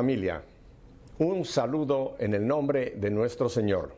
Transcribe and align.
Familia, 0.00 0.42
un 1.18 1.44
saludo 1.44 2.16
en 2.18 2.32
el 2.32 2.46
nombre 2.46 2.94
de 2.96 3.10
nuestro 3.10 3.50
Señor. 3.50 3.94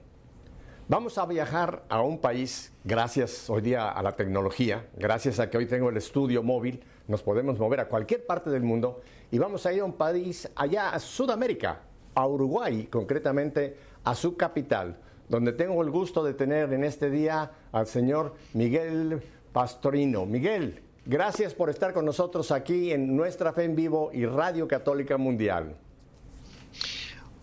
Vamos 0.88 1.16
a 1.16 1.27
viajar 1.27 1.84
a 1.88 2.02
un 2.02 2.18
país, 2.18 2.72
gracias 2.82 3.48
hoy 3.48 3.62
día 3.62 3.88
a 3.88 4.02
la 4.02 4.16
tecnología, 4.16 4.88
gracias 4.96 5.38
a 5.38 5.48
que 5.48 5.58
hoy 5.58 5.66
tengo 5.66 5.91
el 5.91 5.96
estudio 5.96 6.42
móvil, 6.42 6.82
nos 7.06 7.22
podemos 7.22 7.56
mover 7.56 7.78
a 7.78 7.88
cualquier 7.88 8.27
parte 8.27 8.50
del 8.50 8.64
mundo 8.64 9.00
y 9.30 9.38
vamos 9.38 9.64
a 9.64 9.72
ir 9.72 9.82
a 9.82 9.84
un 9.84 9.92
país 9.92 10.50
allá 10.56 10.91
a 10.91 10.98
Sudamérica, 10.98 11.82
a 12.16 12.27
Uruguay, 12.27 12.88
concretamente 12.91 13.77
a 14.02 14.16
su 14.16 14.36
capital, 14.36 14.96
donde 15.28 15.52
tengo 15.52 15.80
el 15.82 15.91
gusto 15.91 16.24
de 16.24 16.34
tener 16.34 16.72
en 16.72 16.82
este 16.82 17.10
día 17.10 17.48
al 17.70 17.86
señor 17.86 18.34
Miguel 18.55 19.22
Pastorino. 19.52 20.27
Miguel, 20.27 20.82
gracias 21.06 21.55
por 21.55 21.70
estar 21.70 21.92
con 21.92 22.05
nosotros 22.05 22.50
aquí 22.50 22.91
en 22.91 23.14
Nuestra 23.14 23.52
Fe 23.52 23.62
en 23.62 23.77
Vivo 23.77 24.10
y 24.12 24.27
Radio 24.27 24.66
Católica 24.66 25.16
Mundial. 25.16 25.77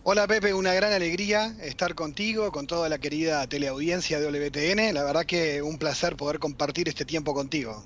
Hola 0.02 0.26
Pepe, 0.26 0.54
una 0.54 0.72
gran 0.72 0.94
alegría 0.94 1.54
estar 1.60 1.94
contigo, 1.94 2.50
con 2.52 2.66
toda 2.66 2.88
la 2.88 2.96
querida 2.96 3.46
teleaudiencia 3.46 4.18
de 4.18 4.28
WTN. 4.28 4.94
La 4.94 5.04
verdad 5.04 5.26
que 5.26 5.60
un 5.60 5.76
placer 5.76 6.16
poder 6.16 6.38
compartir 6.38 6.88
este 6.88 7.04
tiempo 7.04 7.34
contigo. 7.34 7.82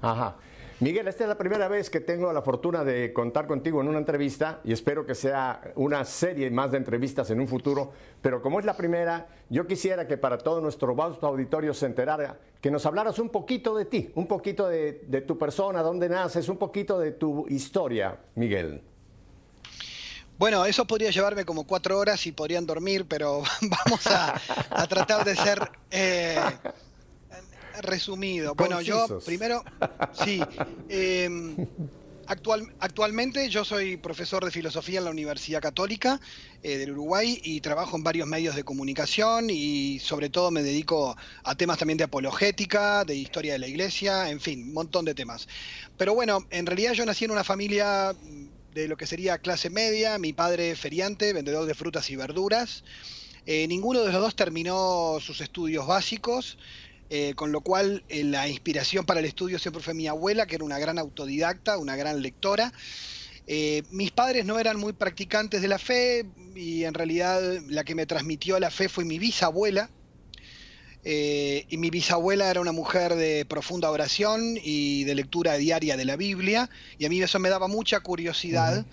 Ajá. 0.00 0.36
Miguel, 0.80 1.06
esta 1.08 1.24
es 1.24 1.28
la 1.28 1.36
primera 1.36 1.68
vez 1.68 1.90
que 1.90 2.00
tengo 2.00 2.32
la 2.32 2.40
fortuna 2.40 2.82
de 2.82 3.12
contar 3.12 3.46
contigo 3.46 3.82
en 3.82 3.88
una 3.88 3.98
entrevista 3.98 4.60
y 4.64 4.72
espero 4.72 5.04
que 5.04 5.14
sea 5.14 5.60
una 5.74 6.02
serie 6.06 6.50
más 6.50 6.70
de 6.70 6.78
entrevistas 6.78 7.30
en 7.30 7.38
un 7.38 7.46
futuro, 7.46 7.92
pero 8.22 8.40
como 8.40 8.58
es 8.58 8.64
la 8.64 8.74
primera, 8.74 9.26
yo 9.50 9.66
quisiera 9.66 10.06
que 10.06 10.16
para 10.16 10.38
todo 10.38 10.62
nuestro 10.62 10.94
vasto 10.94 11.26
auditorio 11.26 11.74
se 11.74 11.84
enterara, 11.84 12.38
que 12.62 12.70
nos 12.70 12.86
hablaras 12.86 13.18
un 13.18 13.28
poquito 13.28 13.76
de 13.76 13.84
ti, 13.84 14.12
un 14.14 14.26
poquito 14.26 14.66
de, 14.66 15.04
de 15.06 15.20
tu 15.20 15.36
persona, 15.36 15.82
dónde 15.82 16.08
naces, 16.08 16.48
un 16.48 16.56
poquito 16.56 16.98
de 16.98 17.12
tu 17.12 17.46
historia, 17.48 18.18
Miguel. 18.34 18.82
Bueno, 20.38 20.66
eso 20.66 20.86
podría 20.86 21.10
llevarme 21.10 21.44
como 21.44 21.64
cuatro 21.64 21.98
horas 21.98 22.26
y 22.26 22.32
podrían 22.32 22.66
dormir, 22.66 23.06
pero 23.08 23.42
vamos 23.62 24.06
a, 24.06 24.38
tratar 24.86 25.24
de 25.24 25.34
ser 25.34 25.70
eh, 25.90 26.38
resumido. 27.80 28.54
Bueno, 28.54 28.80
yo 28.82 29.18
primero, 29.24 29.64
sí. 30.24 30.42
Em, 30.90 31.56
actual, 32.26 32.70
actualmente 32.80 33.48
yo 33.48 33.64
soy 33.64 33.96
profesor 33.96 34.44
de 34.44 34.50
filosofía 34.50 34.98
en 34.98 35.06
la 35.06 35.10
Universidad 35.10 35.62
Católica 35.62 36.20
eh, 36.62 36.76
del 36.76 36.92
Uruguay 36.92 37.40
y 37.42 37.62
trabajo 37.62 37.96
en 37.96 38.04
varios 38.04 38.28
medios 38.28 38.56
de 38.56 38.64
comunicación 38.64 39.48
y 39.48 40.00
sobre 40.00 40.28
todo 40.28 40.50
me 40.50 40.62
dedico 40.62 41.16
a 41.44 41.54
temas 41.54 41.78
también 41.78 41.96
de 41.96 42.04
apologética, 42.04 43.04
de 43.06 43.14
historia 43.16 43.54
de 43.54 43.58
la 43.60 43.68
iglesia, 43.68 44.28
en 44.28 44.40
fin, 44.40 44.64
un 44.64 44.74
montón 44.74 45.06
de 45.06 45.14
temas. 45.14 45.48
Pero 45.96 46.14
bueno, 46.14 46.46
en 46.50 46.66
realidad 46.66 46.92
yo 46.92 47.06
nací 47.06 47.24
en 47.24 47.30
una 47.30 47.44
familia 47.44 48.14
de 48.76 48.88
lo 48.88 48.98
que 48.98 49.06
sería 49.06 49.38
clase 49.38 49.70
media, 49.70 50.18
mi 50.18 50.34
padre 50.34 50.76
feriante, 50.76 51.32
vendedor 51.32 51.64
de 51.66 51.74
frutas 51.74 52.10
y 52.10 52.16
verduras. 52.16 52.84
Eh, 53.46 53.66
ninguno 53.68 54.00
de 54.00 54.12
los 54.12 54.20
dos 54.20 54.36
terminó 54.36 55.16
sus 55.20 55.40
estudios 55.40 55.86
básicos. 55.86 56.58
Eh, 57.08 57.34
con 57.36 57.52
lo 57.52 57.60
cual 57.60 58.02
eh, 58.08 58.24
la 58.24 58.48
inspiración 58.48 59.06
para 59.06 59.20
el 59.20 59.26
estudio 59.26 59.60
siempre 59.60 59.80
fue 59.80 59.94
mi 59.94 60.08
abuela, 60.08 60.46
que 60.46 60.56
era 60.56 60.64
una 60.64 60.80
gran 60.80 60.98
autodidacta, 60.98 61.78
una 61.78 61.96
gran 61.96 62.20
lectora. 62.20 62.72
Mis 63.90 64.10
padres 64.10 64.44
no 64.44 64.58
eran 64.58 64.76
muy 64.76 64.92
practicantes 64.92 65.62
de 65.62 65.68
la 65.68 65.78
fe 65.78 66.26
y 66.56 66.82
en 66.82 66.94
realidad 66.94 67.40
la 67.68 67.84
que 67.84 67.94
me 67.94 68.04
transmitió 68.04 68.58
la 68.58 68.72
fe 68.72 68.88
fue 68.88 69.04
mi 69.04 69.20
bisabuela. 69.20 69.88
Y 71.04 71.76
mi 71.76 71.90
bisabuela 71.90 72.50
era 72.50 72.60
una 72.60 72.72
mujer 72.72 73.14
de 73.14 73.44
profunda 73.44 73.90
oración 73.90 74.56
y 74.62 75.04
de 75.04 75.14
lectura 75.14 75.54
diaria 75.54 75.96
de 75.96 76.04
la 76.04 76.16
Biblia, 76.16 76.68
y 76.98 77.06
a 77.06 77.08
mí 77.08 77.20
eso 77.22 77.38
me 77.38 77.48
daba 77.48 77.68
mucha 77.68 78.00
curiosidad. 78.00 78.84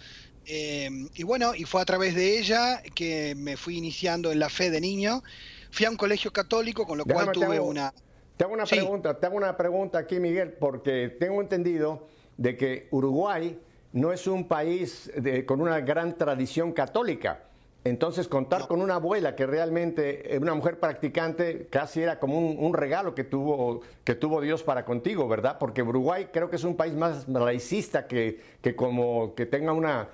y 0.46 1.24
bueno, 1.24 1.56
y 1.56 1.64
fue 1.64 1.82
a 1.82 1.86
través 1.86 2.16
de 2.16 2.38
ella 2.38 2.82
que 2.94 3.34
me 3.36 3.58
fui 3.58 3.78
iniciando 3.78 4.32
en 4.32 4.40
la 4.40 4.50
fe 4.50 4.70
de 4.70 4.82
niño. 4.82 5.24
Fui 5.72 5.88
a 5.88 5.90
un 5.90 5.98
colegio 5.98 6.32
católico, 6.32 6.86
con 6.86 7.00
lo 7.00 7.06
cual 7.06 7.32
tuve 7.32 7.60
una... 7.60 7.92
Te 8.38 8.44
hago 8.44 8.54
una 8.54 8.66
pregunta, 8.66 9.20
te 9.20 9.26
hago 9.26 9.38
una 9.38 9.58
pregunta 9.58 9.98
aquí, 9.98 10.20
Miguel, 10.20 10.54
porque 10.54 11.16
tengo 11.20 11.42
entendido 11.42 12.08
de 12.38 12.58
que 12.58 12.88
Uruguay 12.92 13.60
no 13.92 14.12
es 14.12 14.28
un 14.28 14.48
país 14.48 15.12
con 15.46 15.62
una 15.62 15.80
gran 15.82 16.18
tradición 16.18 16.74
católica. 16.74 17.44
Entonces, 17.86 18.30
contar 18.30 18.68
con 18.68 18.82
una 18.82 18.96
abuela 18.96 19.36
que 19.36 19.46
realmente, 19.46 20.38
una 20.40 20.54
mujer 20.54 20.80
practicante, 20.80 21.68
casi 21.70 22.02
era 22.02 22.18
como 22.18 22.40
un, 22.40 22.74
regalo 22.74 23.14
que 23.14 23.26
tuvo, 23.26 23.82
que 24.06 24.16
tuvo 24.16 24.40
Dios 24.40 24.64
para 24.64 24.86
contigo, 24.86 25.28
¿verdad? 25.28 25.58
Porque 25.60 25.84
Uruguay 25.84 26.30
creo 26.32 26.50
que 26.50 26.56
es 26.56 26.64
un 26.64 26.78
país 26.78 26.94
más 26.94 27.28
laicista 27.28 28.08
que, 28.08 28.40
que 28.62 28.76
como 28.76 29.36
que 29.36 29.46
tenga 29.46 29.74
una, 29.74 30.08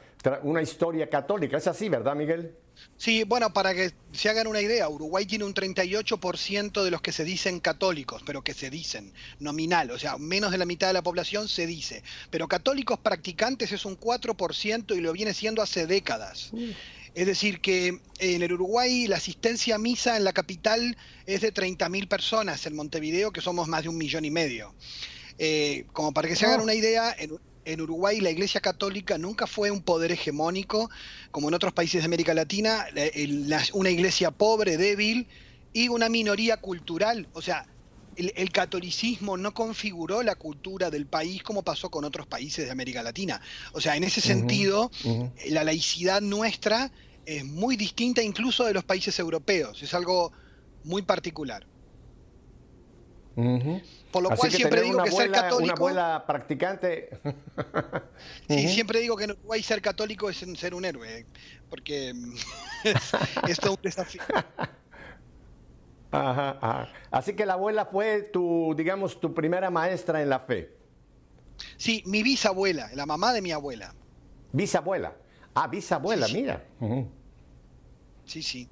una 0.43 0.61
historia 0.63 1.09
católica. 1.09 1.57
Es 1.57 1.67
así, 1.67 1.89
¿verdad, 1.89 2.15
Miguel? 2.15 2.55
Sí, 2.97 3.23
bueno, 3.23 3.53
para 3.53 3.73
que 3.73 3.91
se 4.11 4.29
hagan 4.29 4.47
una 4.47 4.61
idea, 4.61 4.89
Uruguay 4.89 5.25
tiene 5.25 5.45
un 5.45 5.53
38% 5.53 6.83
de 6.83 6.91
los 6.91 7.01
que 7.01 7.11
se 7.11 7.23
dicen 7.23 7.59
católicos, 7.59 8.23
pero 8.25 8.41
que 8.41 8.53
se 8.53 8.69
dicen, 8.69 9.13
nominal, 9.39 9.91
o 9.91 9.99
sea, 9.99 10.17
menos 10.17 10.51
de 10.51 10.57
la 10.57 10.65
mitad 10.65 10.87
de 10.87 10.93
la 10.93 11.01
población 11.01 11.47
se 11.47 11.65
dice. 11.65 12.03
Pero 12.29 12.47
católicos 12.47 12.99
practicantes 12.99 13.71
es 13.71 13.85
un 13.85 13.97
4% 13.97 14.95
y 14.95 15.01
lo 15.01 15.13
viene 15.13 15.33
siendo 15.33 15.61
hace 15.61 15.87
décadas. 15.87 16.51
Es 17.19 17.27
decir, 17.27 17.59
que 17.59 17.99
en 18.19 18.41
el 18.43 18.53
Uruguay 18.53 19.05
la 19.05 19.17
asistencia 19.17 19.75
a 19.75 19.77
misa 19.77 20.15
en 20.15 20.23
la 20.23 20.31
capital 20.31 20.95
es 21.25 21.41
de 21.41 21.53
30.000 21.53 22.07
personas, 22.07 22.65
en 22.65 22.77
Montevideo 22.77 23.33
que 23.33 23.41
somos 23.41 23.67
más 23.67 23.83
de 23.83 23.89
un 23.89 23.97
millón 23.97 24.23
y 24.23 24.31
medio. 24.31 24.73
Eh, 25.37 25.83
como 25.91 26.13
para 26.13 26.29
que 26.29 26.37
se 26.37 26.45
hagan 26.45 26.61
una 26.61 26.73
idea, 26.73 27.13
en, 27.19 27.37
en 27.65 27.81
Uruguay 27.81 28.21
la 28.21 28.29
Iglesia 28.29 28.61
Católica 28.61 29.17
nunca 29.17 29.47
fue 29.47 29.69
un 29.69 29.81
poder 29.81 30.13
hegemónico, 30.13 30.89
como 31.29 31.49
en 31.49 31.55
otros 31.55 31.73
países 31.73 32.03
de 32.03 32.05
América 32.05 32.33
Latina, 32.33 32.85
una 33.73 33.89
iglesia 33.89 34.31
pobre, 34.31 34.77
débil 34.77 35.27
y 35.73 35.89
una 35.89 36.07
minoría 36.07 36.55
cultural. 36.55 37.27
O 37.33 37.41
sea, 37.41 37.67
el, 38.15 38.51
catolicismo 38.53 39.35
no 39.35 39.53
configuró 39.53 40.23
la 40.23 40.35
cultura 40.35 40.89
del 40.89 41.05
país 41.05 41.43
como 41.43 41.63
pasó 41.63 41.91
con 41.91 42.05
otros 42.05 42.27
países 42.27 42.63
de 42.63 42.71
América 42.71 43.03
Latina. 43.03 43.41
O 43.73 43.81
sea, 43.81 43.97
en 43.97 44.05
ese 44.05 44.21
sentido, 44.21 44.89
la 45.49 45.65
laicidad 45.65 46.21
nuestra 46.21 46.93
es 47.37 47.45
muy 47.45 47.75
distinta 47.75 48.23
incluso 48.23 48.65
de 48.65 48.73
los 48.73 48.83
países 48.83 49.19
europeos. 49.19 49.83
Es 49.83 49.93
algo 49.93 50.31
muy 50.83 51.03
particular. 51.03 51.63
Por 54.11 54.23
lo 54.23 54.29
cual 54.31 54.51
siempre 54.51 54.81
digo 54.81 55.01
que 55.03 55.11
ser 55.11 55.31
católico. 55.31 55.63
Una 55.63 55.73
abuela 55.73 56.23
practicante. 56.25 57.09
sí, 58.49 58.67
siempre 58.69 58.99
digo 58.99 59.15
que 59.15 59.25
en 59.25 59.31
Uruguay 59.31 59.61
ser 59.61 59.79
católico 59.79 60.29
es 60.29 60.43
ser 60.57 60.73
un 60.73 60.83
héroe, 60.83 61.27
porque 61.69 62.13
es, 63.47 63.59
todo 63.59 63.73
un 63.73 63.81
desafío. 63.81 64.21
Ajá, 66.11 66.89
Así 67.11 67.33
que 67.33 67.45
la 67.45 67.53
abuela 67.53 67.85
fue 67.85 68.23
tu, 68.23 68.73
digamos, 68.75 69.19
tu 69.21 69.35
primera 69.35 69.69
maestra 69.69 70.23
en 70.23 70.29
la 70.29 70.39
fe. 70.39 70.73
Sí, 71.77 72.01
mi 72.07 72.23
bisabuela, 72.23 72.89
la 72.95 73.05
mamá 73.05 73.31
de 73.33 73.41
mi 73.43 73.51
abuela. 73.51 73.93
Bisabuela. 74.51 75.15
Ah, 75.53 75.67
bisabuela, 75.67 76.27
mira. 76.27 76.65
Sí, 78.29 78.43
sí. 78.43 78.69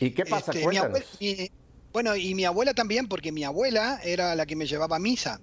¿Y 0.00 0.10
qué 0.10 0.24
pasa? 0.24 0.52
Este. 0.52 1.52
Bueno, 1.92 2.16
y 2.16 2.34
mi 2.34 2.44
abuela 2.44 2.74
también, 2.74 3.08
porque 3.08 3.32
mi 3.32 3.44
abuela 3.44 4.00
era 4.02 4.34
la 4.34 4.44
que 4.44 4.56
me 4.56 4.66
llevaba 4.66 4.96
a 4.96 4.98
misa, 4.98 5.40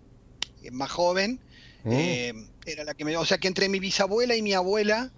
más 0.71 0.91
joven. 0.91 1.39
Mm. 1.83 1.91
Eh, 1.91 2.33
era 2.65 2.83
la 2.83 2.93
que 2.93 3.05
me, 3.05 3.15
o 3.15 3.25
sea 3.25 3.37
que 3.37 3.47
entre 3.47 3.69
mi 3.69 3.79
bisabuela 3.79 4.35
y 4.35 4.41
mi 4.41 4.53
abuela, 4.53 5.11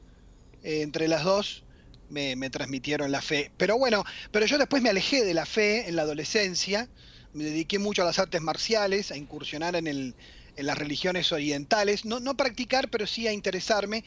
eh, 0.64 0.82
entre 0.82 1.08
las 1.08 1.24
dos, 1.24 1.64
me, 2.10 2.50
transmitieron 2.50 3.12
la 3.12 3.22
fe. 3.22 3.52
Pero 3.58 3.78
bueno, 3.78 4.04
pero 4.32 4.46
yo 4.46 4.58
después 4.58 4.82
me 4.82 4.90
alejé 4.90 5.26
de 5.26 5.34
la 5.34 5.46
fe 5.46 5.88
en 5.90 5.96
la 5.96 6.04
adolescencia, 6.04 6.88
me 7.34 7.44
dediqué 7.44 7.80
mucho 7.80 8.04
a 8.04 8.06
las 8.06 8.20
artes 8.20 8.42
marciales, 8.42 9.12
a 9.12 9.18
incursionar 9.18 9.76
en, 9.76 9.88
el, 9.88 10.16
en 10.56 10.66
las 10.66 10.78
religiones 10.78 11.32
orientales, 11.32 12.06
no, 12.06 12.20
no 12.20 12.38
practicar, 12.38 12.90
pero 12.90 13.08
sí 13.08 13.28
a 13.28 13.34
interesarme. 13.34 14.04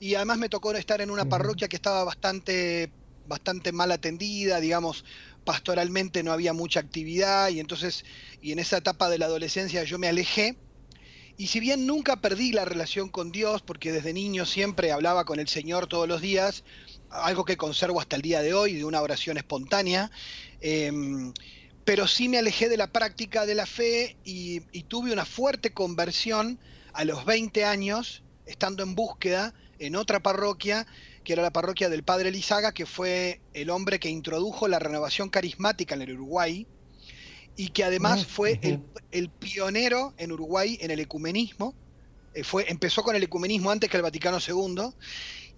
Y 0.00 0.14
además 0.14 0.38
me 0.38 0.48
tocó 0.48 0.72
estar 0.72 1.00
en 1.00 1.10
una 1.10 1.28
parroquia 1.28 1.68
que 1.68 1.76
estaba 1.76 2.04
bastante, 2.04 2.90
bastante 3.28 3.70
mal 3.72 3.92
atendida, 3.92 4.58
digamos, 4.58 5.04
pastoralmente 5.44 6.22
no 6.22 6.32
había 6.32 6.52
mucha 6.52 6.80
actividad 6.80 7.50
y 7.50 7.60
entonces, 7.60 8.04
y 8.42 8.52
en 8.52 8.58
esa 8.58 8.78
etapa 8.78 9.08
de 9.08 9.18
la 9.18 9.26
adolescencia 9.26 9.84
yo 9.84 9.98
me 9.98 10.08
alejé. 10.08 10.56
Y 11.36 11.46
si 11.46 11.60
bien 11.60 11.86
nunca 11.86 12.20
perdí 12.20 12.50
la 12.50 12.64
relación 12.64 13.10
con 13.10 13.30
Dios, 13.30 13.62
porque 13.62 13.92
desde 13.92 14.12
niño 14.12 14.44
siempre 14.44 14.90
hablaba 14.90 15.24
con 15.24 15.38
el 15.38 15.46
Señor 15.46 15.86
todos 15.86 16.08
los 16.08 16.20
días, 16.20 16.64
algo 17.10 17.44
que 17.44 17.56
conservo 17.56 18.00
hasta 18.00 18.16
el 18.16 18.22
día 18.22 18.42
de 18.42 18.54
hoy, 18.54 18.74
de 18.74 18.84
una 18.84 19.00
oración 19.00 19.36
espontánea, 19.36 20.10
em, 20.60 21.32
pero 21.84 22.08
sí 22.08 22.28
me 22.28 22.38
alejé 22.38 22.68
de 22.68 22.76
la 22.76 22.90
práctica 22.90 23.46
de 23.46 23.54
la 23.54 23.66
fe 23.66 24.16
y, 24.24 24.62
y 24.72 24.82
tuve 24.82 25.12
una 25.12 25.24
fuerte 25.24 25.72
conversión 25.72 26.58
a 26.92 27.04
los 27.04 27.24
20 27.24 27.64
años, 27.64 28.24
estando 28.46 28.82
en 28.82 28.96
búsqueda 28.96 29.54
en 29.78 29.96
otra 29.96 30.20
parroquia 30.20 30.86
que 31.28 31.34
era 31.34 31.42
la 31.42 31.52
parroquia 31.52 31.90
del 31.90 32.04
Padre 32.04 32.30
Lizaga, 32.30 32.72
que 32.72 32.86
fue 32.86 33.42
el 33.52 33.68
hombre 33.68 34.00
que 34.00 34.08
introdujo 34.08 34.66
la 34.66 34.78
renovación 34.78 35.28
carismática 35.28 35.94
en 35.94 36.00
el 36.00 36.14
Uruguay 36.14 36.66
y 37.54 37.68
que 37.68 37.84
además 37.84 38.22
ah, 38.22 38.26
fue 38.26 38.60
el, 39.10 39.28
pionero 39.28 40.14
en 40.16 40.32
Uruguay 40.32 40.78
en 40.80 40.90
el 40.90 41.00
ecumenismo, 41.00 41.74
eh, 42.32 42.44
fue, 42.44 42.70
empezó 42.70 43.02
con 43.02 43.14
el 43.14 43.22
ecumenismo 43.24 43.70
antes 43.70 43.90
que 43.90 43.98
el 43.98 44.02
Vaticano 44.02 44.38
II, 44.38 44.94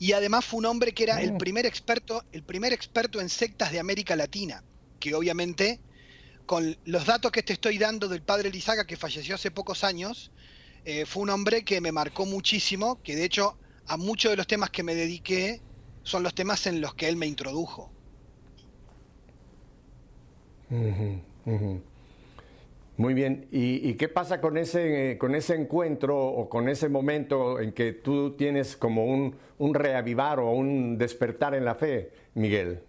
y 0.00 0.10
además 0.10 0.44
fue 0.44 0.58
un 0.58 0.66
hombre 0.66 0.92
que 0.92 1.04
era 1.04 1.20
el 1.20 1.34
mm. 1.34 1.38
primer 1.38 1.66
experto, 1.66 2.24
el 2.32 2.42
primer 2.42 2.72
experto 2.72 3.20
en 3.20 3.28
sectas 3.28 3.70
de 3.70 3.78
América 3.78 4.16
Latina, 4.16 4.64
que 4.98 5.14
obviamente, 5.14 5.78
con 6.46 6.76
los 6.84 7.06
datos 7.06 7.30
que 7.30 7.44
te 7.44 7.52
estoy 7.52 7.78
dando 7.78 8.08
del 8.08 8.22
padre 8.22 8.50
Lizaga, 8.50 8.86
que 8.86 8.96
falleció 8.96 9.36
hace 9.36 9.52
pocos 9.52 9.84
años, 9.84 10.32
eh, 10.84 11.06
fue 11.06 11.22
un 11.22 11.30
hombre 11.30 11.64
que 11.64 11.80
me 11.80 11.92
marcó 11.92 12.26
muchísimo, 12.26 13.00
que 13.02 13.14
de 13.14 13.26
hecho 13.26 13.56
a 13.90 13.96
muchos 13.96 14.30
de 14.30 14.36
los 14.36 14.46
temas 14.46 14.70
que 14.70 14.84
me 14.84 14.94
dediqué 14.94 15.60
son 16.04 16.22
los 16.22 16.32
temas 16.32 16.64
en 16.68 16.80
los 16.80 16.94
que 16.94 17.08
él 17.08 17.16
me 17.16 17.26
introdujo. 17.26 17.90
Muy 22.96 23.14
bien, 23.14 23.48
¿Y, 23.50 23.94
qué 23.94 24.08
pasa 24.08 24.40
con 24.40 24.56
ese, 24.58 25.18
con 25.18 25.34
ese 25.34 25.56
encuentro 25.56 26.24
o 26.24 26.48
con 26.48 26.68
ese 26.68 26.88
momento 26.88 27.58
en 27.58 27.72
que 27.72 27.92
tú 27.92 28.36
tienes 28.36 28.76
como 28.76 29.06
un, 29.06 29.34
un 29.58 29.74
reavivar 29.74 30.38
o 30.38 30.52
un 30.52 30.96
despertar 30.96 31.56
en 31.56 31.64
la 31.64 31.74
fe, 31.74 32.12
Miguel? 32.34 32.84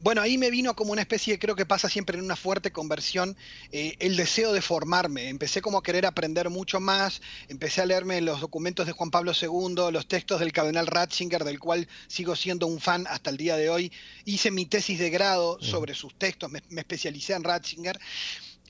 Bueno, 0.00 0.20
ahí 0.20 0.38
me 0.38 0.50
vino 0.50 0.76
como 0.76 0.92
una 0.92 1.00
especie, 1.00 1.40
creo 1.40 1.56
que 1.56 1.66
pasa 1.66 1.88
siempre 1.88 2.16
en 2.16 2.24
una 2.24 2.36
fuerte 2.36 2.70
conversión, 2.70 3.36
eh, 3.72 3.96
el 3.98 4.16
deseo 4.16 4.52
de 4.52 4.62
formarme. 4.62 5.28
Empecé 5.28 5.60
como 5.60 5.78
a 5.78 5.82
querer 5.82 6.06
aprender 6.06 6.50
mucho 6.50 6.78
más, 6.78 7.20
empecé 7.48 7.80
a 7.80 7.86
leerme 7.86 8.20
los 8.20 8.40
documentos 8.40 8.86
de 8.86 8.92
Juan 8.92 9.10
Pablo 9.10 9.32
II, 9.32 9.90
los 9.90 10.06
textos 10.06 10.38
del 10.38 10.52
cardenal 10.52 10.86
Ratzinger, 10.86 11.42
del 11.42 11.58
cual 11.58 11.88
sigo 12.06 12.36
siendo 12.36 12.68
un 12.68 12.80
fan 12.80 13.06
hasta 13.08 13.30
el 13.30 13.36
día 13.36 13.56
de 13.56 13.70
hoy. 13.70 13.90
Hice 14.24 14.52
mi 14.52 14.66
tesis 14.66 15.00
de 15.00 15.10
grado 15.10 15.58
sobre 15.60 15.94
sus 15.94 16.14
textos, 16.16 16.48
me, 16.48 16.62
especialicé 16.80 17.32
en 17.32 17.42
Ratzinger. 17.42 17.98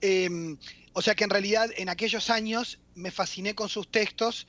Em, 0.00 0.56
o 0.94 1.02
sea 1.02 1.14
que 1.14 1.24
en 1.24 1.30
realidad 1.30 1.68
en 1.76 1.90
aquellos 1.90 2.30
años 2.30 2.78
me 2.94 3.10
fasciné 3.10 3.54
con 3.54 3.68
sus 3.68 3.90
textos 3.90 4.46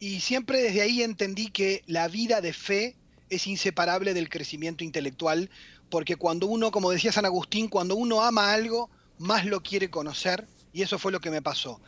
y 0.00 0.20
siempre 0.20 0.62
desde 0.62 0.80
ahí 0.80 1.02
entendí 1.02 1.48
que 1.48 1.82
la 1.86 2.08
vida 2.08 2.40
de 2.40 2.54
fe 2.54 2.96
es 3.28 3.46
inseparable 3.46 4.14
del 4.14 4.28
crecimiento 4.28 4.84
intelectual 4.84 5.50
porque 5.92 6.16
cuando 6.16 6.46
uno, 6.46 6.70
como 6.70 6.90
decía 6.90 7.12
San 7.12 7.26
Agustín, 7.26 7.68
cuando 7.68 7.96
uno 7.96 8.22
ama 8.22 8.54
algo, 8.54 8.88
más 9.18 9.44
lo 9.44 9.62
quiere 9.62 9.90
conocer, 9.90 10.48
y 10.72 10.80
eso 10.80 10.98
fue 10.98 11.12
lo 11.12 11.20
que 11.20 11.30
me 11.30 11.42
pasó. 11.42 11.82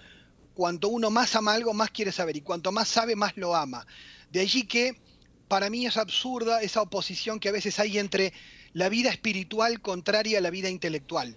Cuanto 0.53 0.89
uno 0.89 1.09
más 1.11 1.35
ama 1.37 1.55
algo, 1.55 1.73
más 1.73 1.91
quiere 1.91 2.13
saber, 2.13 2.37
y 2.37 2.43
cuanto 2.43 2.71
más 2.71 2.87
sabe, 2.87 3.17
más 3.17 3.35
lo 3.39 3.57
ama. 3.57 3.87
De 4.31 4.41
allí 4.41 4.65
que 4.65 5.01
para 5.49 5.71
mí 5.71 5.87
es 5.87 5.97
absurda 5.97 6.61
esa 6.61 6.83
oposición 6.83 7.41
que 7.41 7.49
a 7.49 7.53
veces 7.53 7.79
hay 7.79 7.97
entre 7.97 8.35
la 8.75 8.91
vida 8.91 9.09
espiritual 9.09 9.81
contraria 9.81 10.37
a 10.37 10.43
la 10.43 10.51
vida 10.51 10.69
intelectual. 10.69 11.35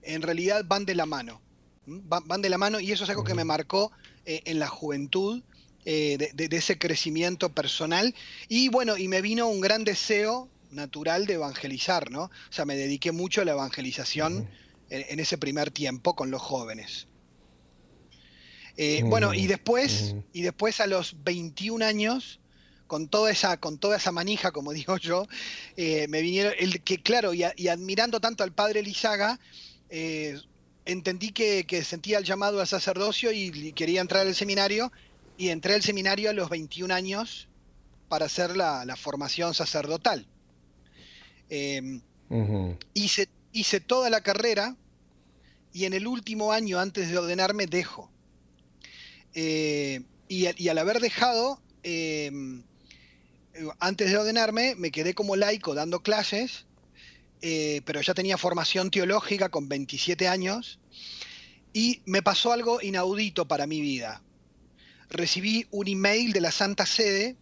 En 0.00 0.22
realidad 0.22 0.64
van 0.66 0.86
de 0.86 0.94
la 0.94 1.04
mano. 1.04 1.42
Van 1.84 2.40
de 2.40 2.48
la 2.48 2.56
mano 2.56 2.80
y 2.80 2.90
eso 2.90 3.04
es 3.04 3.10
algo 3.10 3.24
que 3.24 3.34
me 3.34 3.44
marcó 3.44 3.92
eh, 4.24 4.40
en 4.46 4.58
la 4.58 4.68
juventud, 4.68 5.42
eh, 5.84 6.16
de, 6.16 6.48
de, 6.48 6.56
ese 6.56 6.78
crecimiento 6.78 7.50
personal. 7.50 8.14
Y 8.48 8.70
bueno, 8.70 8.96
y 8.96 9.08
me 9.08 9.20
vino 9.20 9.46
un 9.46 9.60
gran 9.60 9.84
deseo 9.84 10.48
natural 10.70 11.26
de 11.26 11.34
evangelizar, 11.34 12.10
¿no? 12.10 12.24
O 12.24 12.30
sea, 12.50 12.64
me 12.64 12.76
dediqué 12.76 13.12
mucho 13.12 13.42
a 13.42 13.44
la 13.44 13.52
evangelización 13.52 14.48
en, 14.90 15.20
ese 15.20 15.38
primer 15.38 15.70
tiempo 15.70 16.14
con 16.14 16.30
los 16.30 16.42
jóvenes. 16.42 17.06
Eh, 18.76 19.02
bueno, 19.04 19.34
y 19.34 19.46
después, 19.48 20.14
y 20.32 20.42
después 20.42 20.80
a 20.80 20.86
los 20.86 21.16
21 21.24 21.84
años, 21.84 22.40
con 22.86 23.08
toda 23.08 23.30
esa, 23.30 23.58
con 23.58 23.78
toda 23.78 23.96
esa 23.96 24.12
manija, 24.12 24.52
como 24.52 24.72
digo 24.72 24.96
yo, 24.96 25.26
eh, 25.76 26.06
me 26.08 26.22
vinieron, 26.22 26.54
el, 26.58 26.82
que 26.82 27.02
claro, 27.02 27.34
y, 27.34 27.42
admirando 27.68 28.20
tanto 28.20 28.44
al 28.44 28.52
padre 28.52 28.82
Lizaga, 28.82 29.38
eh, 29.90 30.38
entendí 30.84 31.32
que, 31.32 31.64
sentía 31.84 32.18
el 32.18 32.24
llamado 32.24 32.60
al 32.60 32.66
sacerdocio 32.66 33.32
y, 33.32 33.72
quería 33.72 34.00
entrar 34.00 34.26
al 34.26 34.34
seminario, 34.34 34.92
y 35.36 35.50
entré 35.50 35.74
al 35.74 35.82
seminario 35.82 36.30
a 36.30 36.32
los 36.32 36.48
21 36.48 36.92
años 36.92 37.48
para 38.08 38.26
hacer 38.26 38.56
la 38.56 38.96
formación 38.96 39.54
sacerdotal. 39.54 40.26
Em, 41.50 42.00
hice, 42.94 43.28
hice 43.52 43.80
toda 43.80 44.10
la 44.10 44.20
carrera 44.20 44.76
y 45.72 45.84
en 45.84 45.92
el 45.92 46.06
último 46.06 46.52
año 46.52 46.78
antes 46.78 47.08
de 47.08 47.18
ordenarme 47.18 47.66
dejo. 47.66 48.10
Eh, 49.34 50.02
y, 50.28 50.68
al 50.68 50.78
haber 50.78 51.00
dejado, 51.00 51.60
em, 51.82 52.62
antes 53.78 54.10
de 54.10 54.16
ordenarme, 54.16 54.74
me 54.74 54.90
quedé 54.90 55.14
como 55.14 55.36
laico 55.36 55.74
dando 55.74 56.00
clases, 56.02 56.66
eh, 57.40 57.82
pero 57.84 58.00
ya 58.00 58.14
tenía 58.14 58.36
formación 58.36 58.90
teológica 58.90 59.48
con 59.48 59.68
27 59.68 60.28
años, 60.28 60.80
y 61.72 62.02
me 62.04 62.22
pasó 62.22 62.52
algo 62.52 62.80
inaudito 62.82 63.46
para 63.46 63.66
mi 63.66 63.80
vida. 63.80 64.22
Recibí 65.10 65.66
un 65.70 65.88
email 65.88 66.32
de 66.32 66.40
la 66.40 66.52
Santa 66.52 66.84
Sede 66.84 67.36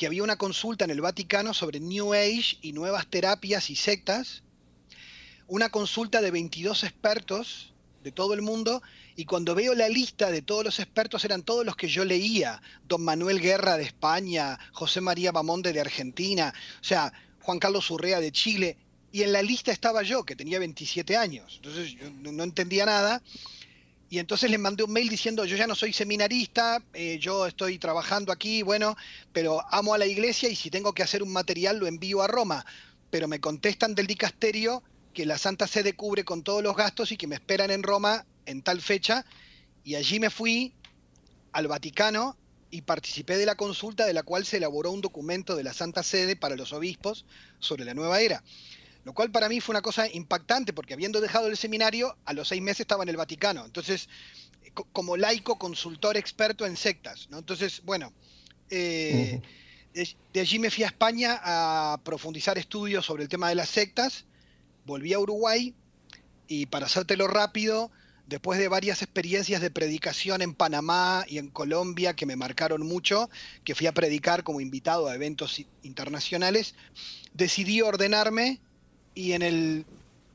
que 0.00 0.06
había 0.06 0.22
una 0.22 0.38
consulta 0.38 0.86
en 0.86 0.90
el 0.92 1.02
Vaticano 1.02 1.52
sobre 1.52 1.78
New 1.78 2.14
Age 2.14 2.56
y 2.62 2.72
nuevas 2.72 3.06
terapias 3.08 3.68
y 3.68 3.76
sectas, 3.76 4.42
una 5.46 5.68
consulta 5.68 6.22
de 6.22 6.30
22 6.30 6.84
expertos 6.84 7.74
de 8.02 8.10
todo 8.10 8.32
el 8.32 8.40
mundo, 8.40 8.82
y 9.14 9.26
cuando 9.26 9.54
veo 9.54 9.74
la 9.74 9.90
lista 9.90 10.30
de 10.30 10.40
todos 10.40 10.64
los 10.64 10.80
expertos 10.80 11.26
eran 11.26 11.42
todos 11.42 11.66
los 11.66 11.76
que 11.76 11.88
yo 11.88 12.06
leía, 12.06 12.62
don 12.88 13.04
Manuel 13.04 13.42
Guerra 13.42 13.76
de 13.76 13.82
España, 13.82 14.58
José 14.72 15.02
María 15.02 15.32
Bamonde 15.32 15.74
de 15.74 15.82
Argentina, 15.82 16.54
o 16.80 16.84
sea, 16.84 17.12
Juan 17.42 17.58
Carlos 17.58 17.90
Urrea 17.90 18.20
de 18.20 18.32
Chile, 18.32 18.78
y 19.12 19.24
en 19.24 19.32
la 19.32 19.42
lista 19.42 19.70
estaba 19.70 20.02
yo, 20.02 20.24
que 20.24 20.34
tenía 20.34 20.58
27 20.58 21.14
años, 21.18 21.56
entonces 21.56 21.92
yo 21.92 22.08
no 22.10 22.42
entendía 22.42 22.86
nada, 22.86 23.22
y 24.10 24.18
entonces 24.18 24.50
le 24.50 24.58
mandé 24.58 24.82
un 24.82 24.92
mail 24.92 25.08
diciendo, 25.08 25.44
yo 25.44 25.56
ya 25.56 25.68
no 25.68 25.76
soy 25.76 25.92
seminarista, 25.92 26.82
eh, 26.94 27.18
yo 27.20 27.46
estoy 27.46 27.78
trabajando 27.78 28.32
aquí, 28.32 28.62
bueno, 28.62 28.96
pero 29.32 29.64
amo 29.72 29.94
a 29.94 29.98
la 29.98 30.06
iglesia 30.06 30.48
y 30.48 30.56
si 30.56 30.68
tengo 30.68 30.92
que 30.92 31.04
hacer 31.04 31.22
un 31.22 31.32
material 31.32 31.78
lo 31.78 31.86
envío 31.86 32.20
a 32.20 32.26
Roma. 32.26 32.66
Pero 33.10 33.28
me 33.28 33.40
contestan 33.40 33.94
del 33.94 34.08
dicasterio 34.08 34.82
que 35.14 35.26
la 35.26 35.38
Santa 35.38 35.68
Sede 35.68 35.94
cubre 35.94 36.24
con 36.24 36.42
todos 36.42 36.60
los 36.60 36.74
gastos 36.74 37.12
y 37.12 37.16
que 37.16 37.28
me 37.28 37.36
esperan 37.36 37.70
en 37.70 37.84
Roma 37.84 38.26
en 38.46 38.62
tal 38.62 38.80
fecha. 38.80 39.24
Y 39.84 39.94
allí 39.94 40.18
me 40.18 40.30
fui 40.30 40.74
al 41.52 41.68
Vaticano 41.68 42.36
y 42.68 42.82
participé 42.82 43.36
de 43.36 43.46
la 43.46 43.54
consulta 43.54 44.06
de 44.06 44.12
la 44.12 44.24
cual 44.24 44.44
se 44.44 44.56
elaboró 44.56 44.90
un 44.90 45.02
documento 45.02 45.54
de 45.54 45.62
la 45.62 45.72
Santa 45.72 46.02
Sede 46.02 46.34
para 46.34 46.56
los 46.56 46.72
obispos 46.72 47.26
sobre 47.60 47.84
la 47.84 47.94
nueva 47.94 48.20
era 48.20 48.42
lo 49.04 49.12
cual 49.14 49.30
para 49.30 49.48
mí 49.48 49.60
fue 49.60 49.72
una 49.72 49.82
cosa 49.82 50.08
impactante, 50.08 50.72
porque 50.72 50.94
habiendo 50.94 51.20
dejado 51.20 51.46
el 51.46 51.56
seminario, 51.56 52.16
a 52.24 52.32
los 52.32 52.48
seis 52.48 52.60
meses 52.60 52.80
estaba 52.80 53.02
en 53.02 53.08
el 53.08 53.16
Vaticano. 53.16 53.64
Entonces, 53.64 54.08
como 54.92 55.16
laico, 55.16 55.58
consultor 55.58 56.16
experto 56.16 56.66
en 56.66 56.76
sectas. 56.76 57.28
¿no? 57.30 57.38
Entonces, 57.38 57.82
bueno, 57.84 58.12
eh, 58.68 59.40
de, 59.94 60.40
allí 60.40 60.58
me 60.58 60.70
fui 60.70 60.84
a 60.84 60.88
España 60.88 61.40
a 61.42 62.00
profundizar 62.04 62.58
estudios 62.58 63.06
sobre 63.06 63.22
el 63.22 63.28
tema 63.28 63.48
de 63.48 63.54
las 63.54 63.68
sectas, 63.68 64.24
volví 64.84 65.12
a 65.12 65.18
Uruguay 65.18 65.74
y 66.46 66.66
para 66.66 66.86
hacértelo 66.86 67.26
rápido, 67.26 67.90
después 68.26 68.60
de 68.60 68.68
varias 68.68 69.02
experiencias 69.02 69.60
de 69.60 69.70
predicación 69.70 70.42
en 70.42 70.54
Panamá 70.54 71.24
y 71.26 71.38
en 71.38 71.48
Colombia 71.48 72.14
que 72.14 72.26
me 72.26 72.36
marcaron 72.36 72.86
mucho, 72.86 73.28
que 73.64 73.74
fui 73.74 73.88
a 73.88 73.92
predicar 73.92 74.44
como 74.44 74.60
invitado 74.60 75.08
a 75.08 75.14
eventos 75.14 75.64
internacionales, 75.82 76.74
decidí 77.34 77.82
ordenarme 77.82 78.60
y 79.14 79.32
en 79.32 79.42
el 79.42 79.86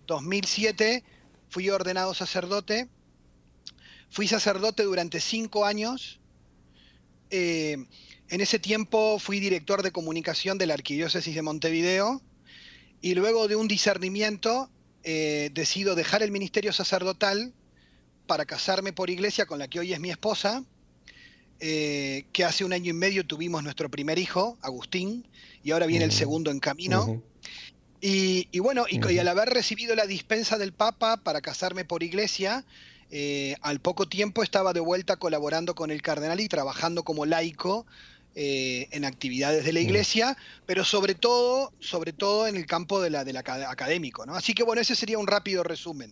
2007 0.07 1.03
fui 1.49 1.69
ordenado 1.69 2.13
sacerdote. 2.13 2.87
Fui 4.09 4.27
sacerdote 4.27 4.83
durante 4.83 5.19
cinco 5.19 5.65
años. 5.65 6.19
Eh, 7.29 7.77
en 8.29 8.41
ese 8.41 8.59
tiempo 8.59 9.19
fui 9.19 9.39
director 9.39 9.83
de 9.83 9.91
comunicación 9.91 10.57
de 10.57 10.67
la 10.67 10.73
Arquidiócesis 10.73 11.35
de 11.35 11.41
Montevideo 11.41 12.21
y 13.01 13.13
luego 13.15 13.47
de 13.47 13.55
un 13.55 13.67
discernimiento 13.67 14.69
eh, 15.03 15.51
decido 15.53 15.95
dejar 15.95 16.23
el 16.23 16.31
ministerio 16.31 16.73
sacerdotal 16.73 17.53
para 18.25 18.45
casarme 18.45 18.93
por 18.93 19.09
iglesia 19.09 19.45
con 19.45 19.59
la 19.59 19.67
que 19.67 19.79
hoy 19.79 19.93
es 19.93 19.99
mi 19.99 20.09
esposa, 20.09 20.63
eh, 21.59 22.25
que 22.33 22.43
hace 22.43 22.65
un 22.65 22.73
año 22.73 22.89
y 22.89 22.93
medio 22.93 23.25
tuvimos 23.25 23.63
nuestro 23.63 23.89
primer 23.89 24.17
hijo, 24.17 24.57
Agustín, 24.61 25.27
y 25.63 25.71
ahora 25.71 25.85
viene 25.85 26.05
el 26.05 26.11
segundo 26.11 26.49
en 26.49 26.59
camino. 26.59 27.21
Y, 28.01 28.59
bueno, 28.59 28.85
y, 28.89 29.17
al 29.17 29.27
haber 29.27 29.49
recibido 29.49 29.95
la 29.95 30.05
dispensa 30.05 30.57
del 30.57 30.73
Papa 30.73 31.17
para 31.17 31.41
casarme 31.41 31.85
por 31.85 32.03
iglesia, 32.03 32.63
eh, 33.09 33.55
al 33.61 33.79
poco 33.79 34.07
tiempo 34.07 34.43
estaba 34.43 34.73
de 34.73 34.79
vuelta 34.79 35.15
colaborando 35.17 35.75
con 35.75 35.91
el 35.91 36.01
cardenal 36.01 36.39
y 36.39 36.47
trabajando 36.47 37.03
como 37.03 37.25
laico 37.25 37.85
eh, 38.35 38.89
en 38.91 39.05
actividades 39.05 39.63
de 39.63 39.73
la 39.73 39.79
iglesia, 39.79 40.37
pero 40.65 40.83
sobre 40.83 41.15
todo, 41.15 41.71
sobre 41.79 42.13
todo 42.13 42.47
en 42.47 42.57
el 42.57 42.65
campo 42.65 43.01
de 43.01 43.09
la, 43.09 43.23
del 43.23 43.37
académico. 43.37 44.25
¿no? 44.25 44.35
Así 44.35 44.53
que 44.53 44.63
bueno, 44.63 44.81
ese 44.81 44.95
sería 44.95 45.17
un 45.17 45.27
rápido 45.27 45.63
resumen. 45.63 46.11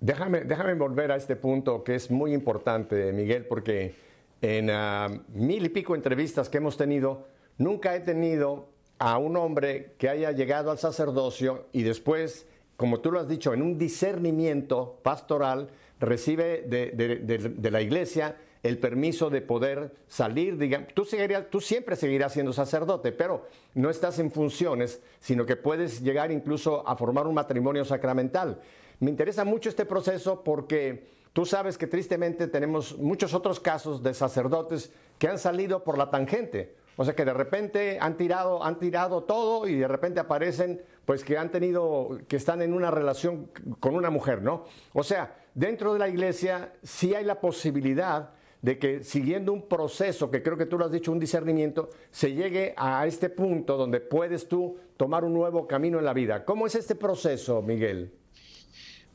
Déjame, 0.00 0.40
déjame 0.40 0.74
volver 0.74 1.12
a 1.12 1.16
este 1.16 1.36
punto 1.36 1.84
que 1.84 1.94
es 1.94 2.10
muy 2.10 2.32
importante, 2.32 3.12
Miguel, 3.12 3.46
porque 3.46 3.94
en 4.40 4.70
ah, 4.70 5.08
mil 5.34 5.64
y 5.64 5.68
pico 5.68 5.94
entrevistas 5.94 6.48
que 6.48 6.58
hemos 6.58 6.76
tenido, 6.76 7.28
nunca 7.58 7.94
he 7.94 8.00
tenido 8.00 8.71
a 8.98 9.18
un 9.18 9.36
hombre 9.36 9.94
que 9.98 10.08
haya 10.08 10.32
llegado 10.32 10.70
al 10.70 10.78
sacerdocio 10.78 11.66
y 11.72 11.82
después, 11.82 12.46
como 12.76 13.00
tú 13.00 13.10
lo 13.10 13.20
has 13.20 13.28
dicho, 13.28 13.52
en 13.52 13.62
un 13.62 13.78
discernimiento 13.78 15.00
pastoral, 15.02 15.68
recibe 15.98 16.62
de, 16.62 17.70
la 17.70 17.80
iglesia 17.80 18.36
el 18.62 18.78
permiso 18.78 19.28
de 19.28 19.40
poder 19.40 19.92
salir, 20.06 20.56
tú, 20.94 21.06
tú 21.50 21.60
siempre 21.60 21.96
seguirás 21.96 22.32
siendo 22.32 22.52
sacerdote, 22.52 23.10
pero 23.10 23.46
no 23.74 23.90
estás 23.90 24.18
en 24.20 24.30
funciones, 24.30 25.00
sino 25.18 25.44
que 25.44 25.56
puedes 25.56 26.00
llegar 26.00 26.30
incluso 26.30 26.86
a 26.86 26.94
formar 26.96 27.26
un 27.26 27.34
matrimonio 27.34 27.84
sacramental. 27.84 28.60
Me 29.00 29.10
interesa 29.10 29.44
mucho 29.44 29.68
este 29.68 29.84
proceso 29.84 30.44
porque 30.44 31.08
tú 31.32 31.44
sabes 31.44 31.76
que 31.76 31.88
tristemente 31.88 32.46
tenemos 32.46 32.96
muchos 32.98 33.34
otros 33.34 33.58
casos 33.58 34.00
de 34.00 34.14
sacerdotes 34.14 34.92
que 35.18 35.26
han 35.26 35.38
salido 35.38 35.82
por 35.82 35.98
la 35.98 36.10
tangente. 36.10 36.76
O 36.96 37.04
sea 37.04 37.14
que 37.14 37.24
de 37.24 37.32
repente 37.32 37.98
han 38.00 38.16
tirado, 38.16 38.62
han 38.62 38.78
tirado 38.78 39.24
todo 39.24 39.66
y 39.66 39.76
de 39.76 39.88
repente 39.88 40.20
aparecen, 40.20 40.82
pues 41.04 41.24
que 41.24 41.38
han 41.38 41.50
tenido, 41.50 42.18
que 42.28 42.36
están 42.36 42.62
en 42.62 42.74
una 42.74 42.90
relación 42.90 43.50
con 43.80 43.94
una 43.94 44.10
mujer, 44.10 44.42
¿no? 44.42 44.64
O 44.92 45.02
sea, 45.02 45.34
dentro 45.54 45.92
de 45.92 45.98
la 45.98 46.08
iglesia 46.08 46.72
sí 46.82 47.14
hay 47.14 47.24
la 47.24 47.40
posibilidad 47.40 48.30
de 48.60 48.78
que 48.78 49.02
siguiendo 49.02 49.52
un 49.52 49.68
proceso, 49.68 50.30
que 50.30 50.42
creo 50.42 50.56
que 50.56 50.66
tú 50.66 50.78
lo 50.78 50.84
has 50.84 50.92
dicho, 50.92 51.10
un 51.10 51.18
discernimiento, 51.18 51.90
se 52.10 52.32
llegue 52.32 52.74
a 52.76 53.06
este 53.06 53.28
punto 53.28 53.76
donde 53.76 54.00
puedes 54.00 54.46
tú 54.46 54.78
tomar 54.96 55.24
un 55.24 55.34
nuevo 55.34 55.66
camino 55.66 55.98
en 55.98 56.04
la 56.04 56.12
vida. 56.12 56.44
¿Cómo 56.44 56.66
es 56.66 56.76
este 56.76 56.94
proceso, 56.94 57.60
Miguel? 57.60 58.12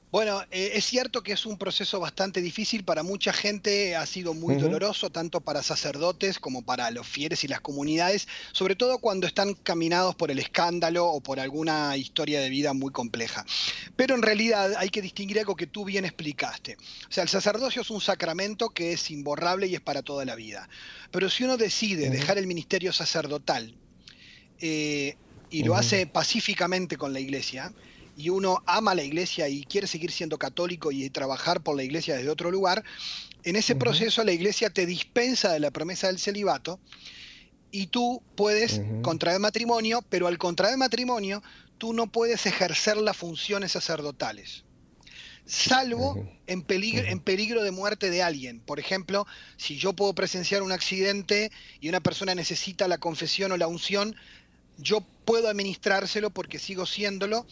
Bueno, 0.10 0.42
eh, 0.52 0.72
es 0.76 0.86
cierto 0.86 1.22
que 1.22 1.34
es 1.34 1.46
un 1.46 1.58
proceso 1.58 2.00
bastante 2.00 2.42
difícil 2.42 2.86
para 2.86 3.04
mucha 3.04 3.34
gente, 3.34 3.98
ha 3.98 4.06
sido 4.06 4.34
muy 4.34 4.56
doloroso, 4.56 5.10
tanto 5.10 5.42
para 5.42 5.62
sacerdotes 5.62 6.40
como 6.40 6.62
para 6.64 6.90
los 6.92 7.06
fieles 7.06 7.44
y 7.44 7.50
las 7.50 7.60
comunidades, 7.60 8.26
sobre 8.54 8.78
todo 8.78 9.00
cuando 9.00 9.28
están 9.28 9.54
caminados 9.54 10.16
por 10.16 10.32
el 10.32 10.40
escándalo 10.40 11.08
o 11.08 11.20
por 11.20 11.42
alguna 11.42 11.98
historia 11.98 12.40
de 12.40 12.48
vida 12.48 12.72
muy 12.72 12.94
compleja. 12.94 13.46
Pero 13.98 14.16
en 14.16 14.22
realidad 14.22 14.76
hay 14.78 14.88
que 14.90 15.02
distinguir 15.02 15.40
algo 15.40 15.58
que 15.58 15.68
tú 15.68 15.84
bien 15.84 16.06
explicaste. 16.06 16.78
O 17.10 17.12
sea, 17.12 17.24
el 17.24 17.30
sacerdocio 17.30 17.82
es 17.82 17.90
un 17.90 18.00
sacramento 18.00 18.70
que 18.70 18.94
es 18.94 19.12
imborrable 19.12 19.68
y 19.68 19.76
es 19.76 19.82
para 19.82 20.04
toda 20.04 20.24
la 20.24 20.36
vida. 20.36 20.70
Pero 21.12 21.30
si 21.30 21.44
uno 21.44 21.58
decide 21.58 22.10
dejar 22.10 22.38
el 22.38 22.48
ministerio 22.48 22.94
sacerdotal 22.94 23.76
eh, 24.62 25.18
y 25.50 25.64
lo 25.64 25.76
hace 25.76 26.08
pacíficamente 26.08 26.96
con 26.96 27.12
la 27.12 27.20
iglesia, 27.20 27.74
y 28.18 28.30
uno 28.30 28.64
ama 28.66 28.96
la 28.96 29.04
iglesia 29.04 29.48
y 29.48 29.64
quiere 29.64 29.88
seguir 29.88 30.12
siendo 30.12 30.38
católico 30.38 30.92
y 30.92 31.10
trabajar 31.10 31.62
por 31.62 31.78
la 31.78 31.84
iglesia 31.84 32.18
desde 32.18 32.30
otro 32.30 32.52
lugar, 32.52 32.84
en 33.44 33.56
ese 33.56 33.76
proceso 33.76 34.24
la 34.24 34.34
iglesia 34.34 34.72
te 34.72 34.86
dispensa 34.86 35.54
de 35.54 35.60
la 35.60 35.72
promesa 35.72 36.08
del 36.08 36.20
celibato 36.20 36.80
y 37.72 37.88
tú 37.88 38.24
puedes 38.36 38.82
contraer 39.04 39.40
matrimonio, 39.40 40.04
pero 40.10 40.28
al 40.28 40.38
contraer 40.38 40.78
matrimonio 40.78 41.44
tú 41.78 41.94
no 41.94 42.08
puedes 42.08 42.46
ejercer 42.48 42.98
las 42.98 43.16
funciones 43.16 43.74
sacerdotales 43.74 44.66
salvo 45.48 46.28
en, 46.46 46.62
peligro, 46.62 47.08
en 47.08 47.20
peligro 47.20 47.64
de 47.64 47.72
muerte 47.72 48.10
de 48.10 48.22
alguien. 48.22 48.60
Por 48.60 48.80
ejemplo, 48.80 49.26
si 49.56 49.78
yo 49.78 49.94
puedo 49.94 50.14
presenciar 50.14 50.62
un 50.62 50.72
accidente 50.72 51.52
y 51.80 51.90
una 51.90 52.02
persona 52.02 52.36
necesita 52.36 52.88
la 52.88 52.98
confesión 52.98 53.52
o 53.54 53.58
la 53.58 53.68
unción, 53.68 54.16
yo 54.78 55.02
puedo 55.26 55.48
administrárselo 55.48 56.30
porque 56.30 56.60
sigo 56.60 56.86
siéndolo, 56.86 57.48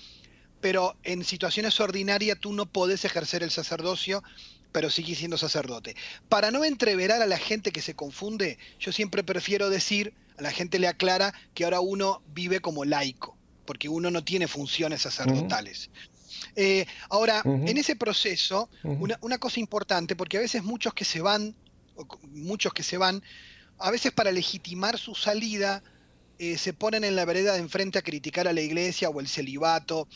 pero 0.65 0.95
en 1.03 1.23
situaciones 1.23 1.79
ordinarias 1.79 2.39
tú 2.39 2.51
no 2.51 2.65
podés 2.65 3.05
ejercer 3.05 3.43
el 3.43 3.51
sacerdocio, 3.51 4.23
pero 4.71 4.89
sigues 4.89 5.19
siendo 5.19 5.37
sacerdote. 5.37 5.95
Para 6.27 6.49
no 6.49 6.65
entreverar 6.65 7.21
a 7.21 7.27
la 7.27 7.37
gente 7.37 7.71
que 7.71 7.83
se 7.83 7.93
confunde, 7.93 8.57
yo 8.79 8.91
siempre 8.91 9.23
prefiero 9.23 9.69
decir, 9.69 10.15
a 10.39 10.41
la 10.41 10.49
gente 10.49 10.79
le 10.79 10.87
aclara 10.87 11.35
que 11.53 11.65
ahora 11.65 11.81
uno 11.81 12.23
vive 12.33 12.61
como 12.61 12.83
laico, 12.83 13.37
porque 13.67 13.89
uno 13.89 14.09
no 14.09 14.23
tiene 14.23 14.47
funciones 14.47 15.03
sacerdotales. 15.03 15.91
Eh, 16.55 16.87
ahora, 17.09 17.43
en 17.45 17.77
ese 17.77 17.95
proceso, 17.95 18.67
una, 18.81 19.37
cosa 19.37 19.59
importante, 19.59 20.15
porque 20.15 20.37
a 20.37 20.41
veces 20.41 20.63
muchos 20.63 20.95
que 20.95 21.05
se 21.05 21.21
van, 21.21 21.53
muchos 22.31 22.73
que 22.73 22.81
se 22.81 22.97
van, 22.97 23.21
a 23.77 23.91
veces 23.91 24.11
para 24.13 24.31
legitimar 24.31 24.97
su 24.97 25.13
salida, 25.13 25.83
eh, 26.39 26.57
se 26.57 26.73
ponen 26.73 27.03
en 27.03 27.15
la 27.15 27.23
vereda 27.23 27.53
de 27.53 27.59
enfrente 27.59 27.99
a 27.99 28.01
criticar 28.01 28.47
a 28.47 28.53
la 28.53 28.61
iglesia 28.61 29.09
o 29.09 29.19
el 29.19 29.27
celibato. 29.27 30.07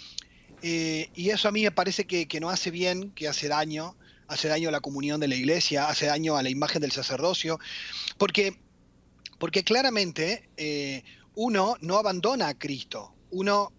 Eh, 0.62 1.10
y 1.16 1.30
eso 1.30 1.48
a 1.48 1.52
mí 1.52 1.64
me 1.64 1.72
parece 1.72 2.06
que, 2.06 2.40
no 2.40 2.50
hace 2.50 2.72
bien, 2.72 3.12
que 3.12 3.28
hace 3.28 3.48
daño, 3.48 3.96
hace 4.28 4.48
daño 4.48 4.70
a 4.70 4.72
la 4.72 4.82
comunión 4.82 5.20
de 5.20 5.28
la 5.28 5.36
iglesia, 5.36 5.88
hace 5.88 6.08
daño 6.08 6.38
a 6.38 6.44
la 6.44 6.50
imagen 6.50 6.82
del 6.82 6.92
sacerdocio, 6.92 7.60
porque, 8.18 8.58
porque 9.38 9.64
claramente 9.64 10.50
eh, 10.58 11.04
uno 11.36 11.76
no 11.82 11.98
abandona 11.98 12.50
a 12.50 12.58
Cristo. 12.58 13.16
Uno, 13.32 13.72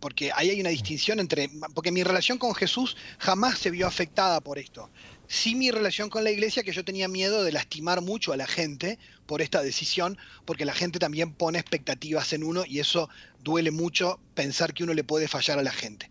porque 0.00 0.32
ahí 0.34 0.50
hay 0.50 0.60
una 0.60 0.70
distinción 0.70 1.20
entre, 1.20 1.48
porque 1.76 1.92
mi 1.92 2.02
relación 2.02 2.38
con 2.38 2.56
Jesús 2.56 2.96
jamás 3.18 3.56
se 3.56 3.70
vio 3.70 3.86
afectada 3.86 4.40
por 4.40 4.58
esto 4.58 4.90
sí 5.28 5.54
mi 5.54 5.70
relación 5.70 6.10
con 6.10 6.24
la 6.24 6.30
iglesia, 6.30 6.62
que 6.62 6.72
yo 6.72 6.84
tenía 6.84 7.08
miedo 7.08 7.44
de 7.44 7.52
lastimar 7.52 8.00
mucho 8.00 8.32
a 8.32 8.36
la 8.36 8.46
gente 8.46 8.98
por 9.26 9.42
esta 9.42 9.62
decisión, 9.62 10.18
porque 10.44 10.64
la 10.64 10.74
gente 10.74 10.98
también 10.98 11.32
pone 11.32 11.58
expectativas 11.58 12.32
en 12.32 12.44
uno 12.44 12.64
y 12.66 12.78
eso 12.78 13.08
duele 13.42 13.70
mucho 13.70 14.20
pensar 14.34 14.74
que 14.74 14.84
uno 14.84 14.94
le 14.94 15.04
puede 15.04 15.28
fallar 15.28 15.58
a 15.58 15.62
la 15.62 15.72
gente. 15.72 16.08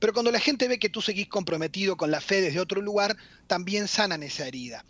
Pero 0.00 0.12
cuando 0.12 0.30
la 0.30 0.40
gente 0.40 0.68
ve 0.68 0.78
que 0.78 0.88
tú 0.88 1.00
seguís 1.00 1.28
comprometido 1.28 1.96
con 1.96 2.10
la 2.10 2.20
fe 2.20 2.40
desde 2.40 2.60
otro 2.60 2.80
lugar, 2.80 3.16
también 3.46 3.88
sanan 3.88 4.22
esa 4.22 4.46
herida. 4.46 4.84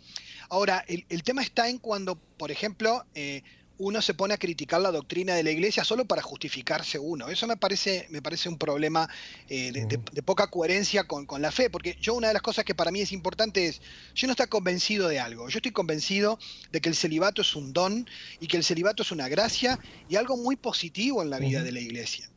Ahora, 0.49 0.85
el, 0.87 1.23
tema 1.23 1.41
está 1.41 1.69
en 1.69 1.79
cuando, 1.79 2.15
por 2.15 2.51
ejemplo, 2.51 3.05
eh, 3.15 3.43
uno 3.77 4.01
se 4.01 4.13
pone 4.13 4.33
a 4.33 4.37
criticar 4.37 4.81
la 4.81 4.91
doctrina 4.91 5.35
de 5.35 5.43
la 5.43 5.51
iglesia 5.51 5.83
solo 5.83 6.05
para 6.05 6.21
justificarse 6.21 6.97
uno. 6.97 7.27
Eso 7.27 7.47
me 7.47 7.57
parece, 7.57 8.07
me 8.09 8.21
parece 8.21 8.49
un 8.49 8.57
problema 8.57 9.09
eh, 9.49 9.71
de, 9.71 10.23
poca 10.23 10.47
coherencia 10.47 11.05
con, 11.05 11.25
la 11.41 11.51
fe, 11.51 11.69
porque 11.69 11.97
yo 11.99 12.13
una 12.13 12.29
de 12.29 12.33
las 12.33 12.41
cosas 12.41 12.63
que 12.65 12.75
para 12.75 12.91
mí 12.91 13.01
es 13.01 13.11
importante 13.11 13.67
es, 13.67 13.81
yo 14.13 14.27
no 14.27 14.31
estoy 14.31 14.47
convencido 14.47 15.07
de 15.07 15.19
algo, 15.19 15.49
yo 15.49 15.57
estoy 15.57 15.71
convencido 15.71 16.39
de 16.71 16.81
que 16.81 16.89
el 16.89 16.95
celibato 16.95 17.41
es 17.41 17.55
un 17.55 17.73
don 17.73 18.07
y 18.39 18.47
que 18.47 18.57
el 18.57 18.63
celibato 18.63 19.03
es 19.03 19.11
una 19.11 19.27
gracia 19.27 19.79
y 20.09 20.15
algo 20.15 20.37
muy 20.37 20.55
positivo 20.55 21.21
en 21.21 21.29
la 21.29 21.39
vida 21.39 21.61
de 21.63 21.71
la 21.71 21.79
iglesia. 21.79 22.29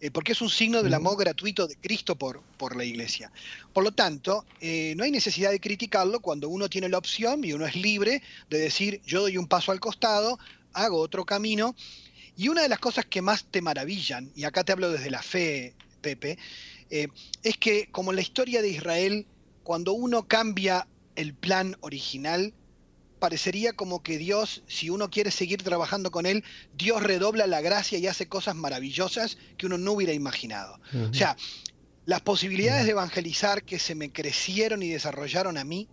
Eh, 0.00 0.10
porque 0.10 0.32
es 0.32 0.42
un 0.42 0.50
signo 0.50 0.82
del 0.82 0.94
amor 0.94 1.16
gratuito 1.16 1.66
de 1.66 1.76
Cristo 1.76 2.16
por, 2.16 2.42
por 2.58 2.76
la 2.76 2.84
iglesia. 2.84 3.32
Por 3.72 3.84
lo 3.84 3.92
tanto, 3.92 4.44
eh, 4.60 4.94
no 4.96 5.04
hay 5.04 5.10
necesidad 5.10 5.50
de 5.50 5.60
criticarlo 5.60 6.20
cuando 6.20 6.48
uno 6.48 6.68
tiene 6.68 6.88
la 6.88 6.98
opción 6.98 7.44
y 7.44 7.52
uno 7.52 7.66
es 7.66 7.74
libre 7.74 8.22
de 8.50 8.58
decir, 8.58 9.00
yo 9.06 9.22
doy 9.22 9.38
un 9.38 9.46
paso 9.46 9.72
al 9.72 9.80
costado, 9.80 10.38
hago 10.74 10.98
otro 10.98 11.24
camino. 11.24 11.74
Y 12.36 12.48
una 12.48 12.62
de 12.62 12.68
las 12.68 12.80
cosas 12.80 13.04
que 13.06 13.22
más 13.22 13.44
te 13.44 13.62
maravillan, 13.62 14.32
y 14.34 14.44
acá 14.44 14.64
te 14.64 14.72
hablo 14.72 14.90
desde 14.90 15.10
la 15.10 15.22
fe, 15.22 15.74
Pepe, 16.00 16.36
eh, 16.90 17.08
es 17.42 17.56
que 17.56 17.88
como 17.90 18.10
en 18.10 18.16
la 18.16 18.22
historia 18.22 18.60
de 18.60 18.68
Israel, 18.68 19.26
cuando 19.62 19.92
uno 19.92 20.26
cambia 20.26 20.86
el 21.16 21.32
plan 21.34 21.76
original, 21.80 22.52
parecería 23.18 23.72
como 23.72 24.02
que 24.02 24.18
Dios, 24.18 24.62
si 24.66 24.90
uno 24.90 25.08
quiere 25.08 25.30
seguir 25.30 25.62
trabajando 25.62 26.10
con 26.10 26.26
Él, 26.26 26.44
Dios 26.76 27.02
redobla 27.02 27.46
la 27.46 27.62
gracia 27.62 27.98
y 27.98 28.06
hace 28.06 28.28
cosas 28.28 28.54
maravillosas 28.54 29.38
que 29.56 29.64
uno 29.64 29.78
no 29.78 29.92
hubiera 29.92 30.12
imaginado. 30.12 30.78
O 31.10 31.14
sea, 31.14 31.36
las 32.04 32.20
posibilidades 32.20 32.84
de 32.84 32.90
evangelizar 32.90 33.62
que 33.62 33.78
se 33.78 33.94
me 33.94 34.12
crecieron 34.12 34.82
y 34.82 34.90
desarrollaron 34.90 35.56
a 35.56 35.64
mí, 35.64 35.88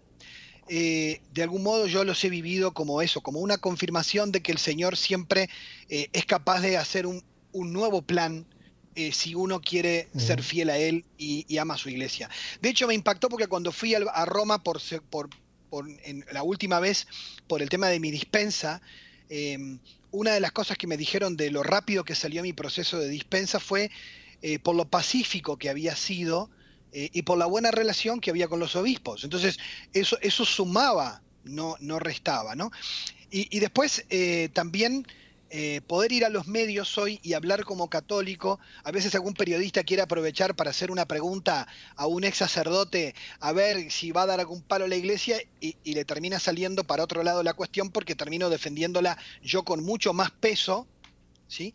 eh, 0.67 1.21
de 1.33 1.43
algún 1.43 1.63
modo 1.63 1.87
yo 1.87 2.03
los 2.03 2.23
he 2.23 2.29
vivido 2.29 2.73
como 2.73 3.01
eso, 3.01 3.21
como 3.21 3.39
una 3.39 3.57
confirmación 3.57 4.31
de 4.31 4.41
que 4.41 4.51
el 4.51 4.57
Señor 4.57 4.95
siempre 4.95 5.49
eh, 5.89 6.07
es 6.13 6.25
capaz 6.25 6.61
de 6.61 6.77
hacer 6.77 7.05
un, 7.05 7.23
nuevo 7.53 8.01
plan 8.01 8.45
eh, 8.95 9.11
si 9.11 9.35
uno 9.35 9.59
quiere 9.59 10.07
ser 10.15 10.41
fiel 10.41 10.69
a 10.69 10.77
Él 10.77 11.03
y, 11.17 11.57
ama 11.57 11.73
a 11.73 11.77
su 11.77 11.89
iglesia. 11.89 12.29
De 12.61 12.69
hecho, 12.69 12.87
me 12.87 12.93
impactó 12.93 13.27
porque 13.27 13.47
cuando 13.47 13.71
fui 13.71 13.95
a, 13.95 14.25
Roma 14.25 14.63
por, 14.63 14.79
por, 15.09 15.29
en 16.03 16.25
la 16.31 16.43
última 16.43 16.79
vez 16.79 17.07
por 17.47 17.61
el 17.61 17.69
tema 17.69 17.87
de 17.87 17.99
mi 17.99 18.11
dispensa, 18.11 18.81
em, 19.29 19.79
una 20.11 20.33
de 20.33 20.39
las 20.39 20.51
cosas 20.53 20.77
que 20.77 20.87
me 20.87 20.95
dijeron 20.95 21.35
de 21.35 21.51
lo 21.51 21.63
rápido 21.63 22.05
que 22.05 22.15
salió 22.15 22.43
mi 22.43 22.53
proceso 22.53 22.99
de 22.99 23.09
dispensa 23.09 23.59
fue 23.59 23.91
por 24.63 24.75
lo 24.75 24.89
pacífico 24.89 25.57
que 25.57 25.69
había 25.69 25.95
sido 25.95 26.49
eh, 26.91 27.09
y 27.13 27.21
por 27.21 27.37
la 27.37 27.45
buena 27.45 27.71
relación 27.71 28.19
que 28.19 28.31
había 28.31 28.47
con 28.47 28.59
los 28.59 28.75
obispos. 28.75 29.23
Entonces, 29.23 29.59
eso, 29.93 30.17
eso 30.21 30.45
sumaba, 30.45 31.21
no, 31.43 31.75
no 31.79 31.99
restaba, 31.99 32.55
¿no? 32.55 32.71
Y, 33.33 33.59
después 33.61 34.03
eh, 34.09 34.49
también 34.51 35.07
eh, 35.49 35.79
poder 35.87 36.11
ir 36.11 36.25
a 36.25 36.29
los 36.29 36.47
medios 36.47 36.97
hoy 36.97 37.21
y 37.23 37.31
hablar 37.31 37.63
como 37.63 37.89
católico, 37.89 38.59
a 38.83 38.91
veces 38.91 39.15
algún 39.15 39.35
periodista 39.35 39.85
quiere 39.85 40.03
aprovechar 40.03 40.53
para 40.53 40.71
hacer 40.71 40.91
una 40.91 41.05
pregunta 41.05 41.65
a 41.95 42.07
un 42.07 42.25
ex 42.25 42.39
sacerdote 42.39 43.15
a 43.39 43.53
ver 43.53 43.89
si 43.89 44.11
va 44.11 44.23
a 44.23 44.25
dar 44.25 44.41
algún 44.41 44.61
palo 44.61 44.83
a 44.83 44.89
la 44.89 44.97
iglesia 44.97 45.37
y, 45.61 45.77
y 45.85 45.93
le 45.93 46.03
termina 46.03 46.41
saliendo 46.41 46.83
para 46.83 47.05
otro 47.05 47.23
lado 47.23 47.41
la 47.41 47.53
cuestión 47.53 47.89
porque 47.89 48.15
termino 48.15 48.49
defendiéndola 48.49 49.17
yo 49.41 49.63
con 49.63 49.81
mucho 49.81 50.11
más 50.11 50.31
peso, 50.31 50.87
¿sí? 51.47 51.73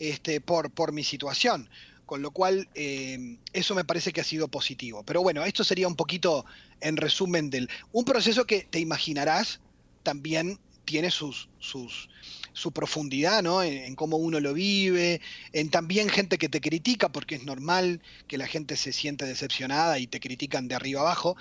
Este, 0.00 0.40
por, 0.40 0.72
por 0.72 0.90
mi 0.90 1.04
situación 1.04 1.70
con 2.06 2.22
lo 2.22 2.30
cual 2.30 2.68
eh, 2.74 3.36
eso 3.52 3.74
me 3.74 3.84
parece 3.84 4.12
que 4.12 4.20
ha 4.20 4.24
sido 4.24 4.48
positivo. 4.48 5.02
Pero 5.04 5.22
bueno, 5.22 5.44
esto 5.44 5.64
sería 5.64 5.88
un 5.88 5.96
poquito 5.96 6.46
en 6.80 6.96
resumen 6.96 7.50
del... 7.50 7.68
Un 7.92 8.04
proceso 8.04 8.46
que 8.46 8.62
te 8.62 8.78
imaginarás 8.78 9.60
también 10.04 10.58
tiene 10.84 11.10
sus, 11.10 11.48
sus, 11.58 12.08
su 12.52 12.70
profundidad, 12.70 13.42
¿no? 13.42 13.62
En, 13.62 13.96
cómo 13.96 14.16
uno 14.16 14.38
lo 14.38 14.54
vive, 14.54 15.20
en 15.52 15.68
también 15.68 16.08
gente 16.08 16.38
que 16.38 16.48
te 16.48 16.60
critica, 16.60 17.10
porque 17.10 17.34
es 17.34 17.44
normal 17.44 18.00
que 18.28 18.38
la 18.38 18.46
gente 18.46 18.76
se 18.76 18.92
siente 18.92 19.26
decepcionada 19.26 19.98
y 19.98 20.06
te 20.06 20.20
critican 20.20 20.68
de 20.68 20.76
arriba 20.76 21.00
abajo. 21.00 21.36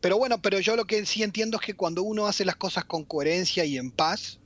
Pero 0.00 0.18
bueno, 0.18 0.42
pero 0.42 0.58
yo 0.58 0.74
lo 0.74 0.84
que 0.84 1.06
sí 1.06 1.22
entiendo 1.22 1.58
es 1.58 1.64
que 1.64 1.74
cuando 1.74 2.02
uno 2.02 2.26
hace 2.26 2.44
las 2.44 2.56
cosas 2.56 2.84
con 2.84 3.04
coherencia 3.04 3.64
y 3.64 3.78
en 3.78 3.92
paz, 3.92 4.40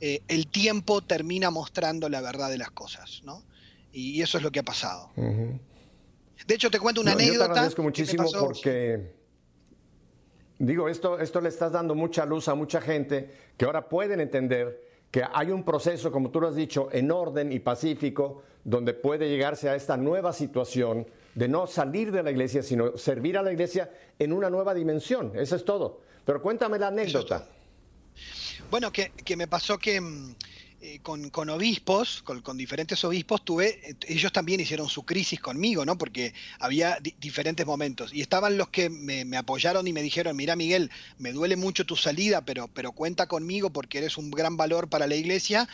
eh, 0.00 0.20
el 0.28 0.46
tiempo 0.46 1.02
termina 1.02 1.50
mostrando 1.50 2.10
la 2.10 2.20
verdad 2.20 2.50
de 2.50 2.58
las 2.58 2.70
cosas, 2.70 3.22
¿no? 3.24 3.42
Y, 3.96 4.20
eso 4.20 4.36
es 4.36 4.44
lo 4.44 4.52
que 4.52 4.60
ha 4.60 4.62
pasado. 4.62 5.10
De 5.16 6.54
hecho, 6.54 6.70
te 6.70 6.78
cuento 6.78 7.00
una 7.00 7.12
anécdota. 7.12 7.38
Yo 7.38 7.46
te 7.46 7.52
agradezco 7.52 7.82
muchísimo 7.82 8.26
porque 8.38 9.14
digo, 10.58 10.88
esto, 10.88 11.18
esto 11.18 11.40
le 11.40 11.48
estás 11.48 11.72
dando 11.72 11.94
mucha 11.94 12.26
luz 12.26 12.48
a 12.48 12.54
mucha 12.54 12.82
gente 12.82 13.30
que 13.56 13.64
ahora 13.64 13.88
pueden 13.88 14.20
entender 14.20 14.84
que 15.10 15.22
hay 15.32 15.50
un 15.50 15.64
proceso, 15.64 16.12
como 16.12 16.30
tú 16.30 16.42
lo 16.42 16.48
has 16.48 16.56
dicho, 16.56 16.90
en 16.92 17.10
orden 17.10 17.50
y 17.52 17.60
pacífico, 17.60 18.42
donde 18.64 18.92
puede 18.92 19.30
llegarse 19.30 19.70
a 19.70 19.74
esta 19.74 19.96
nueva 19.96 20.34
situación 20.34 21.06
de 21.34 21.48
no 21.48 21.66
salir 21.66 22.12
de 22.12 22.22
la 22.22 22.30
iglesia, 22.30 22.62
sino 22.62 22.98
servir 22.98 23.38
a 23.38 23.42
la 23.42 23.50
iglesia 23.50 23.90
en 24.18 24.32
una 24.34 24.50
nueva 24.50 24.74
dimensión. 24.74 25.32
Eso 25.34 25.56
es 25.56 25.64
todo. 25.64 26.02
Pero 26.26 26.42
cuéntame 26.42 26.78
la 26.78 26.88
anécdota. 26.88 27.48
Bueno, 28.70 28.92
que, 28.92 29.12
que 29.24 29.36
me 29.36 29.46
pasó 29.46 29.78
que 29.78 30.00
mm, 30.00 30.34
eh, 30.78 31.00
con, 31.02 31.48
obispos, 31.48 32.22
con, 32.22 32.56
diferentes 32.58 33.02
obispos, 33.02 33.42
tuve, 33.42 33.80
eh, 33.82 33.96
ellos 34.08 34.30
también 34.30 34.60
hicieron 34.60 34.90
su 34.90 35.04
crisis 35.04 35.40
conmigo, 35.40 35.86
¿no? 35.86 35.96
Porque 35.96 36.34
había 36.60 36.98
diferentes 37.18 37.64
momentos. 37.64 38.12
Y 38.12 38.20
estaban 38.20 38.58
los 38.58 38.68
que 38.68 38.90
me, 38.90 39.24
apoyaron 39.38 39.86
y 39.86 39.94
me 39.94 40.02
dijeron, 40.02 40.36
mira 40.36 40.54
Miguel, 40.54 40.90
me 41.16 41.32
duele 41.32 41.56
mucho 41.56 41.86
tu 41.86 41.96
salida, 41.96 42.42
pero, 42.44 42.68
pero 42.68 42.92
cuenta 42.92 43.26
conmigo 43.26 43.70
porque 43.70 43.98
eres 43.98 44.18
un 44.18 44.30
gran 44.30 44.58
valor 44.58 44.90
para 44.90 45.06
la 45.06 45.16
iglesia. 45.16 45.66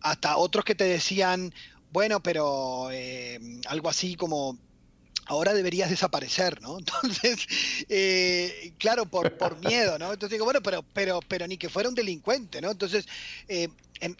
Hasta 0.00 0.36
otros 0.36 0.64
que 0.64 0.74
te 0.74 0.84
decían, 0.84 1.54
bueno, 1.92 2.20
pero 2.20 2.88
eh, 2.90 3.38
algo 3.66 3.88
así 3.88 4.16
como 4.16 4.58
ahora 5.26 5.54
deberías 5.54 5.90
desaparecer, 5.90 6.60
¿no? 6.60 6.78
Entonces, 7.02 7.46
claro, 8.78 9.06
por, 9.06 9.38
por 9.38 9.64
miedo, 9.64 9.96
¿no? 9.96 10.12
Entonces 10.12 10.32
digo, 10.32 10.44
bueno, 10.44 10.60
pero, 10.60 10.82
pero, 10.92 11.20
pero 11.28 11.46
ni 11.46 11.56
que 11.56 11.68
fuera 11.68 11.88
un 11.88 11.94
delincuente, 11.94 12.60
¿no? 12.60 12.72
Entonces, 12.72 13.06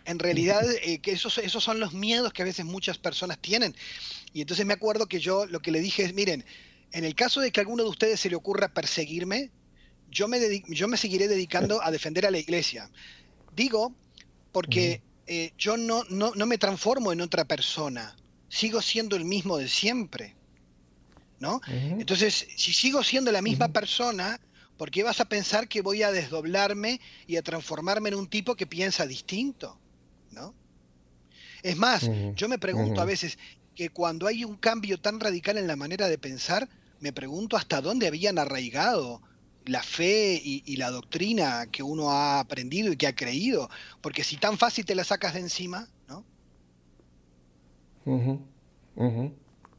en, 0.05 0.19
realidad 0.19 0.65
eh, 0.83 0.99
que 0.99 1.13
esos, 1.13 1.39
esos 1.39 1.63
son 1.63 1.79
los 1.81 1.93
miedos 1.93 2.33
que 2.33 2.43
a 2.43 2.45
veces 2.45 2.65
muchas 2.65 2.99
personas 2.99 3.39
tienen. 3.39 3.75
Y 4.33 4.41
entonces 4.41 4.65
me 4.65 4.73
acuerdo 4.73 5.07
que 5.07 5.21
yo 5.21 5.47
lo 5.47 5.61
que 5.61 5.71
le 5.71 5.81
dije 5.81 6.05
es, 6.05 6.15
miren, 6.15 6.45
en 6.93 7.05
el 7.05 7.15
caso 7.15 7.41
de 7.41 7.51
que 7.51 7.61
a 7.61 7.63
alguno 7.63 7.83
de 7.83 7.91
ustedes 7.91 8.21
se 8.21 8.31
le 8.31 8.37
ocurra 8.37 8.69
perseguirme, 8.69 9.51
yo 10.11 10.29
me, 10.29 10.39
yo 10.69 10.89
me 10.89 10.97
seguiré 10.97 11.29
dedicando 11.29 11.83
a 11.83 11.91
defender 11.91 12.25
a 12.25 12.31
la 12.31 12.39
iglesia. 12.39 12.91
Digo, 13.55 13.95
porque 14.53 15.03
eh, 15.27 15.53
yo 15.59 15.77
no, 15.77 16.05
no, 16.09 16.33
no, 16.35 16.47
me 16.47 16.59
transformo 16.59 17.13
en 17.13 17.21
otra 17.21 17.45
persona, 17.45 18.17
sigo 18.49 18.81
siendo 18.81 19.17
el 19.17 19.25
mismo 19.25 19.59
de 19.59 19.69
siempre. 19.69 20.37
¿no? 21.41 21.61
Entonces, 21.69 22.47
si 22.57 22.73
sigo 22.73 23.03
siendo 23.03 23.31
la 23.33 23.43
misma 23.43 23.69
persona, 23.69 24.41
¿Por 24.77 24.91
qué 24.91 25.03
vas 25.03 25.21
a 25.21 25.27
pensar 25.27 25.69
que 25.69 25.83
voy 25.83 26.03
a 26.03 26.11
desdoblarme 26.11 27.01
y 27.27 27.37
a 27.37 27.43
transformarme 27.43 28.09
en 28.09 28.17
un 28.17 28.29
tipo 28.29 28.57
que 28.57 28.67
piensa 28.67 29.07
distinto? 29.07 29.79
¿No? 30.33 30.55
Es 31.63 31.77
más, 31.77 32.11
yo 32.35 32.49
me 32.49 32.59
pregunto 32.59 33.01
a 33.01 33.05
veces 33.05 33.39
que 33.75 33.91
cuando 33.91 34.27
hay 34.27 34.45
un 34.45 34.57
cambio 34.57 35.01
tan 35.01 35.21
radical 35.21 35.59
en 35.59 35.67
la 35.67 35.77
manera 35.77 36.09
de 36.09 36.19
pensar, 36.19 36.69
me 37.01 37.13
pregunto 37.13 37.57
hasta 37.57 37.81
dónde 37.81 38.07
habían 38.07 38.39
arraigado 38.39 39.23
la 39.65 39.83
fe 39.83 40.41
y, 40.45 40.77
la 40.77 40.91
doctrina 40.91 41.67
que 41.71 41.83
uno 41.83 42.11
ha 42.11 42.41
aprendido 42.41 42.93
y 42.93 42.97
que 42.97 43.07
ha 43.07 43.15
creído. 43.15 43.71
Porque 44.01 44.25
si 44.25 44.37
tan 44.37 44.59
fácil 44.59 44.85
te 44.85 44.95
la 44.95 45.05
sacas 45.05 45.35
de 45.35 45.41
encima, 45.41 45.89
¿no? 46.09 46.25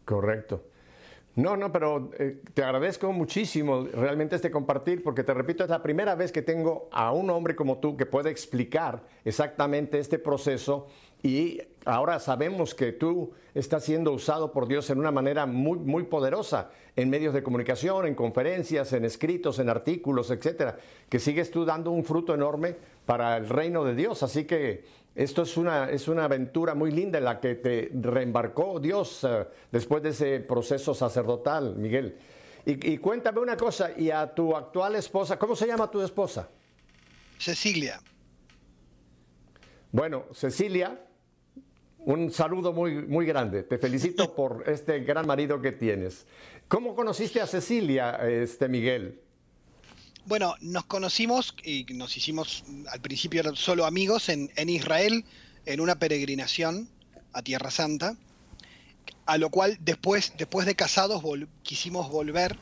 Correcto. 0.06 0.64
No, 1.36 1.58
no, 1.58 1.70
pero 1.70 2.12
eh, 2.18 2.42
te 2.54 2.64
agradezco 2.64 3.12
muchísimo 3.12 3.86
realmente 3.94 4.38
este 4.38 4.50
compartir, 4.50 5.04
porque 5.04 5.24
te 5.24 5.34
repito, 5.34 5.66
es 5.66 5.70
la 5.70 5.84
primera 5.84 6.16
vez 6.16 6.32
que 6.32 6.42
tengo 6.42 6.88
a 6.94 7.12
un 7.12 7.30
hombre 7.30 7.58
como 7.58 7.80
tú 7.80 7.98
que 7.98 8.06
puede 8.06 8.30
explicar 8.30 9.04
exactamente 9.26 10.00
este 10.00 10.18
proceso 10.18 10.88
y 11.22 11.62
ahora 11.86 12.20
sabemos 12.20 12.74
que 12.74 12.94
tú 12.94 13.34
estás 13.54 13.84
siendo 13.84 14.14
usado 14.14 14.54
por 14.54 14.68
Dios 14.68 14.90
en 14.90 15.00
una 15.00 15.12
manera 15.12 15.46
muy, 15.46 15.78
muy 15.80 16.04
poderosa 16.04 16.70
en 16.96 17.10
medios 17.10 17.34
de 17.34 17.44
comunicación, 17.44 18.06
en 18.06 18.16
conferencias, 18.16 18.94
en 18.94 19.04
escritos, 19.04 19.60
en 19.60 19.68
artículos, 19.68 20.32
etcétera, 20.32 20.78
que 21.10 21.20
sigues 21.20 21.52
tú 21.52 21.66
dando 21.66 21.92
un 21.92 22.06
fruto 22.06 22.34
enorme 22.34 22.76
para 23.06 23.36
el 23.36 23.50
reino 23.50 23.84
de 23.84 23.96
Dios. 23.96 24.24
Así 24.24 24.46
que 24.46 24.86
esto 25.16 25.44
es 25.44 25.56
una, 25.56 25.90
es 25.90 26.10
una 26.10 26.26
aventura 26.26 26.76
muy 26.76 26.92
linda 26.92 27.18
en 27.18 27.24
la 27.24 27.40
que 27.40 27.56
te 27.56 27.90
reembarcó 27.94 28.82
Dios 28.82 29.24
eh, 29.24 29.48
después 29.72 30.04
de 30.04 30.10
ese 30.10 30.42
proceso 30.42 30.94
sacerdotal, 30.94 31.78
Miguel. 31.78 32.18
Y, 32.68 32.98
cuéntame 32.98 33.40
una 33.40 33.56
cosa, 33.56 33.92
y 33.96 34.10
a 34.10 34.34
tu 34.34 34.56
actual 34.56 34.96
esposa, 34.96 35.38
¿cómo 35.38 35.56
se 35.56 35.68
llama 35.68 35.90
tu 35.90 36.02
esposa? 36.02 36.50
Cecilia. 37.38 38.02
Bueno, 39.92 40.26
Cecilia, 40.34 41.00
un 42.00 42.32
saludo 42.32 42.74
muy, 42.74 43.06
muy 43.06 43.28
grande. 43.28 43.62
Te 43.64 43.78
felicito 43.78 44.34
por 44.36 44.64
este 44.68 45.02
gran 45.02 45.28
marido 45.28 45.62
que 45.62 45.74
tienes. 45.74 46.26
¿Cómo 46.68 46.96
conociste 46.96 47.40
a 47.40 47.46
Cecilia, 47.46 48.18
este 48.28 48.68
Miguel? 48.68 49.22
Bueno, 50.28 50.56
nos 50.60 50.86
conocimos 50.86 51.56
y 51.64 51.86
nos 51.94 52.18
hicimos 52.18 52.64
al 52.90 53.00
principio 53.00 53.56
solo 53.56 53.86
amigos 53.86 54.30
en, 54.30 54.50
Israel, 54.70 55.24
en 55.68 55.80
una 55.80 56.00
peregrinación 56.00 56.90
a 57.32 57.44
Tierra 57.44 57.70
Santa, 57.70 58.18
a 59.28 59.38
lo 59.38 59.52
cual 59.52 59.78
después, 59.82 60.34
después 60.36 60.66
de 60.66 60.74
casados 60.74 61.22
quisimos 61.62 62.10
volver 62.10 62.58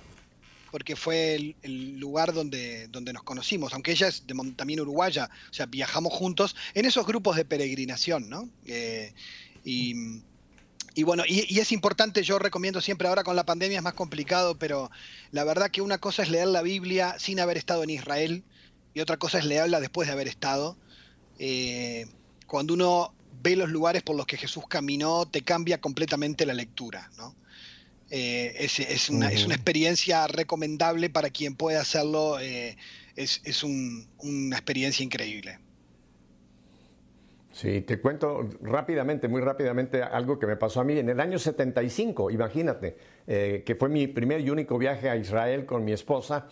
porque 0.72 0.98
fue 0.98 1.56
el, 1.62 2.00
lugar 2.00 2.34
donde, 2.34 2.88
donde 2.90 3.14
nos 3.14 3.24
conocimos, 3.24 3.74
aunque 3.74 3.92
ella 3.92 4.10
es 4.10 4.28
de, 4.28 4.34
también 4.58 4.82
uruguaya, 4.82 5.30
o 5.50 5.54
sea, 5.54 5.66
viajamos 5.68 6.12
juntos 6.12 6.58
en 6.74 6.86
esos 6.86 7.06
grupos 7.06 7.38
de 7.38 7.46
peregrinación, 7.46 8.28
¿no? 8.28 8.50
Eh, 8.66 9.14
y 9.64 9.94
y 10.96 11.04
bueno, 11.04 11.24
y, 11.28 11.60
es 11.60 11.72
importante, 11.72 12.24
yo 12.24 12.38
recomiendo 12.38 12.80
siempre, 12.80 13.08
ahora 13.08 13.24
con 13.24 13.36
la 13.36 13.46
pandemia 13.46 13.78
es 13.78 13.84
más 13.84 13.94
complicado, 13.94 14.58
pero 14.58 14.92
la 15.32 15.44
verdad 15.44 15.72
que 15.72 15.82
una 15.82 15.98
cosa 15.98 16.24
es 16.24 16.30
leer 16.30 16.48
la 16.48 16.62
Biblia 16.62 17.16
sin 17.18 17.40
haber 17.40 17.58
estado 17.58 17.84
en 17.84 17.90
Israel 17.90 18.44
y 18.94 19.00
otra 19.00 19.18
cosa 19.18 19.40
es 19.40 19.46
leerla 19.46 19.80
después 19.80 20.08
de 20.08 20.14
haber 20.14 20.28
estado. 20.28 20.78
Eh, 21.40 22.06
cuando 22.46 22.76
uno 22.76 23.14
ve 23.42 23.56
los 23.56 23.70
lugares 23.70 24.04
por 24.04 24.16
los 24.16 24.28
que 24.28 24.38
Jesús 24.38 24.66
caminó, 24.68 25.28
te 25.28 25.42
cambia 25.42 25.82
completamente 25.82 26.46
la 26.46 26.54
lectura. 26.54 27.10
¿no? 27.18 27.36
Eh, 28.12 28.56
es, 28.60 29.10
una, 29.10 29.32
experiencia 29.32 30.28
recomendable 30.28 31.10
para 31.10 31.32
quien 31.32 31.56
pueda 31.56 31.82
hacerlo, 31.82 32.40
eh, 32.40 32.78
es, 33.16 33.64
una 33.64 34.56
experiencia 34.56 35.04
increíble. 35.04 35.58
Sí, 37.54 37.82
te 37.82 38.02
cuento 38.02 38.50
rápidamente, 38.62 39.28
muy 39.28 39.40
rápidamente, 39.40 40.02
algo 40.02 40.40
que 40.40 40.48
me 40.48 40.56
pasó 40.56 40.82
a 40.82 40.84
mí 40.84 40.98
en 40.98 41.10
el 41.10 41.20
año 41.20 41.38
75, 41.38 42.32
imagínate, 42.32 42.98
eh, 43.28 43.62
que 43.64 43.76
fue 43.76 43.90
mi 43.90 44.08
primer 44.08 44.42
y 44.42 44.50
único 44.50 44.76
viaje 44.80 45.08
a 45.08 45.16
Israel 45.16 45.64
con 45.64 45.86
mi 45.86 45.92
esposa. 45.92 46.48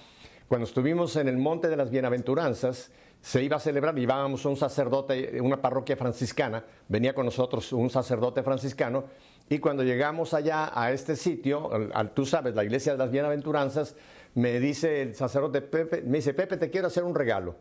Cuando 0.48 0.68
estuvimos 0.68 1.16
en 1.16 1.28
el 1.28 1.38
Monte 1.38 1.70
de 1.70 1.76
las 1.76 1.90
Bienaventuranzas, 1.90 2.92
se 3.20 3.44
iba 3.44 3.58
a 3.58 3.60
celebrar, 3.60 3.96
llevábamos 3.96 4.46
un 4.46 4.56
sacerdote, 4.56 5.42
una 5.42 5.60
parroquia 5.60 5.98
franciscana, 5.98 6.64
venía 6.88 7.16
con 7.16 7.26
nosotros 7.26 7.74
un 7.74 7.90
sacerdote 7.90 8.44
franciscano, 8.44 9.06
y 9.50 9.58
cuando 9.58 9.82
llegamos 9.82 10.36
allá 10.36 10.72
a 10.72 10.92
este 10.92 11.16
sitio, 11.16 11.72
al, 11.96 12.12
tú 12.12 12.28
sabes, 12.28 12.54
la 12.54 12.64
iglesia 12.64 12.92
de 12.92 13.00
las 13.00 13.10
Bienaventuranzas, 13.10 13.96
me 14.36 14.60
dice 14.60 15.02
el 15.02 15.16
sacerdote 15.16 15.64
Pepe, 15.64 16.04
me 16.04 16.20
dice, 16.20 16.36
Pepe, 16.36 16.58
te 16.58 16.70
quiero 16.70 16.88
hacer 16.88 17.04
un 17.04 17.16
regalo. 17.16 17.56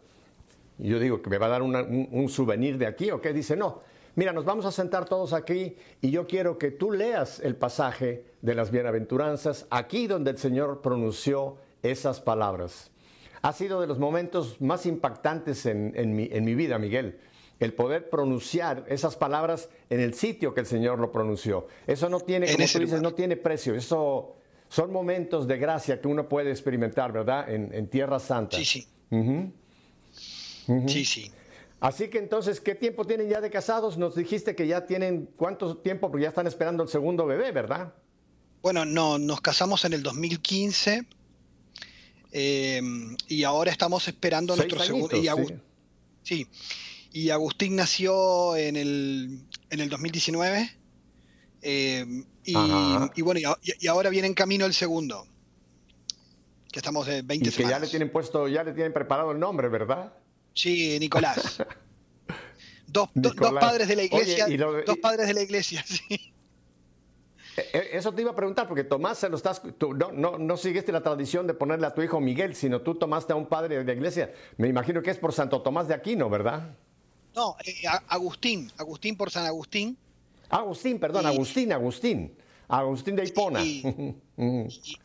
Y 0.81 0.89
yo 0.89 0.99
digo, 0.99 1.21
¿que 1.21 1.29
me 1.29 1.39
va 1.39 1.47
a 1.47 1.51
dar 1.51 1.63
un, 1.63 2.29
souvenir 2.29 2.79
de 2.79 2.87
aquí 2.87 3.11
o 3.11 3.21
qué? 3.21 3.33
Dice, 3.33 3.55
no, 3.55 3.81
mira, 4.15 4.33
nos 4.33 4.45
vamos 4.45 4.65
a 4.65 4.73
sentar 4.73 5.05
todos 5.05 5.35
aquí 5.35 5.77
y 6.01 6.11
yo 6.11 6.27
quiero 6.27 6.59
que 6.59 6.71
tú 6.71 6.91
leas 6.91 7.41
el 7.41 7.55
pasaje 7.55 8.25
de 8.41 8.55
las 8.55 8.71
bienaventuranzas, 8.71 9.67
aquí 9.71 10.07
donde 10.07 10.31
el 10.31 10.39
Señor 10.39 10.81
pronunció 10.81 11.59
esas 11.83 12.21
palabras. 12.21 12.91
Ha 13.43 13.53
sido 13.53 13.81
de 13.81 13.87
los 13.87 13.99
momentos 13.99 14.61
más 14.61 14.87
impactantes 14.87 15.67
en, 15.67 16.15
mi, 16.15 16.55
vida, 16.55 16.79
Miguel, 16.79 17.19
el 17.59 17.75
poder 17.75 18.09
pronunciar 18.09 18.85
esas 18.89 19.17
palabras 19.17 19.69
en 19.91 20.01
el 20.01 20.15
sitio 20.15 20.55
que 20.55 20.61
el 20.61 20.67
Señor 20.67 20.99
lo 20.99 21.13
pronunció. 21.13 21.67
Eso 21.87 22.09
no 22.09 22.21
tiene, 22.21 22.47
como 22.47 22.67
tú 22.67 22.79
dices, 22.79 23.03
no 23.03 23.13
tiene 23.13 23.37
precio. 23.37 23.75
Eso 23.75 24.37
son 24.69 24.93
momentos 24.93 25.47
de 25.47 25.59
gracia 25.59 26.01
que 26.01 26.09
uno 26.09 26.29
puede 26.29 26.51
experimentar, 26.51 27.13
¿verdad? 27.13 27.51
En, 27.51 27.87
Tierra 27.89 28.19
Santa. 28.19 28.57
Sí, 28.57 28.65
sí. 28.65 28.89
Sí, 30.87 31.05
sí. 31.05 31.31
Así 31.81 32.09
que 32.09 32.19
entonces, 32.19 32.61
¿qué 32.61 32.75
tiempo 32.75 33.07
tienen 33.07 33.29
ya 33.29 33.41
de 33.41 33.51
casados? 33.51 33.97
Nos 33.97 34.15
dijiste 34.15 34.55
que 34.55 34.67
ya 34.67 34.87
tienen 34.87 35.31
cuánto 35.37 35.79
tiempo, 35.79 36.11
porque 36.11 36.25
ya 36.25 36.29
están 36.29 36.47
esperando 36.47 36.83
el 36.83 36.89
segundo 36.89 37.27
bebé, 37.27 37.53
¿verdad? 37.53 37.95
Bueno, 38.63 38.85
no, 38.85 39.19
nos 39.19 39.41
casamos 39.41 39.85
en 39.87 39.95
el 39.95 40.03
2015 40.03 41.07
eh, 42.33 42.83
y 43.29 43.45
ahora 43.45 43.71
estamos 43.71 44.07
esperando 44.09 44.55
nuestro 44.55 44.81
segundo. 44.81 45.17
Sí. 45.17 45.55
Sí. 46.23 46.47
Y 47.13 47.31
Agustín 47.31 47.75
nació 47.77 48.57
en 48.57 48.77
el, 48.77 49.41
en 49.71 49.81
el 49.81 49.89
2019. 49.89 50.71
Eh, 51.63 52.25
y, 52.45 53.23
bueno, 53.23 53.41
y, 53.63 53.87
ahora 53.87 54.11
viene 54.11 54.29
en 54.29 54.35
camino 54.35 54.67
el 54.67 54.75
segundo. 54.75 55.27
Que 56.71 56.79
estamos 56.79 57.07
de 57.07 57.23
20 57.23 57.49
y 57.49 57.53
que 57.53 57.63
ya 57.65 57.79
le 57.79 57.89
tienen 57.89 58.13
puesto, 58.13 58.47
ya 58.47 58.63
le 58.63 58.73
tienen 58.73 58.93
preparado 58.93 59.33
el 59.33 59.41
nombre, 59.41 59.69
¿verdad? 59.69 60.13
Sí, 60.55 60.99
Nicolás. 60.99 61.63
dos, 62.87 63.09
padres 63.61 63.89
de 63.89 63.97
la 63.97 64.03
iglesia. 64.03 64.47
Dos 64.87 64.99
padres 64.99 65.29
de 65.29 65.35
la 65.35 65.43
iglesia, 65.43 65.85
sí. 65.87 66.33
Eh, 67.57 67.71
eh, 67.73 67.89
eso 67.93 68.13
te 68.13 68.23
iba 68.23 68.31
a 68.31 68.37
preguntar, 68.37 68.69
porque 68.69 68.85
Tomás 68.85 69.19
se 69.19 69.29
lo 69.29 69.37
estás, 69.37 69.63
no, 69.81 70.13
no, 70.13 70.39
no 70.39 70.57
siguiste 70.57 70.93
la 70.93 71.03
tradición 71.03 71.47
de 71.47 71.55
ponerle 71.55 71.87
a 71.87 71.95
tu 71.95 72.03
hijo 72.03 72.21
Miguel, 72.21 72.55
sino 72.55 72.81
tú 72.81 72.95
tomaste 72.95 73.33
a 73.33 73.37
un 73.37 73.47
padre 73.47 73.79
de 73.79 73.85
la 73.85 73.93
iglesia. 73.93 74.33
Me 74.57 74.69
imagino 74.69 75.03
que 75.03 75.11
es 75.11 75.19
por 75.19 75.33
Santo 75.33 75.61
Tomás 75.63 75.89
de 75.89 75.95
Aquino, 75.95 76.31
¿verdad? 76.31 76.77
No, 77.35 77.57
eh, 77.65 77.75
Agustín, 78.09 78.71
Agustín 78.77 79.17
por 79.17 79.31
San 79.31 79.47
Agustín. 79.47 79.97
Agustín, 80.49 80.99
perdón, 80.99 81.27
Agustín, 81.27 81.73
Agustín. 81.73 82.37
Agustín 82.71 83.17
de 83.17 83.25
Hipona. 83.25 83.61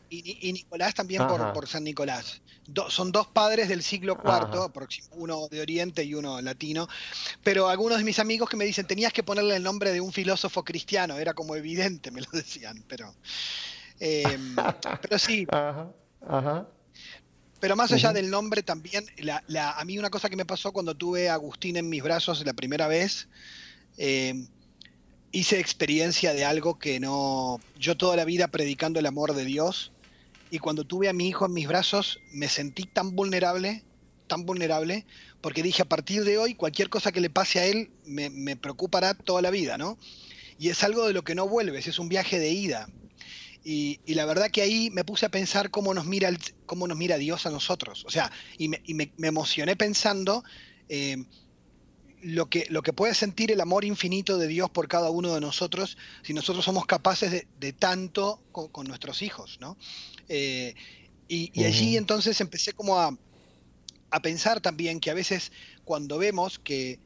Y, 0.08 0.50
Nicolás 0.52 0.94
también 0.94 1.26
por, 1.26 1.68
San 1.68 1.84
Nicolás. 1.84 2.40
son 2.88 3.12
dos 3.12 3.26
padres 3.26 3.68
del 3.68 3.82
siglo 3.82 4.16
IV, 4.24 4.72
uno 5.10 5.46
de 5.48 5.60
Oriente 5.60 6.04
y 6.04 6.14
uno 6.14 6.40
latino. 6.40 6.88
Pero 7.42 7.68
algunos 7.68 7.98
de 7.98 8.04
mis 8.04 8.18
amigos 8.18 8.48
que 8.48 8.56
me 8.56 8.64
dicen, 8.64 8.86
tenías 8.86 9.12
que 9.12 9.22
ponerle 9.22 9.56
el 9.56 9.62
nombre 9.62 9.92
de 9.92 10.00
un 10.00 10.10
filósofo 10.10 10.64
cristiano, 10.64 11.18
era 11.18 11.34
como 11.34 11.54
evidente, 11.54 12.10
me 12.10 12.22
lo 12.22 12.28
decían, 12.32 12.82
pero... 12.88 13.14
Em, 14.00 14.56
pero 15.02 15.18
sí. 15.18 15.46
Pero 17.60 17.76
más 17.76 17.92
allá 17.92 18.12
del 18.14 18.30
nombre 18.30 18.62
también, 18.62 19.04
a 19.58 19.84
mí 19.84 19.98
una 19.98 20.08
cosa 20.08 20.30
que 20.30 20.36
me 20.36 20.46
pasó 20.46 20.72
cuando 20.72 20.94
tuve 20.94 21.28
a 21.28 21.34
Agustín 21.34 21.76
en 21.76 21.90
mis 21.90 22.02
brazos 22.02 22.42
la 22.46 22.54
primera 22.54 22.88
vez, 22.88 23.28
eh, 23.98 24.46
hice 25.36 25.60
experiencia 25.60 26.32
de 26.32 26.46
algo 26.46 26.78
que 26.78 26.98
no, 26.98 27.60
yo 27.78 27.94
toda 27.94 28.16
la 28.16 28.24
vida 28.24 28.48
predicando 28.48 29.00
el 29.00 29.06
amor 29.06 29.34
de 29.34 29.44
Dios, 29.44 29.92
y 30.50 30.60
cuando 30.60 30.84
tuve 30.84 31.10
a 31.10 31.12
mi 31.12 31.28
hijo 31.28 31.44
en 31.44 31.52
mis 31.52 31.68
brazos 31.68 32.20
me 32.32 32.48
sentí 32.48 32.84
tan 32.84 33.14
vulnerable, 33.14 33.84
tan 34.28 34.46
vulnerable, 34.46 35.04
porque 35.42 35.62
dije, 35.62 35.82
a 35.82 35.88
partir 35.88 36.24
de 36.24 36.38
hoy 36.38 36.54
cualquier 36.54 36.88
cosa 36.88 37.12
que 37.12 37.20
le 37.20 37.28
pase 37.28 37.58
a 37.58 37.66
él 37.66 37.90
me, 38.06 38.56
preocupará 38.56 39.12
toda 39.12 39.42
la 39.42 39.50
vida, 39.50 39.76
¿no? 39.76 39.98
Y 40.58 40.70
es 40.70 40.82
algo 40.82 41.06
de 41.06 41.12
lo 41.12 41.22
que 41.22 41.34
no 41.34 41.46
vuelves, 41.46 41.86
es 41.86 41.98
un 41.98 42.08
viaje 42.08 42.38
de 42.38 42.50
ida. 42.50 42.88
Y, 43.62 44.00
la 44.06 44.24
verdad 44.24 44.50
que 44.50 44.62
ahí 44.62 44.88
me 44.90 45.04
puse 45.04 45.26
a 45.26 45.28
pensar 45.28 45.70
cómo 45.70 45.92
nos 45.92 46.06
mira, 46.06 46.30
cómo 46.64 46.88
nos 46.88 46.96
mira 46.96 47.18
Dios 47.18 47.44
a 47.44 47.50
nosotros. 47.50 48.06
O 48.06 48.10
sea, 48.10 48.32
y 48.56 48.68
me, 48.68 49.12
emocioné 49.18 49.76
pensando 49.76 50.44
eh, 50.88 51.26
lo 52.26 52.50
que, 52.50 52.66
lo 52.70 52.82
que 52.82 52.92
puede 52.92 53.14
sentir 53.14 53.52
el 53.52 53.60
amor 53.60 53.84
infinito 53.84 54.36
de 54.36 54.48
Dios 54.48 54.68
por 54.68 54.88
cada 54.88 55.10
uno 55.10 55.32
de 55.32 55.40
nosotros 55.40 55.96
si 56.22 56.34
nosotros 56.34 56.64
somos 56.64 56.84
capaces 56.84 57.46
de, 57.58 57.72
tanto 57.72 58.42
con, 58.50 58.86
nuestros 58.88 59.22
hijos, 59.22 59.58
¿no? 59.60 59.76
Eh, 60.28 60.74
y, 61.28 61.64
allí 61.64 61.96
entonces 61.96 62.40
empecé 62.40 62.72
como 62.72 62.98
a, 62.98 63.16
pensar 64.22 64.60
también 64.60 64.98
que 64.98 65.10
a 65.10 65.14
veces 65.14 65.52
cuando 65.84 66.16
vemos 66.16 66.58
que, 66.58 66.98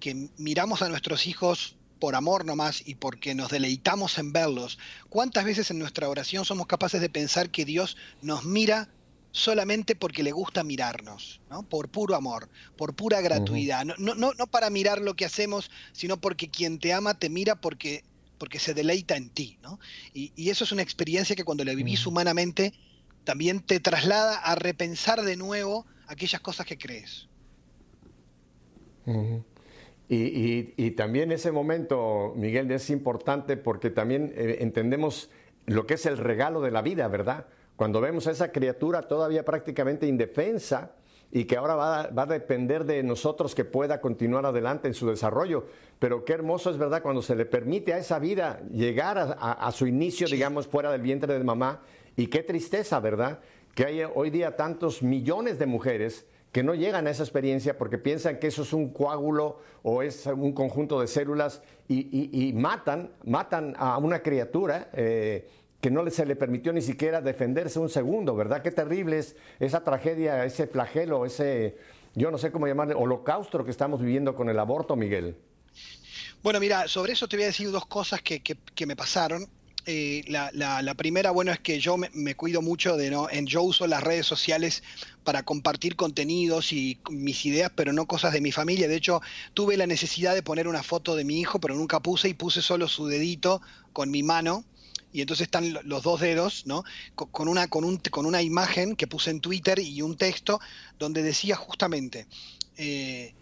que 0.00 0.30
miramos 0.38 0.80
a 0.80 0.88
nuestros 0.88 1.26
hijos 1.26 1.76
por 2.00 2.14
amor 2.14 2.44
nomás 2.44 2.82
y 2.86 2.94
porque 2.94 3.34
nos 3.34 3.50
deleitamos 3.50 4.18
en 4.18 4.32
verlos, 4.32 4.78
¿cuántas 5.10 5.44
veces 5.44 5.70
en 5.70 5.78
nuestra 5.78 6.08
oración 6.08 6.44
somos 6.44 6.66
capaces 6.66 7.00
de 7.00 7.10
pensar 7.10 7.50
que 7.50 7.64
Dios 7.64 7.96
nos 8.22 8.44
mira 8.44 8.88
solamente 9.36 9.94
porque 9.94 10.22
le 10.22 10.32
gusta 10.32 10.64
mirarnos, 10.64 11.42
¿no? 11.50 11.62
por 11.62 11.90
puro 11.90 12.16
amor, 12.16 12.48
por 12.74 12.94
pura 12.94 13.20
gratuidad, 13.20 13.84
no, 13.84 14.14
no, 14.14 14.32
no, 14.32 14.46
para 14.46 14.70
mirar 14.70 15.02
lo 15.02 15.14
que 15.14 15.26
hacemos, 15.26 15.70
sino 15.92 16.16
porque 16.16 16.48
quien 16.48 16.78
te 16.78 16.94
ama 16.94 17.18
te 17.18 17.28
mira 17.28 17.54
porque, 17.54 18.02
porque 18.38 18.58
se 18.58 18.72
deleita 18.72 19.14
en 19.14 19.28
ti. 19.28 19.58
¿no? 19.62 19.78
Y, 20.14 20.48
eso 20.48 20.64
es 20.64 20.72
una 20.72 20.80
experiencia 20.80 21.36
que 21.36 21.44
cuando 21.44 21.64
la 21.64 21.74
vivís 21.74 22.06
humanamente 22.06 22.72
también 23.24 23.60
te 23.60 23.78
traslada 23.78 24.38
a 24.38 24.54
repensar 24.54 25.20
de 25.20 25.36
nuevo 25.36 25.84
aquellas 26.06 26.40
cosas 26.40 26.64
que 26.64 26.78
crees. 26.78 27.28
y, 30.08 30.90
también 30.92 31.30
ese 31.30 31.52
momento, 31.52 32.32
Miguel, 32.36 32.70
es 32.70 32.88
importante 32.88 33.58
porque 33.58 33.90
también 33.90 34.32
eh, 34.34 34.58
entendemos 34.60 35.28
lo 35.66 35.86
que 35.86 35.94
es 35.94 36.06
el 36.06 36.16
regalo 36.16 36.62
de 36.62 36.70
la 36.70 36.80
vida, 36.80 37.06
¿verdad? 37.08 37.48
Cuando 37.76 38.00
vemos 38.00 38.26
a 38.26 38.30
esa 38.30 38.50
criatura 38.50 39.02
todavía 39.02 39.44
prácticamente 39.44 40.06
indefensa 40.06 40.92
y 41.30 41.44
que 41.44 41.56
ahora 41.56 41.74
va 41.74 42.22
a, 42.22 42.26
depender 42.26 42.84
de 42.84 43.02
nosotros 43.02 43.54
que 43.54 43.64
pueda 43.64 44.00
continuar 44.00 44.46
adelante 44.46 44.88
en 44.88 44.94
su 44.94 45.08
desarrollo. 45.08 45.66
Pero 45.98 46.24
qué 46.24 46.32
hermoso 46.32 46.70
es 46.70 46.78
verdad 46.78 47.02
cuando 47.02 47.20
se 47.20 47.36
le 47.36 47.44
permite 47.44 47.92
a 47.92 47.98
esa 47.98 48.18
vida 48.18 48.60
llegar 48.70 49.36
a, 49.38 49.72
su 49.72 49.86
inicio, 49.86 50.26
digamos, 50.28 50.66
fuera 50.66 50.90
del 50.90 51.02
vientre 51.02 51.34
de 51.34 51.44
mamá. 51.44 51.82
Y 52.16 52.28
qué 52.28 52.42
tristeza, 52.42 53.00
¿verdad? 53.00 53.40
Que 53.74 53.84
hay 53.84 54.02
hoy 54.14 54.30
día 54.30 54.56
tantos 54.56 55.02
millones 55.02 55.58
de 55.58 55.66
mujeres 55.66 56.26
que 56.52 56.62
no 56.62 56.74
llegan 56.74 57.06
a 57.06 57.10
esa 57.10 57.24
experiencia 57.24 57.76
porque 57.76 57.98
piensan 57.98 58.38
que 58.38 58.46
eso 58.46 58.62
es 58.62 58.72
un 58.72 58.90
coágulo 58.90 59.58
o 59.82 60.00
es 60.00 60.24
un 60.26 60.52
conjunto 60.52 61.00
de 61.00 61.06
células 61.06 61.60
y, 61.86 62.52
matan, 62.54 63.10
matan 63.24 63.74
a 63.76 63.98
una 63.98 64.20
criatura. 64.20 64.88
Eh, 64.94 65.46
que 65.80 65.90
no 65.90 66.08
se 66.10 66.26
le 66.26 66.36
permitió 66.36 66.72
ni 66.72 66.82
siquiera 66.82 67.20
defenderse 67.20 67.78
un 67.78 67.88
segundo, 67.88 68.34
¿verdad? 68.34 68.62
Qué 68.62 68.70
terrible 68.70 69.18
es 69.18 69.36
esa 69.60 69.84
tragedia, 69.84 70.44
ese 70.44 70.66
flagelo, 70.66 71.26
ese, 71.26 71.76
yo 72.14 72.30
no 72.30 72.38
sé 72.38 72.50
cómo 72.50 72.66
llamarle, 72.66 72.94
holocausto 72.94 73.64
que 73.64 73.70
estamos 73.70 74.00
viviendo 74.00 74.34
con 74.34 74.48
el 74.48 74.58
aborto, 74.58 74.96
Miguel. 74.96 75.36
Bueno, 76.42 76.60
mira, 76.60 76.88
sobre 76.88 77.12
eso 77.12 77.28
te 77.28 77.36
voy 77.36 77.44
a 77.44 77.48
decir 77.48 77.70
dos 77.70 77.86
cosas 77.86 78.22
que, 78.22 78.40
me 78.86 78.96
pasaron. 78.96 79.48
Eh, 79.88 80.24
la, 80.26 80.94
primera, 80.94 81.30
bueno, 81.30 81.52
es 81.52 81.60
que 81.60 81.78
yo 81.78 81.96
me, 81.96 82.34
cuido 82.34 82.62
mucho 82.62 82.96
de 82.96 83.10
no, 83.10 83.28
en, 83.30 83.46
yo 83.46 83.62
uso 83.62 83.86
las 83.86 84.02
redes 84.02 84.26
sociales 84.26 84.82
para 85.24 85.44
compartir 85.44 85.94
contenidos 85.94 86.72
y 86.72 86.98
mis 87.10 87.44
ideas, 87.46 87.70
pero 87.74 87.92
no 87.92 88.06
cosas 88.06 88.32
de 88.32 88.40
mi 88.40 88.50
familia. 88.50 88.88
De 88.88 88.96
hecho, 88.96 89.20
tuve 89.54 89.76
la 89.76 89.86
necesidad 89.86 90.34
de 90.34 90.42
poner 90.42 90.68
una 90.68 90.82
foto 90.82 91.16
de 91.16 91.24
mi 91.24 91.40
hijo, 91.40 91.60
pero 91.60 91.74
nunca 91.74 92.00
puse 92.00 92.28
y 92.28 92.34
puse 92.34 92.62
solo 92.62 92.88
su 92.88 93.06
dedito 93.06 93.60
con 93.92 94.10
mi 94.10 94.22
mano 94.22 94.64
y 95.16 95.22
entonces 95.22 95.46
están 95.46 95.72
los 95.84 96.02
dos 96.02 96.20
dedos, 96.20 96.66
¿no? 96.66 96.84
Con 97.14 97.48
una, 97.48 97.68
con, 97.68 97.84
un, 97.84 97.96
con 97.96 98.26
una 98.26 98.42
imagen 98.42 98.96
que 98.96 99.06
puse 99.06 99.30
en 99.30 99.40
Twitter 99.40 99.78
y 99.78 100.02
un 100.02 100.18
texto 100.18 100.60
donde 100.98 101.22
decía 101.22 101.56
justamente 101.56 102.26
eh, 102.76 103.32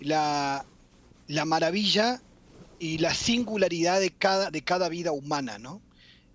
la, 0.00 0.66
maravilla 1.46 2.20
y 2.78 2.98
la 2.98 3.14
singularidad 3.14 3.98
de 3.98 4.10
cada, 4.10 4.50
de 4.50 4.60
cada 4.60 4.90
vida 4.90 5.12
humana, 5.12 5.58
¿no? 5.58 5.80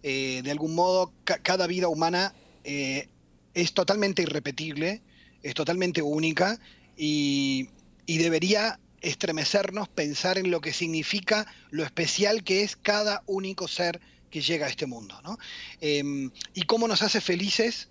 Eh, 0.01 0.41
de 0.43 0.49
algún 0.49 0.73
modo, 0.73 1.13
cada 1.23 1.67
vida 1.67 1.89
humana 1.89 2.33
eh, 2.63 3.07
es 3.53 3.75
totalmente 3.75 4.23
irrepetible, 4.23 5.03
es 5.43 5.53
totalmente 5.53 6.01
única 6.01 6.59
y, 6.97 7.69
y 8.07 8.17
debería 8.17 8.79
estremecernos 9.01 9.89
pensar 9.89 10.39
en 10.39 10.49
lo 10.49 10.59
que 10.59 10.73
significa 10.73 11.45
lo 11.69 11.83
especial 11.83 12.43
que 12.43 12.63
es 12.63 12.75
cada 12.75 13.21
único 13.27 13.67
ser 13.67 14.01
que 14.29 14.41
llega 14.41 14.65
a 14.65 14.69
este 14.69 14.85
mundo, 14.85 15.19
¿no? 15.23 15.37
Em, 15.81 16.31
y 16.53 16.61
cómo 16.63 16.87
nos 16.87 17.01
hace 17.01 17.21
felices 17.21 17.89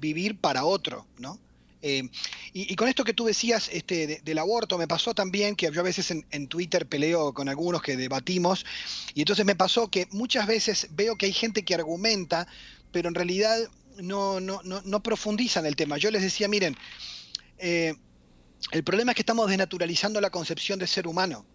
vivir 0.00 0.38
para 0.38 0.64
otro, 0.64 1.06
¿no? 1.18 1.38
Em, 1.82 2.08
y, 2.52 2.74
con 2.74 2.88
esto 2.88 3.04
que 3.04 3.12
tú 3.12 3.26
decías 3.26 3.68
este, 3.72 4.20
del 4.24 4.38
aborto, 4.38 4.78
me 4.78 4.88
pasó 4.88 5.14
también 5.14 5.54
que 5.54 5.70
yo 5.70 5.80
a 5.80 5.84
veces 5.84 6.10
en, 6.10 6.48
Twitter 6.48 6.86
peleo 6.86 7.34
con 7.34 7.48
algunos 7.48 7.82
que 7.82 7.96
debatimos, 7.96 8.64
y 9.14 9.20
entonces 9.20 9.44
me 9.44 9.54
pasó 9.54 9.88
que 9.88 10.08
muchas 10.10 10.46
veces 10.46 10.88
veo 10.92 11.16
que 11.16 11.26
hay 11.26 11.32
gente 11.32 11.64
que 11.64 11.74
argumenta, 11.74 12.48
pero 12.92 13.08
en 13.08 13.14
realidad 13.14 13.56
no, 13.98 14.40
no, 14.40 14.62
no, 14.64 15.02
profundizan 15.02 15.66
el 15.66 15.76
tema. 15.76 15.98
Yo 15.98 16.10
les 16.10 16.22
decía, 16.22 16.48
miren, 16.48 16.76
eh, 17.58 17.94
el 18.72 18.82
problema 18.82 19.12
es 19.12 19.16
que 19.16 19.22
estamos 19.22 19.48
desnaturalizando 19.48 20.20
la 20.20 20.30
concepción 20.30 20.78
de 20.78 20.86
ser 20.86 21.06
humano. 21.06 21.46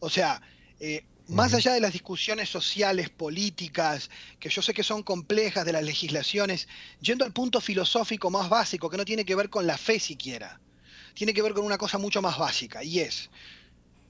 O 0.00 0.08
sea, 0.08 0.40
eh, 0.80 1.04
más 1.28 1.54
allá 1.54 1.72
de 1.72 1.80
las 1.80 1.92
discusiones 1.92 2.48
sociales, 2.50 3.08
políticas, 3.08 4.10
que 4.38 4.50
yo 4.50 4.60
sé 4.60 4.74
que 4.74 4.82
son 4.82 5.02
complejas, 5.02 5.64
de 5.64 5.72
las 5.72 5.82
legislaciones, 5.82 6.68
yendo 7.00 7.24
al 7.24 7.32
punto 7.32 7.60
filosófico 7.60 8.30
más 8.30 8.48
básico, 8.48 8.90
que 8.90 8.96
no 8.96 9.04
tiene 9.04 9.24
que 9.24 9.34
ver 9.34 9.48
con 9.48 9.66
la 9.66 9.78
fe 9.78 9.98
siquiera, 9.98 10.60
tiene 11.14 11.32
que 11.32 11.42
ver 11.42 11.54
con 11.54 11.64
una 11.64 11.78
cosa 11.78 11.96
mucho 11.96 12.20
más 12.20 12.38
básica, 12.38 12.84
y 12.84 13.00
es, 13.00 13.30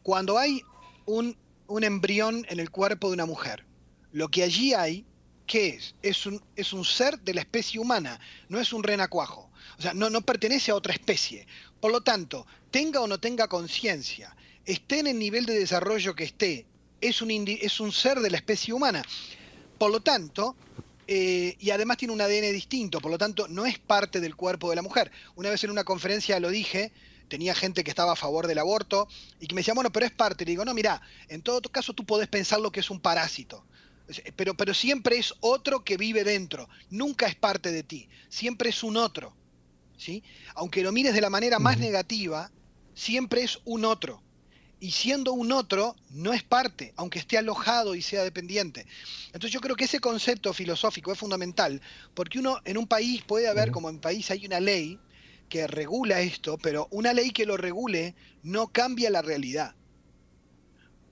cuando 0.03 0.39
hay 0.39 0.63
un, 1.07 1.37
embrión 1.83 2.45
en 2.49 2.59
el 2.59 2.71
cuerpo 2.71 3.09
de 3.09 3.15
una 3.15 3.27
mujer, 3.27 3.65
lo 4.11 4.29
que 4.29 4.43
allí 4.43 4.75
hay, 4.75 5.05
¿qué 5.47 5.69
es? 5.69 5.95
Es 6.03 6.27
un, 6.27 6.43
es 6.57 6.73
un 6.73 6.85
ser 6.85 7.21
de 7.21 7.35
la 7.35 7.41
especie 7.41 7.79
humana, 7.79 8.19
no 8.49 8.61
es 8.61 8.73
un 8.73 8.83
renacuajo. 8.83 9.51
O 9.79 9.83
sea, 9.83 9.95
no, 9.95 10.11
no 10.11 10.21
pertenece 10.21 10.71
a 10.71 10.77
otra 10.77 10.93
especie. 10.93 11.47
Por 11.81 11.91
lo 11.91 12.03
tanto, 12.03 12.47
tenga 12.71 13.01
o 13.01 13.07
no 13.07 13.19
tenga 13.19 13.49
conciencia, 13.49 14.37
esté 14.65 15.01
en 15.01 15.09
el 15.09 15.19
nivel 15.19 15.47
de 15.47 15.59
desarrollo 15.59 16.15
que 16.15 16.25
esté, 16.25 16.67
es 17.01 17.23
un, 17.23 17.31
es 17.31 17.81
un 17.81 17.93
ser 17.93 18.21
de 18.21 18.31
la 18.31 18.37
especie 18.37 18.75
humana. 18.75 19.03
Por 19.79 19.91
lo 19.91 20.01
tanto, 20.01 20.57
eh, 21.07 21.57
y 21.59 21.71
además 21.71 21.99
tiene 21.99 22.15
un 22.15 22.21
ADN 22.21 22.53
distinto, 22.53 23.01
por 23.01 23.11
lo 23.11 23.19
tanto 23.19 23.47
no 23.49 23.67
es 23.67 23.79
parte 23.79 24.21
del 24.21 24.37
cuerpo 24.37 24.71
de 24.71 24.77
la 24.77 24.83
mujer. 24.83 25.11
Una 25.37 25.51
vez 25.51 25.63
en 25.65 25.71
una 25.71 25.85
conferencia 25.85 26.41
lo 26.41 26.51
dije, 26.51 26.93
tenía 27.29 27.55
gente 27.55 27.85
que 27.85 27.91
estaba 27.91 28.13
a 28.13 28.17
favor 28.17 28.47
del 28.47 28.59
aborto 28.59 29.09
y 29.41 29.47
que 29.47 29.55
me 29.55 29.61
decía, 29.61 29.75
bueno, 29.75 29.93
pero 29.93 30.07
es 30.07 30.13
parte. 30.13 30.45
Le 30.45 30.53
digo, 30.53 30.65
no, 30.65 30.73
mira, 30.75 31.03
en 31.29 31.43
todo 31.43 31.61
caso 31.63 31.93
tú 31.93 32.05
podés 32.05 32.29
pensar 32.29 32.61
lo 32.61 32.73
que 32.73 32.81
es 32.81 32.91
un 32.91 33.01
parásito. 33.01 33.65
Pero, 34.37 34.55
pero 34.55 34.75
siempre 34.75 35.17
es 35.17 35.35
otro 35.41 35.83
que 35.83 35.97
vive 35.97 36.25
dentro, 36.25 36.69
nunca 36.91 37.27
es 37.27 37.35
parte 37.35 37.73
de 37.73 37.83
ti, 37.83 38.09
siempre 38.29 38.69
es 38.69 38.83
un 38.83 38.99
otro. 38.99 39.35
¿sí? 39.97 40.23
Aunque 40.55 40.83
lo 40.83 40.93
mires 40.93 41.15
de 41.15 41.21
la 41.21 41.31
manera 41.31 41.59
más 41.59 41.79
negativa, 41.79 42.51
siempre 42.95 43.43
es 43.43 43.61
un 43.65 43.85
otro. 43.85 44.23
Y 44.85 44.91
siendo 44.91 45.33
un 45.33 45.51
otro, 45.51 45.97
no 46.11 46.35
es 46.35 46.43
parte, 46.43 46.93
aunque 46.97 47.19
esté 47.19 47.39
alojado 47.39 47.95
y 47.95 48.03
sea 48.03 48.23
dependiente. 48.23 48.85
Entonces 49.29 49.51
yo 49.51 49.61
creo 49.61 49.77
que 49.77 49.85
ese 49.85 49.99
concepto 49.99 50.53
filosófico 50.53 51.11
es 51.11 51.19
fundamental, 51.19 51.81
porque 52.13 52.39
uno 52.39 52.61
en 52.67 52.77
un 52.77 52.87
país 52.87 53.23
puede 53.23 53.49
haber, 53.49 53.71
como 53.71 53.89
en 53.89 53.99
país 53.99 54.31
hay 54.31 54.45
una 54.45 54.61
ley 54.61 55.01
que 55.49 55.67
regula 55.67 56.21
esto, 56.21 56.59
pero 56.59 56.87
una 56.91 57.15
ley 57.15 57.31
que 57.31 57.47
lo 57.47 57.57
regule 57.57 58.15
no 58.43 58.67
cambia 58.67 59.09
la 59.09 59.23
realidad. 59.23 59.75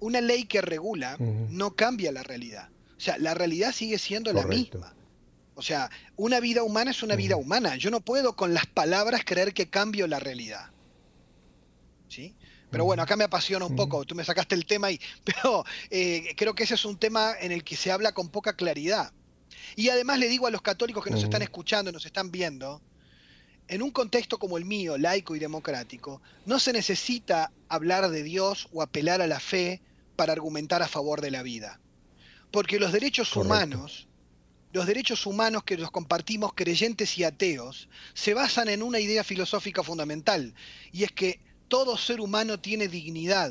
Una 0.01 0.21
ley 0.21 0.45
que 0.45 0.61
regula 0.61 1.17
no 1.19 1.75
cambia 1.75 2.13
la 2.13 2.23
realidad. 2.23 2.69
O 2.99 3.01
sea, 3.01 3.17
la 3.17 3.33
realidad 3.33 3.73
sigue 3.73 3.97
siendo 3.97 4.35
la 4.35 4.47
misma. 4.47 4.95
O 5.55 5.63
sea, 5.63 5.89
una 6.17 6.41
vida 6.41 6.63
humana 6.63 6.91
es 6.91 7.03
una 7.03 7.17
vida 7.17 7.37
humana. 7.37 7.77
Yo 7.77 7.91
no 7.91 8.03
puedo 8.03 8.37
con 8.37 8.53
las 8.53 8.67
palabras 8.67 9.23
creer 9.25 9.55
que 9.55 9.71
cambio 9.71 10.07
la 10.07 10.21
realidad. 10.21 10.72
Pero 12.73 12.87
bueno, 12.87 13.03
acá 13.03 13.17
me 13.17 13.25
apasiona 13.25 13.67
un 13.67 13.77
poco, 13.77 14.07
tú 14.07 14.15
me 14.15 14.25
sacaste 14.25 14.55
el 14.55 14.65
tema 14.65 14.87
ahí, 14.87 14.99
pero 15.25 15.63
eh, 15.91 16.35
creo 16.39 16.55
que 16.55 16.63
ese 16.63 16.75
es 16.75 16.87
un 16.87 16.97
tema 16.97 17.35
en 17.39 17.53
el 17.53 17.65
que 17.65 17.77
se 17.77 17.93
habla 17.93 18.13
con 18.13 18.31
poca 18.31 18.57
claridad. 18.57 19.13
Y 19.77 19.91
además 19.91 20.19
le 20.19 20.29
digo 20.29 20.47
a 20.47 20.51
los 20.51 20.63
católicos 20.63 21.05
que 21.05 21.11
nos 21.11 21.23
están 21.23 21.43
escuchando, 21.43 21.93
nos 21.93 22.07
están 22.07 22.31
viendo, 22.31 22.81
en 23.69 23.83
un 23.83 23.91
contexto 23.91 24.39
como 24.39 24.57
el 24.57 24.65
mío, 24.65 24.97
laico 24.97 25.37
y 25.37 25.39
democrático, 25.39 26.23
no 26.47 26.59
se 26.59 26.73
necesita 26.73 27.53
hablar 27.69 28.09
de 28.09 28.23
Dios 28.23 28.69
o 28.73 28.81
apelar 28.81 29.21
a 29.21 29.27
la 29.27 29.39
fe 29.39 29.83
para 30.17 30.33
argumentar 30.33 30.83
a 30.83 30.89
favor 30.89 31.21
de 31.21 31.31
la 31.31 31.43
vida. 31.43 31.79
Porque 32.51 32.81
los 32.81 32.93
derechos 32.93 33.37
humanos, 33.37 34.09
los 34.73 34.87
derechos 34.87 35.27
humanos 35.27 35.63
que 35.65 35.77
los 35.77 35.91
compartimos 35.91 36.55
creyentes 36.55 37.19
y 37.19 37.25
ateos, 37.25 37.91
se 38.15 38.33
basan 38.33 38.71
en 38.71 38.83
una 38.83 38.99
idea 38.99 39.25
filosófica 39.25 39.83
fundamental, 39.83 40.55
y 40.91 41.05
es 41.05 41.13
que 41.13 41.52
todo 41.73 41.97
ser 41.97 42.21
humano 42.21 42.61
tiene 42.61 42.87
dignidad, 42.87 43.51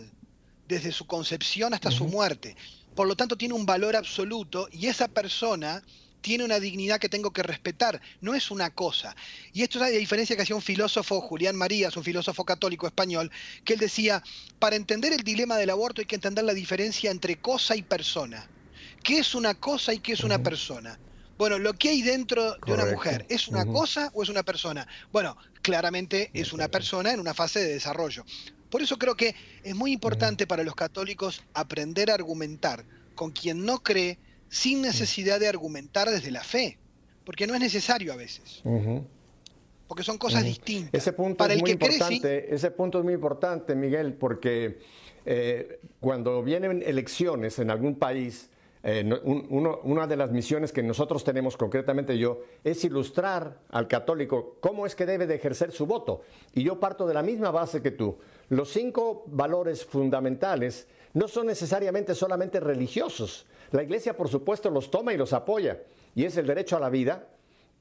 desde 0.68 0.92
su 0.92 1.08
concepción 1.08 1.74
hasta 1.74 1.90
su 1.90 2.06
muerte. 2.06 2.56
Por 2.94 3.08
lo 3.08 3.16
tanto, 3.16 3.36
tiene 3.36 3.56
un 3.56 3.66
valor 3.66 3.96
absoluto 3.96 4.70
y 4.72 4.86
esa 4.86 5.08
persona 5.08 5.82
tiene 6.22 6.44
una 6.44 6.60
dignidad 6.60 7.00
que 7.00 7.10
tengo 7.10 7.34
que 7.34 7.42
respetar, 7.42 8.00
no 8.20 8.36
es 8.36 8.52
una 8.52 8.70
cosa. 8.70 9.16
Y 9.54 9.64
esto 9.64 9.80
es 9.80 9.92
la 9.92 9.98
diferencia 9.98 10.36
que 10.36 10.44
hacía 10.44 10.56
un 10.56 10.62
filósofo, 10.62 11.20
Julián 11.20 11.56
Marías, 11.56 11.98
un 11.98 12.04
filósofo 12.04 12.46
católico 12.46 12.86
español, 12.86 13.32
que 13.66 13.74
él 13.74 13.80
decía, 13.80 14.22
para 14.60 14.76
entender 14.76 15.14
el 15.14 15.24
dilema 15.24 15.58
del 15.58 15.72
aborto 15.72 16.02
hay 16.02 16.06
que 16.06 16.14
entender 16.14 16.44
la 16.44 16.54
diferencia 16.54 17.10
entre 17.10 17.42
cosa 17.42 17.76
y 17.76 17.82
persona. 17.82 18.48
¿Qué 19.02 19.18
es 19.18 19.34
una 19.34 19.56
cosa 19.56 19.96
y 19.96 20.00
qué 20.00 20.14
es 20.14 20.24
una 20.24 20.44
persona? 20.44 21.00
Bueno, 21.41 21.58
lo 21.58 21.73
que 21.73 21.89
hay 21.89 22.04
dentro 22.04 22.54
de 22.54 22.71
una 22.71 22.86
mujer, 22.86 23.25
¿es 23.27 23.47
una 23.47 23.65
cosa 23.65 24.12
o 24.13 24.21
es 24.21 24.30
una 24.30 24.43
persona? 24.43 24.88
Bueno, 25.12 25.36
claramente 25.63 26.30
es 26.36 26.54
una 26.54 26.67
persona 26.67 27.13
en 27.13 27.19
una 27.19 27.34
fase 27.34 27.62
de 27.62 27.73
desarrollo. 27.73 28.23
Por 28.69 28.84
eso 28.84 28.99
creo 28.99 29.15
que 29.15 29.34
es 29.63 29.73
muy 29.73 29.91
importante 29.91 30.45
para 30.45 30.63
los 30.63 30.75
católicos 30.75 31.43
aprender 31.56 32.12
a 32.12 32.13
argumentar 32.13 32.86
con 33.15 33.32
quien 33.32 33.65
no 33.65 33.80
cree 33.80 34.19
sin 34.49 34.84
necesidad 34.84 35.39
de 35.39 35.47
argumentar 35.47 36.12
desde 36.12 36.30
la 36.30 36.43
fe, 36.43 36.77
porque 37.25 37.47
no 37.47 37.56
es 37.56 37.60
necesario 37.60 38.13
a 38.13 38.17
veces. 38.17 38.62
Porque 39.88 40.04
son 40.04 40.19
cosas 40.19 40.43
distintas. 40.43 40.93
Ese 40.93 41.12
punto 41.12 41.43
es 41.47 41.60
muy 41.60 41.71
importante, 41.71 42.54
ese 42.54 42.69
punto 42.69 42.99
es 42.99 43.04
muy 43.04 43.15
importante, 43.15 43.73
Miguel, 43.73 44.13
porque 44.13 44.77
eh, 45.25 45.80
cuando 45.99 46.43
vienen 46.43 46.84
elecciones 46.86 47.58
en 47.58 47.71
algún 47.71 47.95
país, 47.95 48.51
eh, 48.84 49.04
una 49.24 50.08
de 50.08 50.17
las 50.17 50.32
misiones 50.32 50.72
que 50.72 50.82
nosotros 50.82 51.24
tenemos, 51.24 51.56
concretamente 51.56 52.17
yo, 52.17 52.41
es 52.63 52.84
ilustrar 52.84 53.60
al 53.70 53.88
católico 53.88 54.58
cómo 54.60 54.86
es 54.86 54.96
que 54.96 55.06
debe 55.06 55.28
de 55.28 55.36
ejercer 55.36 55.72
su 55.72 55.86
voto. 55.86 56.22
Y 56.54 56.63
yo 56.63 56.80
parto 56.80 57.06
de 57.06 57.13
la 57.13 57.22
misma 57.22 57.52
base 57.52 57.82
que 57.82 57.91
tú. 57.91 58.17
Los 58.50 58.70
cinco 58.70 59.24
valores 59.28 59.86
fundamentales 59.86 60.88
no 61.13 61.28
son 61.28 61.48
necesariamente 61.48 62.15
solamente 62.15 62.60
religiosos. 62.60 63.46
La 63.72 63.84
Iglesia, 63.84 64.17
por 64.17 64.30
supuesto, 64.30 64.70
los 64.70 64.89
toma 64.89 65.13
y 65.13 65.17
los 65.17 65.34
apoya. 65.34 65.82
Y 66.15 66.26
es 66.26 66.38
el 66.38 66.48
derecho 66.48 66.78
a 66.78 66.80
la 66.80 66.89
vida, 66.89 67.28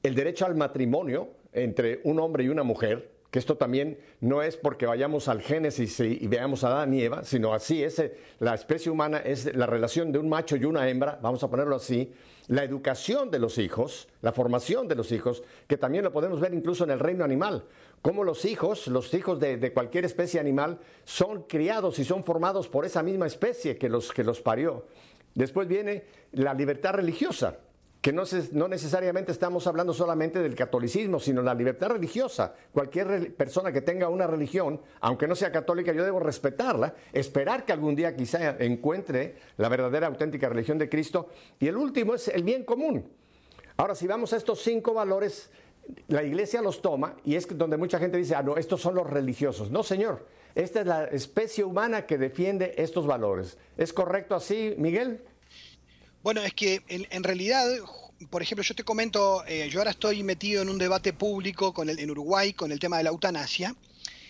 el 0.03 0.15
derecho 0.15 0.45
al 0.45 0.55
matrimonio 0.55 1.29
entre 1.53 2.01
un 2.03 2.19
hombre 2.19 2.43
y 2.43 2.49
una 2.49 2.63
mujer, 2.63 3.11
que 3.31 3.39
esto 3.39 3.55
también 3.55 3.97
no 4.19 4.43
es 4.43 4.57
porque 4.57 4.85
vayamos 4.85 5.29
al 5.29 5.41
Génesis 5.41 6.01
y, 6.01 6.27
veamos 6.27 6.65
a 6.65 6.67
Adán 6.67 6.93
y 6.93 7.01
Eva, 7.01 7.23
sino 7.23 7.53
así 7.53 7.81
es 7.81 7.97
eh, 7.99 8.13
la 8.39 8.53
especie 8.53 8.91
humana, 8.91 9.19
es 9.19 9.55
la 9.55 9.65
relación 9.65 10.11
de 10.11 10.19
un 10.19 10.27
macho 10.27 10.57
y 10.57 10.65
una 10.65 10.87
hembra, 10.89 11.17
vamos 11.21 11.41
a 11.41 11.49
ponerlo 11.49 11.77
así, 11.77 12.11
la 12.47 12.65
educación 12.65 13.31
de 13.31 13.39
los 13.39 13.57
hijos, 13.57 14.09
la 14.21 14.33
formación 14.33 14.89
de 14.89 14.95
los 14.95 15.13
hijos, 15.13 15.43
que 15.67 15.77
también 15.77 16.03
lo 16.03 16.11
podemos 16.11 16.41
ver 16.41 16.53
incluso 16.53 16.83
en 16.83 16.91
el 16.91 16.99
reino 16.99 17.23
animal, 17.23 17.63
cómo 18.01 18.25
los 18.25 18.43
hijos, 18.43 18.87
los 18.87 19.13
hijos 19.13 19.39
de, 19.39 19.71
cualquier 19.71 20.03
especie 20.03 20.37
animal, 20.37 20.79
son 21.05 21.43
criados 21.43 21.99
y 21.99 22.03
son 22.03 22.25
formados 22.25 22.67
por 22.67 22.83
esa 22.83 23.01
misma 23.01 23.27
especie 23.27 23.77
que 23.77 23.87
los, 23.87 24.11
que 24.11 24.25
los 24.25 24.41
parió. 24.41 24.85
Después 25.35 25.69
viene 25.69 26.03
la 26.33 26.53
libertad 26.53 26.95
religiosa, 26.95 27.59
que 28.01 28.11
no, 28.11 28.23
necesariamente 28.67 29.31
estamos 29.31 29.67
hablando 29.67 29.93
solamente 29.93 30.41
del 30.41 30.55
catolicismo, 30.55 31.19
sino 31.19 31.43
la 31.43 31.53
libertad 31.53 31.89
religiosa. 31.89 32.55
Cualquier 32.73 33.35
persona 33.35 33.71
que 33.71 33.81
tenga 33.81 34.09
una 34.09 34.25
religión, 34.25 34.81
aunque 35.01 35.27
no 35.27 35.35
sea 35.35 35.51
católica, 35.51 35.93
yo 35.93 36.03
debo 36.03 36.19
respetarla, 36.19 36.95
esperar 37.13 37.63
que 37.63 37.73
algún 37.73 37.95
día 37.95 38.15
quizá 38.15 38.57
encuentre 38.57 39.35
la 39.57 39.69
verdadera, 39.69 40.07
auténtica 40.07 40.49
religión 40.49 40.79
de 40.79 40.89
Cristo. 40.89 41.29
Y 41.59 41.67
el 41.67 41.77
último 41.77 42.15
es 42.15 42.27
el 42.27 42.43
bien 42.43 42.63
común. 42.63 43.07
Ahora, 43.77 43.93
si 43.93 44.07
vamos 44.07 44.33
a 44.33 44.37
estos 44.37 44.63
cinco 44.63 44.95
valores, 44.95 45.51
la 46.07 46.23
iglesia 46.23 46.61
los 46.63 46.81
toma 46.81 47.15
y 47.23 47.35
es 47.35 47.47
donde 47.55 47.77
mucha 47.77 47.99
gente 47.99 48.17
dice, 48.17 48.33
ah, 48.33 48.41
no, 48.41 48.57
estos 48.57 48.81
son 48.81 48.95
los 48.95 49.07
religiosos. 49.07 49.69
No, 49.69 49.83
señor, 49.83 50.25
esta 50.55 50.81
es 50.81 50.87
la 50.87 51.03
especie 51.05 51.63
humana 51.63 52.07
que 52.07 52.17
defiende 52.17 52.73
estos 52.77 53.05
valores. 53.05 53.59
¿Es 53.77 53.93
correcto 53.93 54.33
así, 54.33 54.73
Miguel? 54.79 55.21
Bueno, 56.23 56.41
es 56.43 56.53
que 56.53 56.83
en, 56.87 57.23
realidad, 57.23 57.65
por 58.29 58.43
ejemplo, 58.43 58.63
yo 58.63 58.75
te 58.75 58.83
comento, 58.83 59.43
eh, 59.47 59.69
yo 59.71 59.79
ahora 59.79 59.91
estoy 59.91 60.21
metido 60.21 60.61
en 60.61 60.69
un 60.69 60.77
debate 60.77 61.13
público 61.13 61.73
con 61.73 61.89
el, 61.89 61.97
en 61.97 62.11
Uruguay 62.11 62.53
con 62.53 62.71
el 62.71 62.79
tema 62.79 62.97
de 62.97 63.03
la 63.03 63.09
eutanasia. 63.09 63.75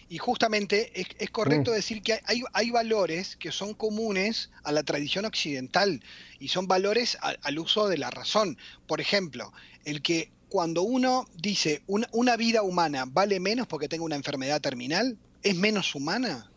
Y 0.08 0.17
justamente 0.17 0.91
es, 1.19 1.30
correcto 1.30 1.71
mm. 1.71 1.73
decir 1.73 2.01
que 2.01 2.19
hay, 2.25 2.43
hay, 2.51 2.69
valores 2.69 3.38
que 3.38 3.51
son 3.51 3.73
comunes 3.73 4.51
a 4.63 4.73
la 4.73 4.84
tradición 4.84 5.23
occidental 5.23 6.04
y 6.38 6.49
son 6.49 6.67
valores 6.67 7.17
al 7.21 7.60
uso 7.60 7.88
de 7.88 7.97
la 7.97 8.10
razón. 8.10 8.58
Por 8.88 8.99
ejemplo, 8.99 9.54
el 9.86 10.01
que 10.01 10.30
cuando 10.49 10.82
uno 10.82 11.27
dice 11.36 11.82
una 11.88 12.36
vida 12.36 12.62
humana 12.62 13.06
vale 13.08 13.39
menos 13.39 13.67
porque 13.67 13.88
tenga 13.88 14.04
una 14.04 14.17
enfermedad 14.17 14.60
terminal, 14.60 15.17
es 15.43 15.56
menos 15.56 15.95
humana. 15.95 16.51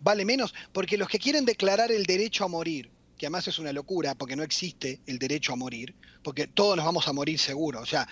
Vale 0.00 0.24
menos 0.24 0.54
porque 0.72 0.96
los 0.96 1.08
que 1.08 1.18
quieren 1.18 1.44
declarar 1.44 1.90
el 1.90 2.04
derecho 2.04 2.44
a 2.44 2.48
morir 2.48 2.88
que 3.20 3.26
además 3.26 3.46
es 3.48 3.58
una 3.58 3.70
locura 3.74 4.14
porque 4.14 4.34
no 4.34 4.42
existe 4.42 5.02
el 5.06 5.18
derecho 5.18 5.52
a 5.52 5.56
morir, 5.56 5.94
porque 6.22 6.46
todos 6.46 6.74
nos 6.74 6.86
vamos 6.86 7.06
a 7.06 7.12
morir 7.12 7.38
seguro. 7.38 7.82
O 7.82 7.84
sea, 7.84 8.08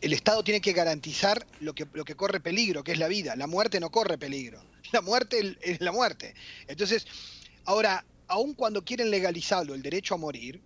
el 0.00 0.12
Estado 0.12 0.44
tiene 0.44 0.60
que 0.60 0.72
garantizar 0.72 1.44
lo 1.58 1.74
que, 1.74 1.88
lo 1.92 2.04
que 2.04 2.14
corre 2.14 2.38
peligro, 2.38 2.84
que 2.84 2.92
es 2.92 2.98
la 3.00 3.08
vida. 3.08 3.34
La 3.34 3.48
muerte 3.48 3.80
no 3.80 3.90
corre 3.90 4.18
peligro. 4.18 4.64
La 4.92 5.00
muerte 5.00 5.56
es 5.62 5.80
la 5.80 5.90
muerte. 5.90 6.34
Entonces, 6.68 7.08
ahora, 7.64 8.04
aun 8.28 8.54
cuando 8.54 8.84
quieren 8.84 9.10
legalizarlo, 9.10 9.74
el 9.74 9.82
derecho 9.82 10.14
a 10.14 10.18
morir, 10.18 10.60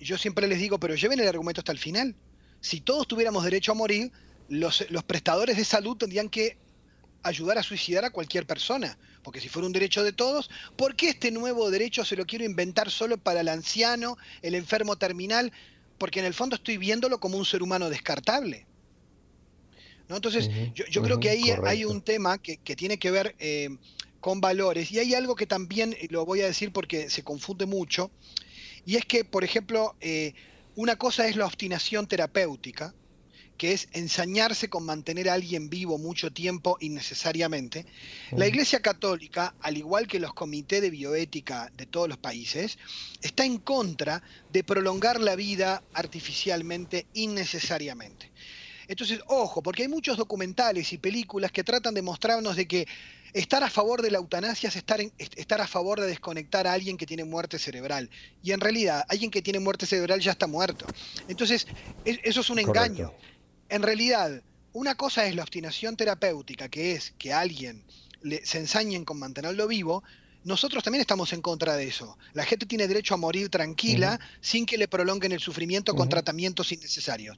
yo 0.00 0.16
siempre 0.16 0.48
les 0.48 0.58
digo, 0.58 0.80
pero 0.80 0.94
lleven 0.94 1.20
el 1.20 1.28
argumento 1.28 1.60
hasta 1.60 1.72
el 1.72 1.78
final. 1.78 2.14
Si 2.62 2.80
todos 2.80 3.06
tuviéramos 3.06 3.44
derecho 3.44 3.72
a 3.72 3.74
morir, 3.74 4.12
los, 4.48 4.90
los 4.90 5.04
prestadores 5.04 5.58
de 5.58 5.64
salud 5.66 5.98
tendrían 5.98 6.30
que 6.30 6.56
ayudar 7.22 7.58
a 7.58 7.62
suicidar 7.62 8.06
a 8.06 8.10
cualquier 8.10 8.46
persona. 8.46 8.96
Porque 9.26 9.40
si 9.40 9.48
fuera 9.48 9.66
un 9.66 9.72
derecho 9.72 10.04
de 10.04 10.12
todos, 10.12 10.48
¿por 10.76 10.94
qué 10.94 11.08
este 11.08 11.32
nuevo 11.32 11.68
derecho 11.68 12.04
se 12.04 12.14
lo 12.14 12.26
quiero 12.26 12.44
inventar 12.44 12.92
solo 12.92 13.18
para 13.18 13.40
el 13.40 13.48
anciano, 13.48 14.16
el 14.40 14.54
enfermo 14.54 14.94
terminal? 14.94 15.52
Porque 15.98 16.20
en 16.20 16.26
el 16.26 16.32
fondo 16.32 16.54
estoy 16.54 16.76
viéndolo 16.76 17.18
como 17.18 17.36
un 17.36 17.44
ser 17.44 17.60
humano 17.60 17.90
descartable. 17.90 18.66
¿No? 20.08 20.14
Entonces, 20.14 20.48
yo, 20.76 21.02
creo 21.02 21.18
que 21.18 21.30
ahí 21.30 21.50
hay 21.64 21.84
un 21.84 22.02
tema 22.02 22.38
que, 22.38 22.56
tiene 22.76 23.00
que 23.00 23.10
ver 23.10 23.34
eh, 23.40 23.70
con 24.20 24.40
valores. 24.40 24.92
Y 24.92 25.00
hay 25.00 25.12
algo 25.14 25.34
que 25.34 25.48
también 25.48 25.94
eh, 25.94 26.06
lo 26.10 26.24
voy 26.24 26.42
a 26.42 26.46
decir 26.46 26.70
porque 26.70 27.10
se 27.10 27.24
confunde 27.24 27.66
mucho. 27.66 28.12
Y 28.84 28.94
es 28.94 29.04
que, 29.06 29.24
por 29.24 29.42
ejemplo, 29.42 29.96
eh, 30.00 30.34
una 30.76 30.94
cosa 30.94 31.26
es 31.26 31.34
la 31.34 31.46
obstinación 31.46 32.06
terapéutica, 32.06 32.94
que 33.56 33.72
es 33.72 33.88
ensañarse 33.92 34.68
con 34.68 34.84
mantener 34.84 35.28
a 35.28 35.34
alguien 35.34 35.68
vivo 35.70 35.98
mucho 35.98 36.32
tiempo 36.32 36.76
innecesariamente, 36.80 37.86
la 38.32 38.46
Iglesia 38.46 38.80
Católica, 38.80 39.54
al 39.60 39.76
igual 39.76 40.06
que 40.06 40.20
los 40.20 40.34
comités 40.34 40.82
de 40.82 40.90
bioética 40.90 41.70
de 41.76 41.86
todos 41.86 42.08
los 42.08 42.18
países, 42.18 42.78
está 43.22 43.44
en 43.44 43.58
contra 43.58 44.22
de 44.52 44.64
prolongar 44.64 45.20
la 45.20 45.36
vida 45.36 45.82
artificialmente 45.94 47.06
innecesariamente. 47.14 48.30
Entonces, 48.88 49.20
ojo, 49.26 49.62
porque 49.62 49.82
hay 49.82 49.88
muchos 49.88 50.16
documentales 50.16 50.92
y 50.92 50.98
películas 50.98 51.50
que 51.50 51.64
tratan 51.64 51.94
de 51.94 52.02
mostrarnos 52.02 52.54
de 52.56 52.68
que 52.68 52.86
estar 53.32 53.62
a 53.62 53.70
favor 53.70 54.00
de 54.00 54.10
la 54.10 54.18
eutanasia 54.18 54.68
es 54.68 54.76
estar, 54.76 55.00
estar 55.18 55.60
a 55.60 55.66
favor 55.66 56.00
de 56.00 56.06
desconectar 56.06 56.66
a 56.66 56.72
alguien 56.72 56.96
que 56.96 57.06
tiene 57.06 57.24
muerte 57.24 57.58
cerebral. 57.58 58.08
Y 58.42 58.52
en 58.52 58.60
realidad, 58.60 59.04
alguien 59.08 59.30
que 59.30 59.42
tiene 59.42 59.58
muerte 59.58 59.86
cerebral 59.86 60.20
ya 60.20 60.32
está 60.32 60.46
muerto. 60.46 60.86
Entonces, 61.28 61.66
eso 62.04 62.40
es 62.40 62.50
un 62.50 62.60
engaño. 62.60 63.12
En 63.68 63.82
realidad, 63.82 64.42
una 64.72 64.94
cosa 64.94 65.26
es 65.26 65.34
la 65.34 65.42
obstinación 65.42 65.96
terapéutica, 65.96 66.68
que 66.68 66.92
es 66.92 67.14
que 67.18 67.32
alguien 67.32 67.84
le, 68.22 68.44
se 68.44 68.58
ensañen 68.58 69.04
con 69.04 69.18
mantenerlo 69.18 69.66
vivo, 69.66 70.02
nosotros 70.46 70.84
también 70.84 71.00
estamos 71.00 71.32
en 71.32 71.42
contra 71.42 71.76
de 71.76 71.88
eso. 71.88 72.16
La 72.32 72.44
gente 72.44 72.66
tiene 72.66 72.86
derecho 72.86 73.14
a 73.14 73.16
morir 73.16 73.48
tranquila 73.48 74.20
sin 74.40 74.64
que 74.64 74.78
le 74.78 74.86
prolonguen 74.86 75.32
el 75.32 75.40
sufrimiento 75.40 75.94
con 75.96 76.08
tratamientos 76.08 76.70
innecesarios. 76.70 77.36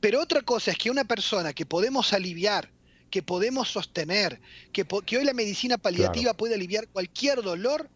Pero 0.00 0.22
otra 0.22 0.40
cosa 0.40 0.70
es 0.70 0.78
que 0.78 0.90
una 0.90 1.04
persona 1.04 1.52
que 1.52 1.66
podemos 1.66 2.14
aliviar, 2.14 2.70
que 3.10 3.22
podemos 3.22 3.68
sostener, 3.68 4.40
que, 4.72 4.86
hoy 4.90 5.24
la 5.24 5.34
medicina 5.34 5.76
paliativa 5.76 6.32
puede 6.32 6.54
aliviar 6.54 6.88
cualquier 6.88 7.42
dolor, 7.42 7.90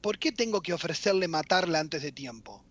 ¿por 0.00 0.18
qué 0.18 0.32
tengo 0.32 0.62
que 0.62 0.72
ofrecerle 0.72 1.28
matarla 1.28 1.78
antes 1.78 2.02
de 2.02 2.10
tiempo? 2.10 2.64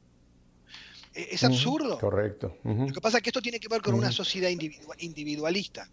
E, 1.13 1.29
es 1.31 1.43
absurdo. 1.43 1.99
Correcto. 1.99 2.57
Lo 2.63 2.93
que 2.93 3.01
pasa 3.01 3.17
es 3.17 3.23
que 3.23 3.29
esto 3.29 3.41
tiene 3.41 3.59
que 3.59 3.67
ver 3.67 3.81
con 3.81 3.93
una 3.93 4.11
sociedad 4.11 4.49
individualista, 4.99 5.89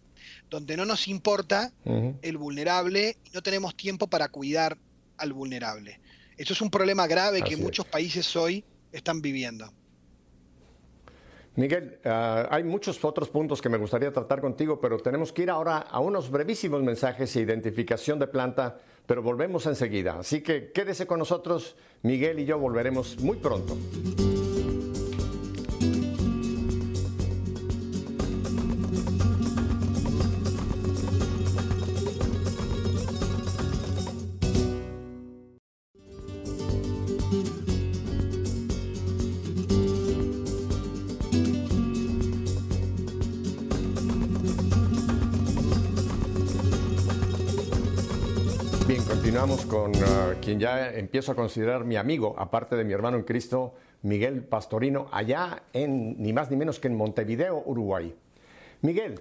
donde 0.48 0.76
no 0.76 0.84
nos 0.84 1.08
importa 1.08 1.72
el 1.84 2.36
vulnerable 2.36 3.16
y 3.24 3.30
no 3.30 3.42
tenemos 3.42 3.76
tiempo 3.76 4.06
para 4.06 4.28
cuidar 4.28 4.78
al 5.16 5.32
vulnerable. 5.32 6.00
Esto 6.36 6.52
es 6.52 6.60
un 6.60 6.70
problema 6.70 7.06
grave 7.06 7.42
que 7.42 7.56
muchos 7.56 7.86
países 7.86 8.34
hoy 8.36 8.64
están 8.92 9.20
viviendo. 9.20 9.72
Miguel, 11.56 11.98
ah, 12.04 12.46
hay 12.52 12.62
muchos 12.62 13.04
otros 13.04 13.28
puntos 13.28 13.60
que 13.60 13.68
me 13.68 13.78
gustaría 13.78 14.12
tratar 14.12 14.40
contigo, 14.40 14.80
pero 14.80 14.96
tenemos 14.98 15.32
que 15.32 15.42
ir 15.42 15.50
ahora 15.50 15.78
a 15.78 15.98
unos 15.98 16.30
brevísimos 16.30 16.84
mensajes 16.84 17.34
e 17.34 17.40
identificación 17.40 18.20
de 18.20 18.28
planta, 18.28 18.78
pero 19.04 19.22
volvemos 19.22 19.66
enseguida. 19.66 20.20
Así 20.20 20.40
que 20.40 20.70
quédese 20.70 21.08
con 21.08 21.18
nosotros, 21.18 21.74
Miguel 22.02 22.38
y 22.38 22.44
yo 22.44 22.60
volveremos 22.60 23.18
muy 23.18 23.38
pronto. 23.38 23.76
Con 49.48 49.96
uh, 49.96 50.38
quien 50.42 50.60
ya 50.60 50.90
empiezo 50.90 51.32
a 51.32 51.34
considerar 51.34 51.82
mi 51.82 51.96
amigo, 51.96 52.34
aparte 52.36 52.76
de 52.76 52.84
mi 52.84 52.92
hermano 52.92 53.16
en 53.16 53.22
Cristo, 53.22 53.74
Miguel 54.02 54.42
Pastorino, 54.42 55.08
allá 55.10 55.62
en 55.72 56.22
ni 56.22 56.34
más 56.34 56.50
ni 56.50 56.56
menos 56.58 56.78
que 56.78 56.88
en 56.88 56.94
Montevideo, 56.94 57.62
Uruguay. 57.64 58.14
Miguel, 58.82 59.18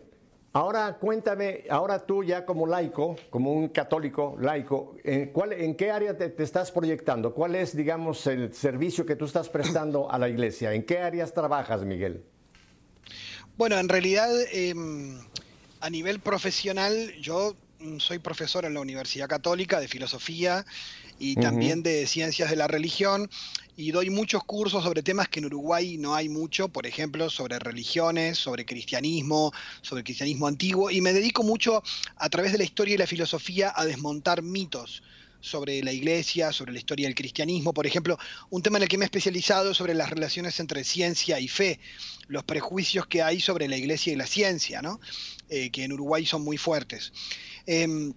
ahora 0.51 0.97
cuéntame, 0.99 1.63
ahora 1.69 2.05
tú 2.05 2.25
ya 2.25 2.45
como 2.45 2.67
laico, 2.67 3.15
como 3.29 3.53
un 3.53 3.69
católico 3.69 4.35
laico, 4.41 4.97
¿en, 5.05 5.27
cuál, 5.27 5.53
en 5.53 5.75
qué 5.75 5.91
área 5.91 6.17
te, 6.17 6.33
estás 6.43 6.71
proyectando? 6.71 7.33
¿Cuál 7.33 7.55
es, 7.55 7.73
digamos, 7.73 8.27
el 8.27 8.53
servicio 8.53 9.05
que 9.05 9.15
tú 9.15 9.23
estás 9.23 9.47
prestando 9.47 10.11
a 10.11 10.19
la 10.19 10.27
iglesia? 10.27 10.73
¿En 10.73 10.83
qué 10.83 10.99
áreas 10.99 11.33
trabajas, 11.33 11.85
Miguel? 11.85 12.21
Bueno, 13.55 13.77
en 13.77 13.87
realidad, 13.87 14.29
em, 14.51 15.19
a 15.79 15.89
nivel 15.89 16.19
profesional, 16.19 17.13
yo 17.21 17.55
soy 17.99 18.19
profesor 18.19 18.65
en 18.65 18.73
la 18.73 18.79
Universidad 18.79 19.27
Católica 19.27 19.79
de 19.79 19.87
Filosofía 19.87 20.65
y 21.19 21.35
también 21.35 21.83
de 21.83 22.07
Ciencias 22.07 22.49
de 22.49 22.55
la 22.55 22.67
Religión 22.67 23.29
y 23.75 23.91
doy 23.91 24.09
muchos 24.09 24.43
cursos 24.43 24.83
sobre 24.83 25.03
temas 25.03 25.27
que 25.27 25.39
en 25.39 25.45
Uruguay 25.45 25.97
no 25.97 26.15
hay 26.15 26.29
mucho, 26.29 26.69
por 26.69 26.87
ejemplo, 26.87 27.29
sobre 27.29 27.59
religiones, 27.59 28.37
sobre 28.37 28.65
cristianismo, 28.65 29.51
sobre 29.81 30.03
cristianismo 30.03 30.47
antiguo 30.47 30.89
y 30.89 31.01
me 31.01 31.13
dedico 31.13 31.43
mucho 31.43 31.83
a 32.15 32.29
través 32.29 32.51
de 32.51 32.57
la 32.57 32.63
historia 32.63 32.95
y 32.95 32.97
la 32.97 33.07
filosofía 33.07 33.71
a 33.75 33.85
desmontar 33.85 34.41
mitos 34.41 35.03
sobre 35.39 35.83
la 35.83 35.91
iglesia, 35.91 36.51
sobre 36.51 36.73
la 36.73 36.79
historia 36.79 37.07
del 37.07 37.15
cristianismo, 37.15 37.73
por 37.73 37.85
ejemplo, 37.85 38.17
un 38.49 38.63
tema 38.63 38.77
en 38.77 38.83
el 38.83 38.89
que 38.89 38.97
me 38.97 39.05
he 39.05 39.07
especializado 39.07 39.73
sobre 39.73 39.93
las 39.93 40.09
relaciones 40.09 40.59
entre 40.59 40.83
ciencia 40.83 41.39
y 41.39 41.47
fe, 41.47 41.79
los 42.27 42.43
prejuicios 42.43 43.05
que 43.05 43.21
hay 43.21 43.39
sobre 43.39 43.67
la 43.67 43.77
iglesia 43.77 44.13
y 44.13 44.15
la 44.15 44.25
ciencia, 44.25 44.81
¿no? 44.81 44.99
Eh, 45.49 45.69
que 45.69 45.85
en 45.85 45.93
Uruguay 45.93 46.25
son 46.25 46.43
muy 46.43 46.57
fuertes. 46.57 47.13
Em, 47.65 48.13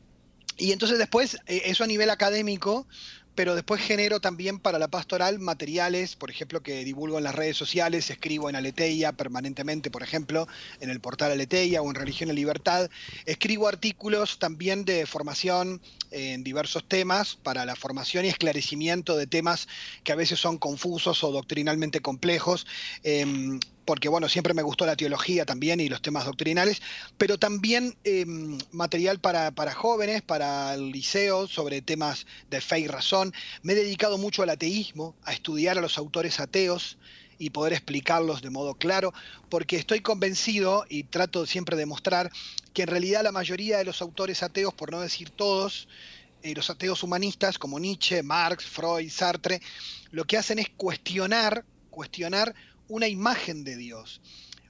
y 0.56 0.72
entonces 0.72 0.98
después, 0.98 1.36
eh, 1.46 1.62
eso 1.66 1.84
a 1.84 1.86
nivel 1.86 2.10
académico, 2.10 2.88
pero 3.36 3.54
después 3.54 3.80
genero 3.80 4.20
también 4.20 4.58
para 4.58 4.78
la 4.78 4.88
pastoral 4.88 5.38
materiales, 5.38 6.16
por 6.16 6.30
ejemplo, 6.30 6.62
que 6.62 6.84
divulgo 6.84 7.18
en 7.18 7.24
las 7.24 7.34
redes 7.34 7.56
sociales, 7.56 8.10
escribo 8.10 8.50
en 8.50 8.56
Aleteia 8.56 9.12
permanentemente, 9.12 9.90
por 9.90 10.02
ejemplo, 10.02 10.48
en 10.80 10.90
el 10.90 11.00
portal 11.00 11.30
Aleteia 11.30 11.80
o 11.80 11.88
en 11.88 11.94
Religión 11.94 12.30
y 12.30 12.32
Libertad. 12.32 12.90
Escribo 13.26 13.68
artículos 13.68 14.38
también 14.38 14.84
de 14.84 15.06
formación 15.06 15.80
en 16.10 16.42
diversos 16.42 16.86
temas 16.88 17.36
para 17.36 17.64
la 17.64 17.76
formación 17.76 18.24
y 18.24 18.28
esclarecimiento 18.28 19.16
de 19.16 19.28
temas 19.28 19.68
que 20.02 20.12
a 20.12 20.16
veces 20.16 20.40
son 20.40 20.58
confusos 20.58 21.22
o 21.22 21.30
doctrinalmente 21.30 22.00
complejos. 22.00 22.66
Em, 23.04 23.60
porque 23.84 24.08
bueno, 24.08 24.28
siempre 24.28 24.54
me 24.54 24.62
gustó 24.62 24.86
la 24.86 24.96
teología 24.96 25.44
también 25.44 25.80
y 25.80 25.88
los 25.88 26.02
temas 26.02 26.24
doctrinales, 26.24 26.80
pero 27.18 27.38
también 27.38 27.96
em, 28.04 28.58
material 28.72 29.20
para, 29.20 29.74
jóvenes, 29.74 30.22
para 30.22 30.74
el 30.74 30.90
liceo, 30.90 31.46
sobre 31.46 31.82
temas 31.82 32.26
de 32.50 32.60
fe 32.60 32.80
y 32.80 32.86
razón. 32.86 33.32
Me 33.62 33.72
he 33.72 33.76
dedicado 33.76 34.18
mucho 34.18 34.42
al 34.42 34.50
ateísmo, 34.50 35.16
a 35.24 35.32
estudiar 35.32 35.78
a 35.78 35.80
los 35.80 35.98
autores 35.98 36.40
ateos 36.40 36.98
y 37.38 37.50
poder 37.50 37.72
explicarlos 37.72 38.42
de 38.42 38.50
modo 38.50 38.74
claro, 38.74 39.14
porque 39.48 39.76
estoy 39.76 40.00
convencido 40.00 40.84
y 40.88 41.04
trato 41.04 41.46
siempre 41.46 41.76
de 41.76 41.86
mostrar 41.86 42.30
que 42.74 42.82
en 42.82 42.88
realidad 42.88 43.22
la 43.22 43.32
mayoría 43.32 43.78
de 43.78 43.84
los 43.84 44.02
autores 44.02 44.42
ateos, 44.42 44.74
por 44.74 44.92
no 44.92 45.00
decir 45.00 45.30
todos, 45.30 45.88
eh, 46.42 46.54
los 46.54 46.70
ateos 46.70 47.02
humanistas 47.02 47.58
como 47.58 47.78
Nietzsche, 47.78 48.22
Marx, 48.22 48.64
Freud, 48.64 49.10
Sartre, 49.10 49.60
lo 50.10 50.24
que 50.26 50.36
hacen 50.36 50.58
es 50.58 50.68
cuestionar, 50.70 51.64
cuestionar 51.90 52.54
una 52.90 53.09
imagen 53.09 53.64
de 53.64 53.76
Dios, 53.76 54.20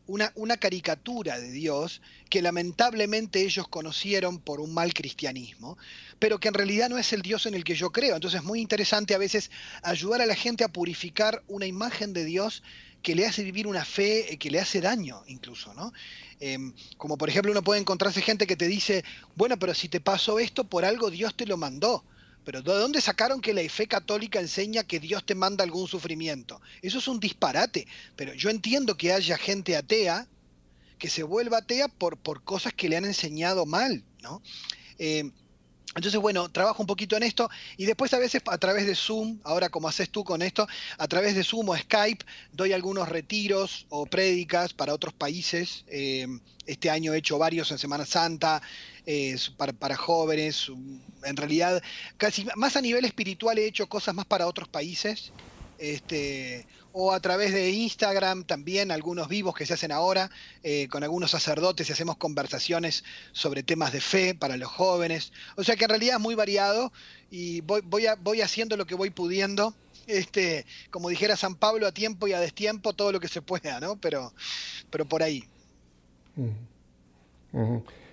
una, 0.06 0.32
una, 0.34 0.56
caricatura 0.56 1.38
de 1.38 1.50
Dios 1.50 2.02
que 2.28 2.42
lamentablemente 2.42 3.42
ellos 3.42 3.66
conocieron 3.68 4.38
por 4.38 4.60
un 4.60 4.74
mal 4.74 4.92
cristianismo, 4.92 5.78
pero 6.18 6.38
que 6.38 6.48
en 6.48 6.54
realidad 6.54 6.90
no 6.90 6.98
es 6.98 7.12
el 7.12 7.22
Dios 7.22 7.46
en 7.46 7.54
el 7.54 7.64
que 7.64 7.74
yo 7.74 7.92
creo. 7.92 8.16
Entonces 8.16 8.40
es 8.40 8.46
muy 8.46 8.60
interesante 8.60 9.14
a 9.14 9.18
veces 9.18 9.50
ayudar 9.82 10.20
a 10.20 10.26
la 10.26 10.34
gente 10.34 10.64
a 10.64 10.68
purificar 10.68 11.42
una 11.48 11.66
imagen 11.66 12.12
de 12.12 12.24
Dios 12.24 12.62
que 13.02 13.14
le 13.14 13.26
hace 13.26 13.42
vivir 13.42 13.66
una 13.66 13.84
fe 13.84 14.32
eh, 14.32 14.36
que 14.36 14.50
le 14.50 14.60
hace 14.60 14.80
daño 14.80 15.22
incluso, 15.26 15.72
¿no? 15.72 15.92
Em, 16.40 16.74
como 16.98 17.16
por 17.16 17.30
ejemplo 17.30 17.52
uno 17.52 17.62
puede 17.62 17.80
encontrarse 17.80 18.20
gente 18.20 18.46
que 18.46 18.56
te 18.56 18.68
dice, 18.68 19.04
bueno, 19.36 19.58
pero 19.58 19.74
si 19.74 19.88
te 19.88 20.00
pasó 20.00 20.38
esto, 20.38 20.64
por 20.64 20.84
algo 20.84 21.10
Dios 21.10 21.34
te 21.34 21.46
lo 21.46 21.56
mandó. 21.56 22.04
Pero 22.50 22.62
¿de 22.62 22.80
dónde 22.80 23.00
sacaron 23.00 23.40
que 23.40 23.54
la 23.54 23.62
fe 23.68 23.86
católica 23.86 24.40
enseña 24.40 24.82
que 24.82 24.98
Dios 24.98 25.24
te 25.24 25.36
manda 25.36 25.62
algún 25.62 25.86
sufrimiento? 25.86 26.60
Eso 26.82 26.98
es 26.98 27.06
un 27.06 27.20
disparate. 27.20 27.86
Pero 28.16 28.34
yo 28.34 28.50
entiendo 28.50 28.96
que 28.96 29.12
haya 29.12 29.38
gente 29.38 29.76
atea 29.76 30.26
que 30.98 31.08
se 31.08 31.22
vuelva 31.22 31.58
atea 31.58 31.86
por, 31.86 32.16
por 32.16 32.42
cosas 32.42 32.72
que 32.74 32.88
le 32.88 32.96
han 32.96 33.04
enseñado 33.04 33.66
mal, 33.66 34.02
¿no? 34.20 34.42
Eh, 34.98 35.30
entonces, 35.94 36.20
bueno, 36.20 36.48
trabajo 36.48 36.82
un 36.82 36.86
poquito 36.86 37.16
en 37.16 37.24
esto 37.24 37.50
y 37.76 37.84
después 37.84 38.14
a 38.14 38.18
veces 38.18 38.42
a 38.46 38.58
través 38.58 38.86
de 38.86 38.94
Zoom, 38.94 39.40
ahora 39.42 39.68
como 39.68 39.88
haces 39.88 40.08
tú 40.08 40.22
con 40.22 40.40
esto, 40.40 40.68
a 40.98 41.08
través 41.08 41.34
de 41.34 41.42
Zoom 41.42 41.68
o 41.68 41.76
Skype, 41.76 42.24
doy 42.52 42.72
algunos 42.72 43.08
retiros 43.08 43.86
o 43.88 44.06
prédicas 44.06 44.72
para 44.72 44.94
otros 44.94 45.12
países. 45.14 45.84
Eh, 45.88 46.26
este 46.66 46.90
año 46.90 47.12
he 47.12 47.18
hecho 47.18 47.38
varios 47.38 47.72
en 47.72 47.78
Semana 47.78 48.06
Santa, 48.06 48.62
eh, 49.06 49.36
para, 49.56 49.96
jóvenes. 49.96 50.70
En 51.24 51.36
realidad, 51.36 51.82
casi 52.16 52.46
más 52.56 52.76
a 52.76 52.80
nivel 52.80 53.04
espiritual 53.04 53.58
he 53.58 53.66
hecho 53.66 53.88
cosas 53.88 54.14
más 54.14 54.26
para 54.26 54.46
otros 54.46 54.68
países. 54.68 55.32
Este, 55.78 56.66
o 56.92 57.12
a 57.12 57.20
través 57.20 57.52
de 57.54 57.70
Instagram 57.70 58.44
también, 58.44 58.90
algunos 58.90 59.28
vivos 59.28 59.54
que 59.54 59.64
se 59.64 59.74
hacen 59.74 59.92
ahora, 59.92 60.30
eh, 60.62 60.88
con 60.88 61.02
algunos 61.02 61.30
sacerdotes 61.30 61.88
y 61.88 61.92
hacemos 61.92 62.16
conversaciones 62.16 63.04
sobre 63.32 63.62
temas 63.62 63.92
de 63.92 64.00
fe 64.00 64.34
para 64.34 64.56
los 64.56 64.68
jóvenes. 64.68 65.32
O 65.56 65.64
sea 65.64 65.76
que 65.76 65.84
en 65.84 65.90
realidad 65.90 66.16
es 66.16 66.20
muy 66.20 66.34
variado 66.34 66.92
y 67.30 67.60
voy, 67.62 67.80
voy, 67.84 68.06
voy 68.20 68.40
haciendo 68.42 68.76
lo 68.76 68.86
que 68.86 68.94
voy 68.94 69.10
pudiendo. 69.10 69.74
Este, 70.06 70.66
como 70.90 71.08
dijera 71.08 71.36
San 71.36 71.54
Pablo, 71.54 71.86
a 71.86 71.92
tiempo 71.92 72.26
y 72.26 72.32
a 72.32 72.40
destiempo, 72.40 72.92
todo 72.92 73.12
lo 73.12 73.20
que 73.20 73.28
se 73.28 73.42
pueda, 73.42 73.78
¿no? 73.78 73.96
Pero, 73.96 74.34
pero 74.90 75.06
por 75.06 75.22
ahí. 75.22 75.44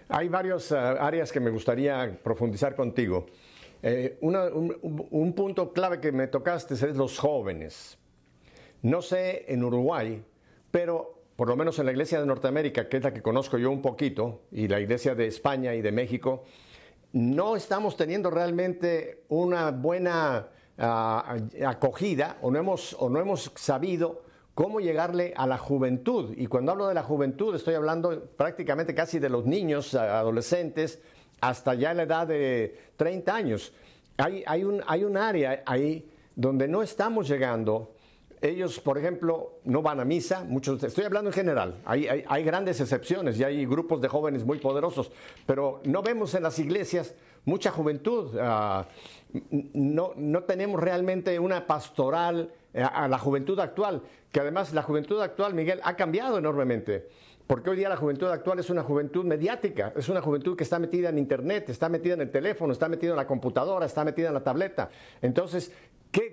Hay 0.09 0.29
varias 0.29 0.71
eh, 0.71 0.75
áreas 0.77 1.31
que 1.31 1.39
me 1.39 1.49
gustaría 1.49 2.17
profundizar 2.23 2.75
contigo. 2.75 3.25
Eh, 3.83 4.17
un, 4.21 5.33
punto 5.33 5.71
clave 5.73 5.99
que 5.99 6.11
me 6.11 6.27
tocaste 6.27 6.73
es 6.73 6.95
los 6.95 7.19
jóvenes. 7.19 7.97
No 8.81 9.01
sé 9.01 9.45
en 9.47 9.63
Uruguay, 9.63 10.23
pero 10.71 11.23
por 11.35 11.49
lo 11.49 11.55
menos 11.55 11.77
en 11.79 11.85
la 11.85 11.91
iglesia 11.91 12.19
de 12.19 12.25
Norteamérica, 12.25 12.87
que 12.89 12.97
es 12.97 13.03
la 13.03 13.13
que 13.13 13.21
conozco 13.21 13.57
yo 13.57 13.69
un 13.69 13.81
poquito, 13.81 14.41
y 14.51 14.67
la 14.67 14.79
iglesia 14.79 15.13
de 15.13 15.27
España 15.27 15.75
y 15.75 15.81
de 15.81 15.91
México, 15.91 16.45
no 17.13 17.55
estamos 17.55 17.95
teniendo 17.95 18.31
realmente 18.31 19.23
una 19.29 19.71
buena 19.71 20.47
ah, 20.77 21.37
acogida 21.65 22.37
o 22.41 22.49
no, 22.49 22.59
hemos, 22.59 22.95
o 22.99 23.09
no 23.09 23.19
hemos 23.19 23.51
sabido 23.55 24.23
cómo 24.57 24.79
llegarle 24.79 25.35
a 25.37 25.45
la 25.45 25.59
juventud. 25.59 26.33
Y 26.35 26.47
cuando 26.47 26.71
hablo 26.71 26.87
de 26.87 26.95
la 26.95 27.03
juventud, 27.03 27.53
estoy 27.53 27.75
hablando 27.75 28.23
prácticamente 28.35 28.95
casi 28.95 29.19
de 29.19 29.29
los 29.29 29.45
niños, 29.45 29.93
adolescentes, 29.93 30.99
hasta 31.39 31.75
ya 31.75 31.93
la 31.93 32.03
edad 32.03 32.25
de 32.25 32.75
30 32.95 33.35
años. 33.35 33.71
Hay, 34.17 34.43
hay, 34.47 34.63
un, 34.63 34.81
hay 34.87 35.03
un 35.03 35.15
área 35.15 35.61
ahí 35.63 36.09
donde 36.35 36.67
no 36.67 36.81
estamos 36.81 37.27
llegando 37.27 37.93
ellos, 38.41 38.79
por 38.79 38.97
ejemplo, 38.97 39.59
no 39.63 39.83
van 39.83 39.99
a 39.99 40.05
misa, 40.05 40.43
muchos, 40.43 40.83
estoy 40.83 41.05
hablando 41.05 41.29
en 41.29 41.35
general, 41.35 41.81
hay, 41.85 42.07
hay, 42.07 42.43
grandes 42.43 42.79
excepciones 42.81 43.39
y 43.39 43.43
hay 43.43 43.65
grupos 43.65 44.01
de 44.01 44.07
jóvenes 44.07 44.43
muy 44.43 44.59
poderosos, 44.59 45.11
pero 45.45 45.81
no 45.85 46.01
vemos 46.01 46.33
en 46.35 46.43
las 46.43 46.57
iglesias 46.59 47.15
mucha 47.45 47.71
juventud, 47.71 48.37
ah, 48.39 48.87
no, 49.51 50.13
no, 50.15 50.43
tenemos 50.43 50.79
realmente 50.79 51.39
una 51.39 51.65
pastoral 51.65 52.51
a 52.73 53.07
la 53.07 53.17
juventud 53.17 53.59
actual, 53.59 54.01
que 54.31 54.39
además 54.39 54.73
la 54.73 54.83
juventud 54.83 55.21
actual, 55.21 55.53
Miguel, 55.53 55.79
ha 55.83 55.95
cambiado 55.95 56.37
enormemente. 56.37 57.07
Porque 57.47 57.69
hoy 57.69 57.77
día 57.77 57.87
la 57.87 57.95
juventud 57.95 58.27
actual 58.27 58.59
es 58.59 58.69
una 58.69 58.83
juventud 58.83 59.23
mediática, 59.23 59.93
es 59.95 60.09
una 60.09 60.21
juventud 60.21 60.57
que 60.57 60.65
está 60.65 60.79
metida 60.79 61.09
en 61.09 61.17
Internet, 61.17 61.69
está 61.69 61.87
metida 61.87 62.15
en 62.15 62.21
el 62.21 62.29
teléfono, 62.29 62.73
está 62.73 62.89
metida 62.89 63.11
en 63.11 63.15
la 63.15 63.25
computadora, 63.25 63.85
está 63.85 64.03
metida 64.03 64.27
en 64.27 64.33
la 64.33 64.43
tableta. 64.43 64.89
Entonces, 65.21 65.71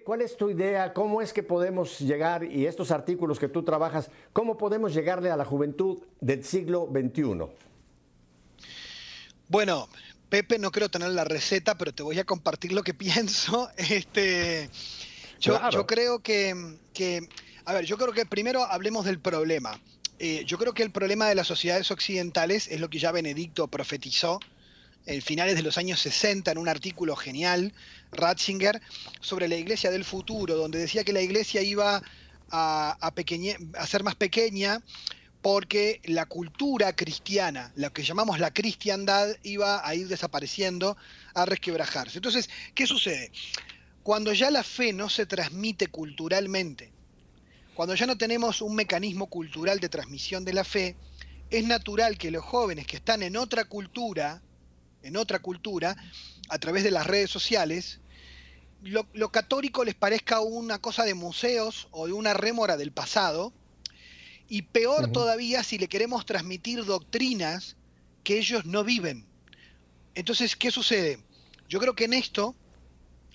¿Cuál 0.04 0.22
es 0.22 0.36
tu 0.36 0.48
idea? 0.48 0.94
¿Cómo 0.94 1.20
es 1.20 1.32
que 1.32 1.42
podemos 1.42 1.98
llegar, 1.98 2.44
y 2.44 2.66
estos 2.66 2.90
artículos 2.90 3.38
que 3.38 3.48
tú 3.48 3.64
trabajas, 3.64 4.08
cómo 4.32 4.56
podemos 4.56 4.94
llegarle 4.94 5.30
a 5.30 5.36
la 5.36 5.44
juventud 5.44 5.98
del 6.20 6.44
siglo 6.44 6.88
XXI? 6.90 7.46
Bueno, 9.48 9.88
Pepe, 10.30 10.58
no 10.58 10.70
creo 10.70 10.88
tener 10.88 11.10
la 11.10 11.24
receta, 11.24 11.76
pero 11.76 11.92
te 11.92 12.02
voy 12.02 12.18
a 12.18 12.24
compartir 12.24 12.72
lo 12.72 12.82
que 12.82 12.94
pienso. 12.94 13.68
Este, 13.76 14.70
yo, 15.44 15.86
creo 15.86 16.20
que, 16.20 17.28
a 17.64 17.72
ver, 17.72 17.84
yo 17.84 17.96
creo 17.96 18.12
que 18.12 18.26
primero 18.26 18.64
hablemos 18.64 19.04
del 19.04 19.18
problema. 19.18 19.80
Eh, 20.18 20.44
yo 20.46 20.58
creo 20.58 20.72
que 20.72 20.82
el 20.82 20.90
problema 20.90 21.28
de 21.28 21.34
las 21.34 21.46
sociedades 21.46 21.90
occidentales 21.90 22.68
es 22.68 22.80
lo 22.80 22.88
que 22.88 22.98
ya 22.98 23.12
Benedicto 23.12 23.68
profetizó 23.68 24.38
en 25.06 25.20
finales 25.20 25.56
de 25.56 25.62
los 25.62 25.76
años 25.76 26.00
60 26.00 26.50
en 26.50 26.58
un 26.58 26.68
artículo 26.68 27.16
genial, 27.16 27.72
Ratzinger, 28.12 28.80
sobre 29.20 29.48
la 29.48 29.56
iglesia 29.56 29.90
del 29.90 30.04
futuro, 30.04 30.56
donde 30.56 30.78
decía 30.78 31.04
que 31.04 31.12
la 31.12 31.20
iglesia 31.20 31.62
iba 31.62 32.02
a, 32.50 32.98
a, 33.00 33.86
ser 33.86 34.02
más 34.02 34.14
pequeña 34.14 34.82
porque 35.42 36.00
la 36.04 36.24
cultura 36.24 36.96
cristiana, 36.96 37.70
lo 37.76 37.92
que 37.92 38.02
llamamos 38.02 38.38
la 38.38 38.54
cristiandad, 38.54 39.28
iba 39.42 39.86
a 39.86 39.94
ir 39.94 40.08
desapareciendo, 40.08 40.96
a 41.34 41.44
resquebrajarse. 41.44 42.16
Entonces, 42.16 42.48
¿qué 42.74 42.86
sucede? 42.86 43.30
Cuando 44.04 44.34
ya 44.34 44.50
la 44.50 44.62
fe 44.62 44.92
no 44.92 45.08
se 45.08 45.24
transmite 45.24 45.88
culturalmente, 45.88 46.92
cuando 47.74 47.94
ya 47.94 48.04
no 48.04 48.18
tenemos 48.18 48.60
un 48.60 48.74
mecanismo 48.74 49.28
cultural 49.28 49.80
de 49.80 49.88
transmisión 49.88 50.44
de 50.44 50.52
la 50.52 50.62
fe, 50.62 50.94
es 51.48 51.64
natural 51.64 52.18
que 52.18 52.30
los 52.30 52.44
jóvenes 52.44 52.86
que 52.86 52.96
están 52.96 53.22
en 53.22 53.34
otra 53.34 53.64
cultura, 53.64 54.42
en 55.02 55.16
otra 55.16 55.38
cultura, 55.38 55.96
a 56.50 56.58
través 56.58 56.84
de 56.84 56.90
las 56.90 57.06
redes 57.06 57.30
sociales, 57.30 58.00
lo, 58.82 59.32
católico 59.32 59.84
les 59.84 59.94
parezca 59.94 60.40
una 60.40 60.78
cosa 60.78 61.04
de 61.04 61.14
museos 61.14 61.88
o 61.90 62.06
de 62.06 62.12
una 62.12 62.34
rémora 62.34 62.76
del 62.76 62.92
pasado, 62.92 63.54
y 64.50 64.60
peor 64.60 65.12
todavía 65.12 65.62
si 65.62 65.78
le 65.78 65.88
queremos 65.88 66.26
transmitir 66.26 66.84
doctrinas 66.84 67.78
que 68.22 68.36
ellos 68.36 68.66
no 68.66 68.84
viven. 68.84 69.24
Entonces, 70.14 70.56
¿qué 70.56 70.70
sucede? 70.70 71.20
Yo 71.70 71.80
creo 71.80 71.94
que 71.94 72.04
en 72.04 72.12
esto 72.12 72.54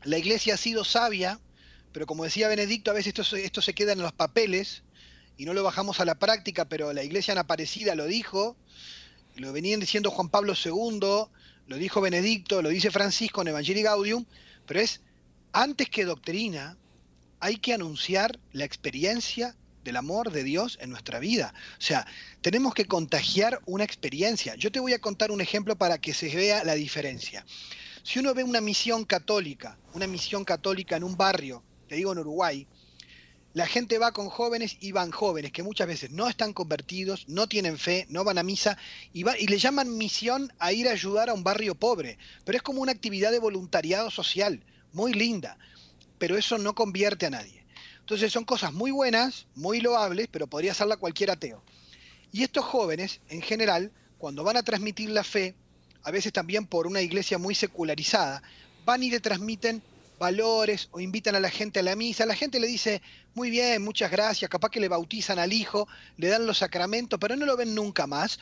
la 0.03 0.17
iglesia 0.17 0.53
ha 0.53 0.57
sido 0.57 0.83
sabia, 0.83 1.39
pero 1.91 2.05
como 2.05 2.23
decía 2.23 2.47
Benedicto, 2.47 2.91
a 2.91 2.93
veces 2.93 3.13
esto, 3.17 3.35
esto 3.35 3.61
se 3.61 3.73
queda 3.73 3.93
en 3.93 4.01
los 4.01 4.13
papeles 4.13 4.83
y 5.37 5.45
no 5.45 5.53
lo 5.53 5.63
bajamos 5.63 5.99
a 5.99 6.05
la 6.05 6.15
práctica, 6.15 6.65
pero 6.65 6.93
la 6.93 7.03
iglesia 7.03 7.31
en 7.31 7.37
Aparecida 7.37 7.95
lo 7.95 8.05
dijo, 8.05 8.57
lo 9.35 9.53
venían 9.53 9.79
diciendo 9.79 10.11
Juan 10.11 10.29
Pablo 10.29 10.53
II, 10.53 10.99
lo 11.67 11.77
dijo 11.77 12.01
Benedicto, 12.01 12.61
lo 12.61 12.69
dice 12.69 12.91
Francisco 12.91 13.41
en 13.41 13.49
Evangelii 13.49 13.83
Gaudium, 13.83 14.25
pero 14.65 14.79
es 14.81 15.01
antes 15.53 15.89
que 15.89 16.05
doctrina, 16.05 16.77
hay 17.39 17.57
que 17.57 17.73
anunciar 17.73 18.39
la 18.51 18.65
experiencia 18.65 19.55
del 19.83 19.95
amor 19.95 20.31
de 20.31 20.43
Dios 20.43 20.77
en 20.81 20.89
nuestra 20.89 21.19
vida. 21.19 21.53
O 21.77 21.81
sea, 21.81 22.05
tenemos 22.41 22.73
que 22.73 22.85
contagiar 22.85 23.61
una 23.65 23.83
experiencia. 23.83 24.55
Yo 24.55 24.71
te 24.71 24.79
voy 24.79 24.93
a 24.93 24.99
contar 24.99 25.31
un 25.31 25.41
ejemplo 25.41 25.77
para 25.77 25.99
que 25.99 26.13
se 26.13 26.35
vea 26.35 26.63
la 26.63 26.75
diferencia. 26.75 27.45
Si 28.09 28.17
uno 28.17 28.33
ve 28.33 28.43
una 28.43 28.59
misión 28.59 29.05
católica, 29.05 29.77
una 29.93 30.07
misión 30.07 30.43
católica 30.43 30.95
en 30.95 31.03
un 31.03 31.15
barrio, 31.15 31.61
te 31.87 31.93
digo 31.93 32.11
en 32.11 32.17
Uruguay, 32.17 32.65
la 33.53 33.67
gente 33.67 33.99
va 33.99 34.13
con 34.13 34.29
jóvenes 34.29 34.77
y 34.79 34.91
van 34.93 35.11
jóvenes 35.11 35.51
que 35.51 35.61
muchas 35.61 35.87
veces 35.87 36.09
no 36.09 36.27
están 36.27 36.53
convertidos, 36.53 37.27
no 37.27 37.47
tienen 37.47 37.77
fe, 37.77 38.07
no 38.09 38.23
van 38.23 38.39
a 38.39 38.43
misa 38.43 38.79
y, 39.13 39.29
y 39.29 39.45
le 39.45 39.59
llaman 39.59 39.95
misión 39.95 40.51
a 40.57 40.73
ir 40.73 40.87
a 40.87 40.93
ayudar 40.93 41.29
a 41.29 41.35
un 41.35 41.43
barrio 41.43 41.75
pobre. 41.75 42.17
Pero 42.45 42.57
es 42.57 42.63
como 42.63 42.81
una 42.81 42.93
actividad 42.93 43.29
de 43.29 43.37
voluntariado 43.37 44.09
social, 44.09 44.65
muy 44.91 45.13
linda, 45.13 45.59
pero 46.17 46.35
eso 46.35 46.57
no 46.57 46.73
convierte 46.73 47.27
a 47.27 47.29
nadie. 47.29 47.63
Entonces 47.99 48.33
son 48.33 48.43
cosas 48.43 48.73
muy 48.73 48.89
buenas, 48.89 49.45
muy 49.53 49.81
loables, 49.81 50.29
pero 50.31 50.47
podría 50.47 50.71
hacerla 50.71 50.97
cualquier 50.97 51.29
ateo. 51.29 51.61
Y 52.31 52.41
estos 52.41 52.65
jóvenes, 52.65 53.21
en 53.29 53.43
general, 53.43 53.91
cuando 54.17 54.43
van 54.43 54.57
a 54.57 54.63
transmitir 54.63 55.11
la 55.11 55.23
fe, 55.23 55.53
a 56.09 56.11
veces 56.11 56.33
también 56.33 56.65
por 56.65 56.87
una 56.87 57.01
iglesia 57.01 57.37
muy 57.37 57.53
secularizada, 57.53 58.41
van 58.83 59.03
y 59.03 59.11
le 59.11 59.19
transmiten 59.19 59.83
valores 60.17 60.89
o 60.91 60.99
invitan 60.99 61.35
a 61.35 61.39
la 61.39 61.51
gente 61.51 61.79
a 61.79 61.83
la 61.83 61.95
misa. 61.95 62.25
La 62.25 62.35
gente 62.35 62.59
le 62.59 62.65
dice, 62.65 63.03
muy 63.35 63.51
bien, 63.51 63.83
muchas 63.83 64.09
gracias, 64.09 64.49
capaz 64.49 64.71
que 64.71 64.79
le 64.79 64.87
bautizan 64.87 65.37
al 65.37 65.53
hijo, 65.53 65.87
le 66.17 66.27
dan 66.27 66.47
los 66.47 66.57
sacramentos, 66.57 67.19
pero 67.19 67.35
no 67.35 67.45
lo 67.45 67.55
ven 67.55 67.75
nunca 67.75 68.07
más, 68.07 68.39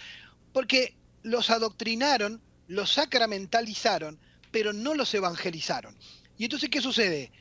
porque 0.53 0.95
los 1.24 1.49
adoctrinaron, 1.49 2.41
los 2.70 2.93
sacramentalizaron, 2.93 4.18
pero 4.49 4.72
no 4.72 4.93
los 4.93 5.13
evangelizaron. 5.13 5.93
Y 6.38 6.45
entonces, 6.45 6.70
¿qué 6.70 6.80
sucede? 6.80 7.34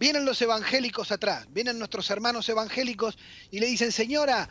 Vienen 0.00 0.24
los 0.24 0.40
evangélicos 0.40 1.12
atrás, 1.12 1.46
vienen 1.50 1.78
nuestros 1.78 2.08
hermanos 2.08 2.48
evangélicos 2.48 3.18
y 3.50 3.60
le 3.60 3.66
dicen, 3.66 3.92
señora, 3.92 4.48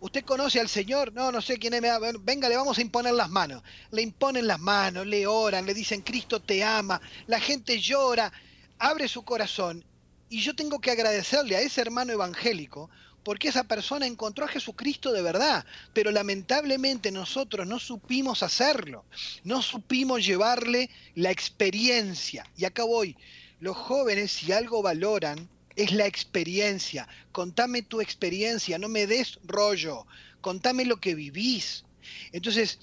¿usted 0.00 0.24
conoce 0.24 0.60
al 0.60 0.68
Señor? 0.68 1.12
No, 1.12 1.32
no 1.32 1.40
sé 1.40 1.58
quién 1.58 1.74
es, 1.74 1.82
venga, 2.22 2.48
le 2.48 2.56
vamos 2.56 2.78
a 2.78 2.82
imponer 2.82 3.14
las 3.14 3.30
manos. 3.30 3.62
Le 3.90 4.02
imponen 4.02 4.46
las 4.46 4.58
manos, 4.58 5.06
le 5.06 5.26
oran, 5.26 5.66
le 5.66 5.74
dicen, 5.74 6.02
Cristo 6.02 6.40
te 6.40 6.62
ama, 6.62 7.00
la 7.26 7.40
gente 7.40 7.80
llora, 7.80 8.32
abre 8.78 9.08
su 9.08 9.24
corazón 9.24 9.84
y 10.28 10.40
yo 10.40 10.54
tengo 10.54 10.80
que 10.80 10.90
agradecerle 10.90 11.56
a 11.56 11.60
ese 11.60 11.80
hermano 11.80 12.12
evangélico 12.12 12.90
porque 13.22 13.48
esa 13.48 13.64
persona 13.64 14.06
encontró 14.06 14.44
a 14.44 14.48
Jesucristo 14.48 15.12
de 15.12 15.20
verdad, 15.20 15.64
pero 15.92 16.12
lamentablemente 16.12 17.10
nosotros 17.10 17.66
no 17.66 17.80
supimos 17.80 18.44
hacerlo, 18.44 19.04
no 19.42 19.62
supimos 19.62 20.24
llevarle 20.24 20.90
la 21.16 21.32
experiencia. 21.32 22.48
Y 22.56 22.66
acá 22.66 22.84
voy, 22.84 23.16
los 23.58 23.76
jóvenes 23.76 24.30
si 24.30 24.52
algo 24.52 24.80
valoran 24.80 25.48
es 25.76 25.92
la 25.92 26.06
experiencia. 26.06 27.08
Contame 27.32 27.82
tu 27.82 28.00
experiencia, 28.00 28.78
no 28.78 28.88
me 28.88 29.06
des 29.06 29.38
rollo, 29.44 30.06
contame 30.40 30.84
lo 30.84 30.96
que 30.96 31.14
vivís. 31.14 31.84
Entonces, 32.32 32.78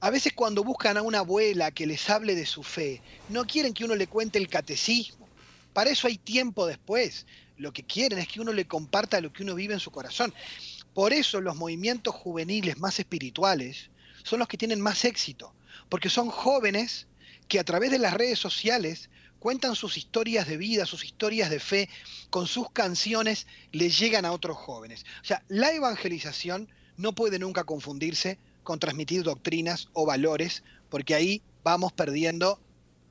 a 0.00 0.10
veces 0.10 0.32
cuando 0.34 0.62
buscan 0.62 0.96
a 0.96 1.02
una 1.02 1.20
abuela 1.20 1.70
que 1.70 1.86
les 1.86 2.08
hable 2.08 2.34
de 2.34 2.46
su 2.46 2.62
fe, 2.62 3.02
no 3.28 3.46
quieren 3.46 3.74
que 3.74 3.84
uno 3.84 3.94
le 3.94 4.06
cuente 4.06 4.38
el 4.38 4.48
catecismo 4.48 5.26
para 5.76 5.90
eso 5.90 6.08
hay 6.08 6.16
tiempo 6.16 6.64
después. 6.64 7.26
Lo 7.58 7.70
que 7.70 7.82
quieren 7.82 8.18
es 8.18 8.28
que 8.28 8.40
uno 8.40 8.54
le 8.54 8.66
comparta 8.66 9.20
lo 9.20 9.30
que 9.30 9.42
uno 9.42 9.54
vive 9.54 9.74
en 9.74 9.80
su 9.80 9.90
corazón. 9.90 10.32
Por 10.94 11.12
eso 11.12 11.38
los 11.42 11.54
movimientos 11.54 12.14
juveniles 12.14 12.78
más 12.78 12.98
espirituales 12.98 13.90
son 14.22 14.38
los 14.38 14.48
que 14.48 14.56
tienen 14.56 14.80
más 14.80 15.04
éxito, 15.04 15.52
porque 15.90 16.08
son 16.08 16.30
jóvenes 16.30 17.08
que 17.46 17.58
a 17.58 17.64
través 17.64 17.90
de 17.90 17.98
las 17.98 18.14
redes 18.14 18.38
sociales 18.38 19.10
cuentan 19.46 19.76
sus 19.76 19.96
historias 19.96 20.48
de 20.48 20.56
vida, 20.56 20.86
sus 20.86 21.04
historias 21.04 21.50
de 21.50 21.60
fe, 21.60 21.88
con 22.30 22.48
sus 22.48 22.68
canciones 22.72 23.46
le 23.70 23.90
llegan 23.90 24.24
a 24.24 24.32
otros 24.32 24.56
jóvenes. 24.56 25.06
O 25.22 25.24
sea, 25.24 25.40
la 25.46 25.72
evangelización 25.72 26.68
no 26.96 27.14
puede 27.14 27.38
nunca 27.38 27.62
confundirse 27.62 28.40
con 28.64 28.80
transmitir 28.80 29.22
doctrinas 29.22 29.88
o 29.92 30.04
valores, 30.04 30.64
porque 30.88 31.14
ahí 31.14 31.42
vamos 31.62 31.92
perdiendo, 31.92 32.58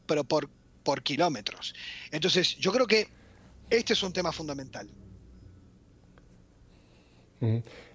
pero 0.07 0.25
por 0.25 0.49
por 0.83 1.03
kilómetros. 1.03 1.73
Entonces, 2.11 2.57
yo 2.57 2.73
creo 2.73 2.85
que 2.85 3.07
este 3.69 3.93
es 3.93 4.03
un 4.03 4.11
tema 4.11 4.33
fundamental. 4.33 4.89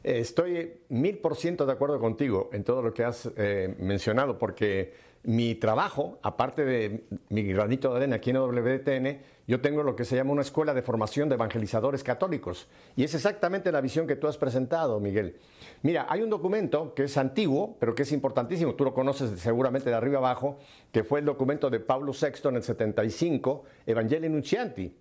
Estoy 0.02 0.72
mil 0.88 1.18
por 1.18 1.36
ciento 1.36 1.66
de 1.66 1.72
acuerdo 1.72 2.00
contigo 2.00 2.48
en 2.54 2.64
todo 2.64 2.80
lo 2.80 2.94
que 2.94 3.04
has 3.04 3.28
eh, 3.36 3.74
mencionado, 3.78 4.38
porque 4.38 5.09
mi 5.22 5.54
trabajo, 5.54 6.18
aparte 6.22 6.64
de 6.64 7.04
mi 7.28 7.42
granito 7.44 7.90
de 7.90 7.96
arena 7.96 8.16
aquí 8.16 8.30
en 8.30 8.36
WTN, 8.36 9.20
yo 9.46 9.60
tengo 9.60 9.82
lo 9.82 9.96
que 9.96 10.04
se 10.04 10.16
llama 10.16 10.32
una 10.32 10.42
escuela 10.42 10.72
de 10.72 10.80
formación 10.80 11.28
de 11.28 11.34
evangelizadores 11.34 12.04
católicos. 12.04 12.68
Y 12.96 13.04
es 13.04 13.14
exactamente 13.14 13.72
la 13.72 13.80
visión 13.80 14.06
que 14.06 14.16
tú 14.16 14.28
has 14.28 14.38
presentado, 14.38 15.00
Miguel. 15.00 15.36
Mira, 15.82 16.06
hay 16.08 16.22
un 16.22 16.30
documento 16.30 16.94
que 16.94 17.04
es 17.04 17.16
antiguo, 17.16 17.76
pero 17.80 17.94
que 17.94 18.02
es 18.02 18.12
importantísimo, 18.12 18.74
tú 18.74 18.84
lo 18.84 18.94
conoces 18.94 19.38
seguramente 19.40 19.90
de 19.90 19.96
arriba 19.96 20.18
abajo, 20.18 20.58
que 20.92 21.04
fue 21.04 21.18
el 21.18 21.26
documento 21.26 21.68
de 21.68 21.80
Pablo 21.80 22.12
VI 22.12 22.48
en 22.48 22.56
el 22.56 22.62
75, 22.62 23.64
Evangelii 23.86 24.28
Nuncianti. 24.28 24.94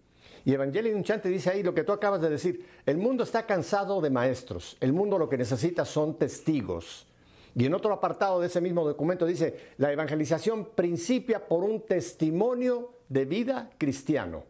Y 0.45 0.53
Evangelii 0.53 0.93
Nuncianti 0.93 1.29
dice 1.29 1.51
ahí 1.51 1.63
lo 1.63 1.73
que 1.73 1.83
tú 1.83 1.91
acabas 1.91 2.21
de 2.21 2.29
decir, 2.29 2.65
el 2.85 2.97
mundo 2.97 3.23
está 3.23 3.45
cansado 3.45 4.01
de 4.01 4.09
maestros, 4.09 4.77
el 4.79 4.93
mundo 4.93 5.17
lo 5.17 5.29
que 5.29 5.37
necesita 5.37 5.85
son 5.85 6.17
testigos. 6.17 7.08
Y 7.55 7.65
en 7.65 7.73
otro 7.73 7.93
apartado 7.93 8.39
de 8.39 8.47
ese 8.47 8.61
mismo 8.61 8.85
documento 8.85 9.25
dice, 9.25 9.73
la 9.77 9.91
evangelización 9.91 10.69
principia 10.75 11.45
por 11.45 11.63
un 11.63 11.81
testimonio 11.81 12.93
de 13.07 13.25
vida 13.25 13.69
cristiano. 13.77 14.43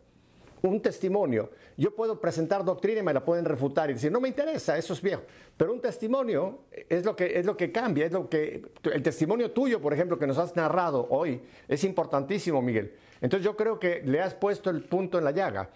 Un 0.61 0.81
testimonio. 0.81 1.51
Yo 1.77 1.95
puedo 1.95 2.19
presentar 2.19 2.65
doctrina 2.65 2.99
y 2.99 3.03
me 3.03 3.13
la 3.13 3.23
pueden 3.23 3.45
refutar 3.45 3.89
y 3.89 3.93
decir, 3.93 4.11
no 4.11 4.19
me 4.19 4.27
interesa, 4.27 4.77
eso 4.77 4.91
es 4.91 5.01
viejo. 5.01 5.21
Pero 5.55 5.71
un 5.71 5.79
testimonio 5.79 6.65
es 6.89 7.05
lo 7.05 7.15
que, 7.15 7.39
es 7.39 7.45
lo 7.45 7.55
que 7.55 7.71
cambia, 7.71 8.05
es 8.05 8.11
lo 8.11 8.27
que... 8.27 8.61
El 8.83 9.01
testimonio 9.01 9.51
tuyo, 9.51 9.81
por 9.81 9.93
ejemplo, 9.93 10.19
que 10.19 10.27
nos 10.27 10.37
has 10.37 10.55
narrado 10.57 11.07
hoy, 11.09 11.41
es 11.69 11.85
importantísimo, 11.85 12.61
Miguel. 12.61 12.93
Entonces 13.21 13.45
yo 13.45 13.55
creo 13.55 13.79
que 13.79 14.01
le 14.03 14.19
has 14.19 14.33
puesto 14.35 14.69
el 14.69 14.83
punto 14.83 15.17
en 15.17 15.23
la 15.23 15.31
llaga. 15.31 15.69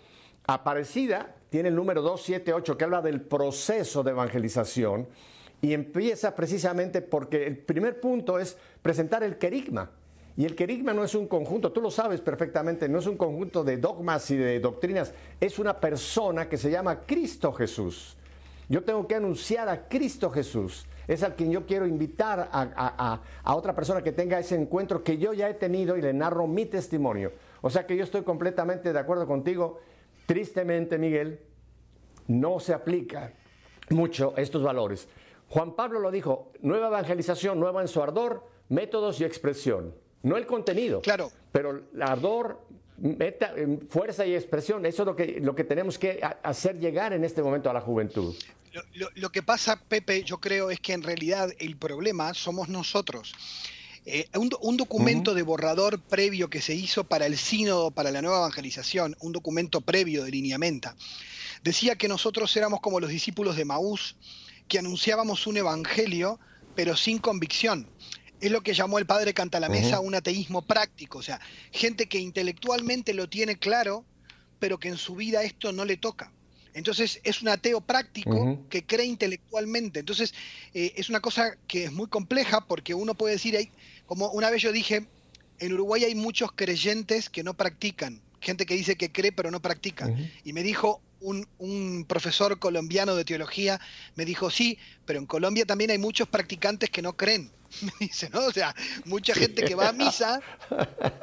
Aparecida 0.45 1.33
tiene 1.49 1.69
el 1.69 1.75
número 1.75 2.01
278 2.01 2.77
que 2.77 2.83
habla 2.83 3.01
del 3.01 3.21
proceso 3.21 4.03
de 4.03 4.11
evangelización 4.11 5.07
y 5.63 5.73
empieza 5.73 6.35
precisamente 6.35 7.01
porque 7.01 7.47
el 7.47 7.57
primer 7.57 8.01
punto 8.01 8.37
es 8.37 8.57
presentar 8.81 9.23
el 9.23 9.37
querigma. 9.37 9.91
Y 10.35 10.43
el 10.43 10.57
querigma 10.57 10.93
no 10.93 11.05
es 11.05 11.15
un 11.15 11.25
conjunto, 11.25 11.71
tú 11.71 11.79
lo 11.79 11.89
sabes 11.89 12.19
perfectamente, 12.19 12.89
no 12.89 12.99
es 12.99 13.07
un 13.07 13.15
conjunto 13.15 13.63
de 13.63 13.77
dogmas 13.77 14.29
y 14.29 14.35
de 14.35 14.59
doctrinas, 14.59 15.13
es 15.39 15.59
una 15.59 15.79
persona 15.79 16.49
que 16.49 16.57
se 16.57 16.69
llama 16.69 17.03
Cristo 17.05 17.53
Jesús. 17.53 18.17
Yo 18.67 18.83
tengo 18.83 19.07
que 19.07 19.15
anunciar 19.15 19.69
a 19.69 19.87
Cristo 19.87 20.29
Jesús. 20.29 20.85
Es 21.07 21.23
al 21.23 21.35
quien 21.35 21.49
yo 21.49 21.65
quiero 21.65 21.87
invitar 21.87 22.49
a, 22.51 23.21
a, 23.43 23.55
otra 23.55 23.73
persona 23.73 24.01
que 24.01 24.11
tenga 24.11 24.39
ese 24.39 24.55
encuentro 24.55 25.01
que 25.01 25.17
yo 25.17 25.31
ya 25.31 25.49
he 25.49 25.53
tenido 25.53 25.95
y 25.95 26.01
le 26.01 26.11
narro 26.11 26.45
mi 26.45 26.65
testimonio. 26.65 27.31
O 27.61 27.69
sea 27.69 27.85
que 27.87 27.95
yo 27.95 28.03
estoy 28.03 28.23
completamente 28.23 28.91
de 28.91 28.99
acuerdo 28.99 29.25
contigo. 29.27 29.79
Tristemente, 30.25 30.97
Miguel, 30.97 31.39
no 32.27 32.59
se 32.59 32.73
aplica 32.73 33.31
mucho 33.89 34.33
estos 34.35 34.61
valores. 34.61 35.07
Juan 35.53 35.75
Pablo 35.75 35.99
lo 35.99 36.09
dijo, 36.09 36.51
nueva 36.61 36.87
evangelización, 36.87 37.59
nueva 37.59 37.83
en 37.83 37.87
su 37.87 38.01
ardor, 38.01 38.49
métodos 38.69 39.21
y 39.21 39.23
expresión. 39.23 39.93
No 40.23 40.35
el 40.35 40.47
contenido, 40.47 40.99
claro. 41.01 41.31
pero 41.51 41.83
el 41.93 42.01
ardor, 42.01 42.59
fuerza 43.87 44.25
y 44.25 44.33
expresión, 44.33 44.83
eso 44.87 45.03
es 45.03 45.05
lo 45.05 45.15
que, 45.15 45.39
lo 45.41 45.53
que 45.53 45.63
tenemos 45.63 45.99
que 45.99 46.19
hacer 46.41 46.79
llegar 46.79 47.13
en 47.13 47.23
este 47.23 47.43
momento 47.43 47.69
a 47.69 47.73
la 47.73 47.81
juventud. 47.81 48.33
Lo, 49.13 49.31
que 49.31 49.43
pasa, 49.43 49.79
Pepe, 49.87 50.23
yo 50.23 50.39
creo 50.39 50.71
es 50.71 50.79
que 50.79 50.93
en 50.93 51.03
realidad 51.03 51.51
el 51.59 51.77
problema 51.77 52.33
somos 52.33 52.67
nosotros. 52.67 53.35
Eh, 54.07 54.27
un, 54.33 54.75
documento 54.75 55.35
de 55.35 55.43
borrador 55.43 55.99
previo 55.99 56.49
que 56.49 56.61
se 56.61 56.73
hizo 56.73 57.03
para 57.03 57.27
el 57.27 57.37
sínodo, 57.37 57.91
para 57.91 58.09
la 58.09 58.23
nueva 58.23 58.39
evangelización, 58.39 59.15
un 59.19 59.31
documento 59.31 59.81
previo 59.81 60.23
de 60.23 60.31
lineamenta, 60.31 60.95
decía 61.63 61.95
que 61.95 62.07
nosotros 62.07 62.57
éramos 62.57 62.79
como 62.79 62.99
los 62.99 63.11
discípulos 63.11 63.55
de 63.55 63.65
Maús, 63.65 64.15
que 64.67 64.79
anunciábamos 64.79 65.47
un 65.47 65.57
evangelio, 65.57 66.39
pero 66.75 66.95
sin 66.95 67.19
convicción. 67.19 67.87
Es 68.41 68.51
lo 68.51 68.61
que 68.61 68.73
llamó 68.73 68.99
el 68.99 69.05
padre 69.05 69.33
Cantalamesa 69.33 69.99
un 69.99 70.15
ateísmo 70.15 70.63
práctico, 70.63 71.19
o 71.19 71.21
sea, 71.21 71.39
gente 71.71 72.07
que 72.07 72.19
intelectualmente 72.19 73.13
lo 73.13 73.29
tiene 73.29 73.57
claro, 73.57 74.05
pero 74.59 74.79
que 74.79 74.89
en 74.89 74.97
su 74.97 75.15
vida 75.15 75.43
esto 75.43 75.71
no 75.71 75.85
le 75.85 75.97
toca. 75.97 76.31
Entonces 76.73 77.19
es 77.23 77.41
un 77.41 77.49
ateo 77.49 77.81
práctico 77.81 78.65
que 78.69 78.85
cree 78.85 79.05
intelectualmente. 79.05 79.99
Entonces 79.99 80.33
eh, 80.73 80.93
es 80.95 81.09
una 81.09 81.19
cosa 81.19 81.55
que 81.67 81.85
es 81.85 81.91
muy 81.91 82.07
compleja 82.07 82.65
porque 82.67 82.93
uno 82.93 83.13
puede 83.15 83.35
decir, 83.35 83.55
ahí, 83.55 83.69
como 84.05 84.29
una 84.31 84.49
vez 84.49 84.61
yo 84.61 84.71
dije, 84.71 85.07
en 85.59 85.73
Uruguay 85.73 86.03
hay 86.03 86.15
muchos 86.15 86.51
creyentes 86.51 87.29
que 87.29 87.43
no 87.43 87.53
practican, 87.53 88.21
gente 88.41 88.65
que 88.65 88.75
dice 88.75 88.95
que 88.95 89.11
cree 89.11 89.31
pero 89.31 89.51
no 89.51 89.61
practica. 89.61 90.13
Y 90.43 90.53
me 90.53 90.63
dijo 90.63 91.01
un, 91.23 92.05
profesor 92.07 92.59
colombiano 92.59 93.15
de 93.15 93.25
teología 93.25 93.79
me 94.15 94.25
dijo, 94.25 94.49
sí, 94.49 94.77
pero 95.05 95.19
en 95.19 95.25
Colombia 95.25 95.65
también 95.65 95.91
hay 95.91 95.97
muchos 95.97 96.27
practicantes 96.27 96.89
que 96.89 97.01
no 97.01 97.15
creen. 97.15 97.51
Me 97.81 97.91
dice, 97.99 98.29
¿no? 98.31 98.45
O 98.45 98.51
sea, 98.51 98.75
mucha 99.05 99.33
gente 99.33 99.63
que 99.63 99.73
va 99.73 99.89
a 99.89 99.93
misa, 99.93 100.39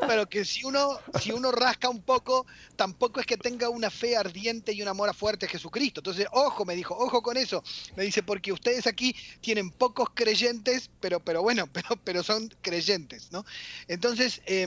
pero 0.09 0.29
que 0.29 0.45
si 0.45 0.65
uno, 0.65 0.99
si 1.21 1.31
uno 1.31 1.53
rasca 1.53 1.89
un 1.89 2.03
poco, 2.03 2.45
tampoco 2.75 3.21
es 3.21 3.27
que 3.27 3.37
tenga 3.37 3.69
una 3.69 3.89
fe 3.89 4.17
ardiente 4.17 4.73
y 4.73 4.83
un 4.83 4.89
amor 4.89 5.15
fuerte 5.15 5.47
a 5.47 5.49
Jesucristo. 5.49 6.01
Entonces, 6.01 6.27
ojo, 6.33 6.65
me 6.65 6.75
dijo, 6.75 6.97
ojo 6.97 7.23
con 7.23 7.37
eso. 7.37 7.63
Me 7.95 8.03
dice, 8.03 8.25
porque 8.25 8.53
ustedes 8.53 8.89
aquí 8.89 9.15
tienen 9.41 9.71
pocos 9.71 10.09
creyentes, 10.13 10.91
pero, 10.99 11.21
pero 11.21 11.41
bueno, 11.41 11.69
pero, 11.73 11.91
pero 12.03 12.25
son 12.25 12.53
creyentes, 12.63 13.31
¿no? 13.31 13.45
Entonces, 13.87 14.43
eh, 14.47 14.67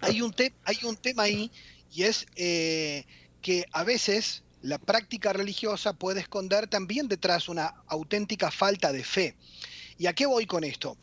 hay, 0.00 0.22
un 0.22 0.32
hay 0.64 0.78
un 0.84 0.96
tema 0.96 1.24
ahí 1.24 1.50
y 1.90 2.04
es... 2.04 2.26
Eh, 2.36 3.04
que 3.44 3.66
a 3.72 3.84
veces 3.84 4.42
la 4.62 4.78
práctica 4.78 5.34
religiosa 5.34 5.92
puede 5.92 6.20
esconder 6.20 6.66
también 6.66 7.08
detrás 7.08 7.50
una 7.50 7.74
auténtica 7.88 8.50
falta 8.50 8.90
de 8.90 9.04
fe. 9.04 9.36
¿Y 9.98 10.06
a 10.06 10.14
qué 10.14 10.24
voy 10.24 10.46
con 10.46 10.64
esto? 10.64 10.96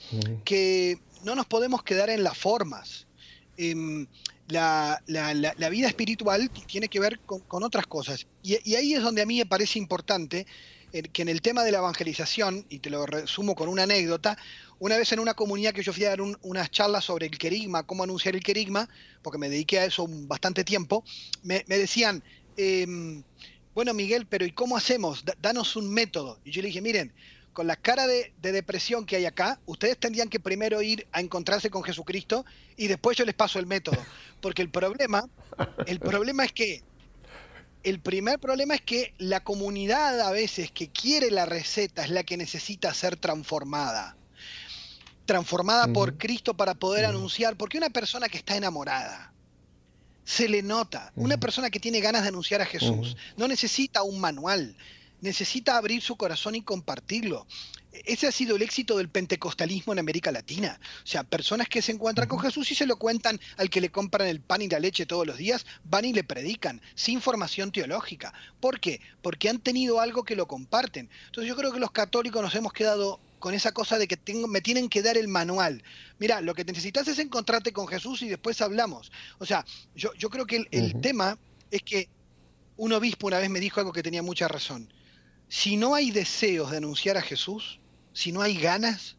Que 0.43 0.97
no 1.23 1.35
nos 1.35 1.45
podemos 1.45 1.83
quedar 1.83 2.09
en 2.09 2.23
las 2.23 2.35
formas. 2.35 3.05
Em, 3.57 4.07
la, 4.47 5.03
vida 5.69 5.87
espiritual 5.87 6.49
tiene 6.65 6.87
que 6.87 6.99
ver 6.99 7.19
con, 7.19 7.63
otras 7.63 7.85
cosas. 7.85 8.25
Y, 8.41 8.73
ahí 8.73 8.95
es 8.95 9.03
donde 9.03 9.21
a 9.21 9.27
mí 9.27 9.37
me 9.37 9.45
parece 9.45 9.77
importante 9.77 10.47
eh, 10.93 11.03
que 11.03 11.21
en 11.21 11.29
el 11.29 11.43
tema 11.43 11.63
de 11.63 11.71
la 11.71 11.77
evangelización, 11.77 12.65
y 12.69 12.79
te 12.79 12.89
lo 12.89 13.05
resumo 13.05 13.53
con 13.53 13.69
una 13.69 13.83
anécdota, 13.83 14.35
una 14.81 14.97
vez 14.97 15.11
en 15.11 15.19
una 15.19 15.35
comunidad 15.35 15.73
que 15.73 15.83
yo 15.83 15.93
fui 15.93 16.05
a 16.05 16.09
dar 16.09 16.21
unas 16.21 16.71
charlas 16.71 17.05
sobre 17.05 17.27
el 17.27 17.37
querigma, 17.37 17.83
cómo 17.83 18.01
anunciar 18.01 18.35
el 18.35 18.41
querigma, 18.41 18.89
porque 19.21 19.37
me 19.37 19.47
dediqué 19.47 19.77
a 19.77 19.85
eso 19.85 20.07
bastante 20.09 20.63
tiempo, 20.63 21.03
me, 21.43 21.63
decían, 21.67 22.23
em, 22.57 23.21
bueno 23.75 23.93
Miguel, 23.93 24.25
pero 24.25 24.43
¿y 24.43 24.51
cómo 24.53 24.75
hacemos? 24.75 25.23
danos 25.39 25.75
un 25.75 25.93
método. 25.93 26.39
Y 26.43 26.49
yo 26.49 26.63
le 26.63 26.69
dije, 26.69 26.81
miren, 26.81 27.13
con 27.53 27.67
la 27.67 27.75
cara 27.75 28.07
de, 28.07 28.33
depresión 28.41 29.05
que 29.05 29.17
hay 29.17 29.25
acá, 29.25 29.59
ustedes 29.67 29.99
tendrían 29.99 30.29
que 30.29 30.39
primero 30.39 30.81
ir 30.81 31.05
a 31.11 31.21
encontrarse 31.21 31.69
con 31.69 31.83
Jesucristo 31.83 32.43
y 32.75 32.87
después 32.87 33.15
yo 33.15 33.23
les 33.23 33.35
paso 33.35 33.59
el 33.59 33.67
método. 33.67 34.03
Porque 34.41 34.63
el 34.63 34.71
problema, 34.71 35.29
el 35.85 35.99
problema 35.99 36.43
es 36.43 36.53
que 36.53 36.81
el 37.83 37.99
primer 37.99 38.39
problema 38.39 38.73
es 38.73 38.81
que 38.81 39.13
la 39.19 39.43
comunidad 39.43 40.21
a 40.21 40.31
veces 40.31 40.71
que 40.71 40.89
quiere 40.89 41.29
la 41.29 41.45
receta 41.45 42.03
es 42.03 42.09
la 42.09 42.23
que 42.23 42.35
necesita 42.35 42.91
ser 42.95 43.15
transformada 43.17 44.17
transformada 45.25 45.87
por 45.87 46.17
Cristo 46.17 46.55
para 46.55 46.73
poder 46.73 47.05
anunciar, 47.05 47.55
porque 47.55 47.77
una 47.77 47.89
persona 47.89 48.29
que 48.29 48.37
está 48.37 48.55
enamorada, 48.55 49.31
se 50.23 50.47
le 50.47 50.61
nota, 50.61 51.11
una 51.15 51.37
persona 51.37 51.69
que 51.69 51.79
tiene 51.79 51.99
ganas 51.99 52.23
de 52.23 52.29
anunciar 52.29 52.61
a 52.61 52.65
Jesús, 52.65 53.17
no 53.37 53.47
necesita 53.47 54.03
un 54.03 54.19
manual, 54.19 54.75
necesita 55.19 55.77
abrir 55.77 56.01
su 56.01 56.15
corazón 56.15 56.55
y 56.55 56.61
compartirlo. 56.61 57.47
Ese 57.91 58.27
ha 58.27 58.31
sido 58.31 58.55
el 58.55 58.61
éxito 58.61 58.97
del 58.97 59.09
pentecostalismo 59.09 59.91
en 59.91 59.99
América 59.99 60.31
Latina. 60.31 60.79
O 61.03 61.07
sea, 61.07 61.23
personas 61.23 61.67
que 61.67 61.81
se 61.81 61.91
encuentran 61.91 62.29
con 62.29 62.39
Jesús 62.39 62.71
y 62.71 62.75
se 62.75 62.85
lo 62.85 62.95
cuentan 62.95 63.39
al 63.57 63.69
que 63.69 63.81
le 63.81 63.91
compran 63.91 64.27
el 64.27 64.39
pan 64.39 64.61
y 64.61 64.69
la 64.69 64.79
leche 64.79 65.05
todos 65.05 65.27
los 65.27 65.37
días, 65.37 65.65
van 65.83 66.05
y 66.05 66.13
le 66.13 66.23
predican, 66.23 66.81
sin 66.95 67.19
formación 67.19 67.71
teológica. 67.71 68.33
¿Por 68.61 68.79
qué? 68.79 69.01
Porque 69.21 69.49
han 69.49 69.59
tenido 69.59 69.99
algo 69.99 70.23
que 70.23 70.37
lo 70.37 70.47
comparten. 70.47 71.09
Entonces 71.25 71.49
yo 71.49 71.57
creo 71.57 71.73
que 71.73 71.79
los 71.79 71.91
católicos 71.91 72.41
nos 72.41 72.55
hemos 72.55 72.71
quedado 72.71 73.19
con 73.41 73.53
esa 73.53 73.73
cosa 73.73 73.97
de 73.97 74.07
que 74.07 74.15
tengo, 74.15 74.47
me 74.47 74.61
tienen 74.61 74.87
que 74.87 75.01
dar 75.01 75.17
el 75.17 75.27
manual. 75.27 75.83
Mira, 76.19 76.39
lo 76.39 76.53
que 76.53 76.63
necesitas 76.63 77.07
es 77.09 77.19
encontrarte 77.19 77.73
con 77.73 77.87
Jesús 77.87 78.21
y 78.21 78.29
después 78.29 78.61
hablamos. 78.61 79.11
O 79.39 79.45
sea, 79.45 79.65
yo, 79.95 80.13
yo 80.13 80.29
creo 80.29 80.45
que 80.45 80.65
el, 80.71 81.01
tema 81.01 81.37
es 81.71 81.81
que 81.81 82.07
un 82.77 82.93
obispo 82.93 83.27
una 83.27 83.39
vez 83.39 83.49
me 83.49 83.59
dijo 83.59 83.81
algo 83.81 83.91
que 83.91 84.03
tenía 84.03 84.21
mucha 84.21 84.47
razón. 84.47 84.93
Si 85.49 85.75
no 85.75 85.95
hay 85.95 86.11
deseos 86.11 86.71
de 86.71 86.77
anunciar 86.77 87.17
a 87.17 87.21
Jesús, 87.21 87.81
si 88.13 88.31
no 88.31 88.41
hay 88.41 88.57
ganas, 88.57 89.17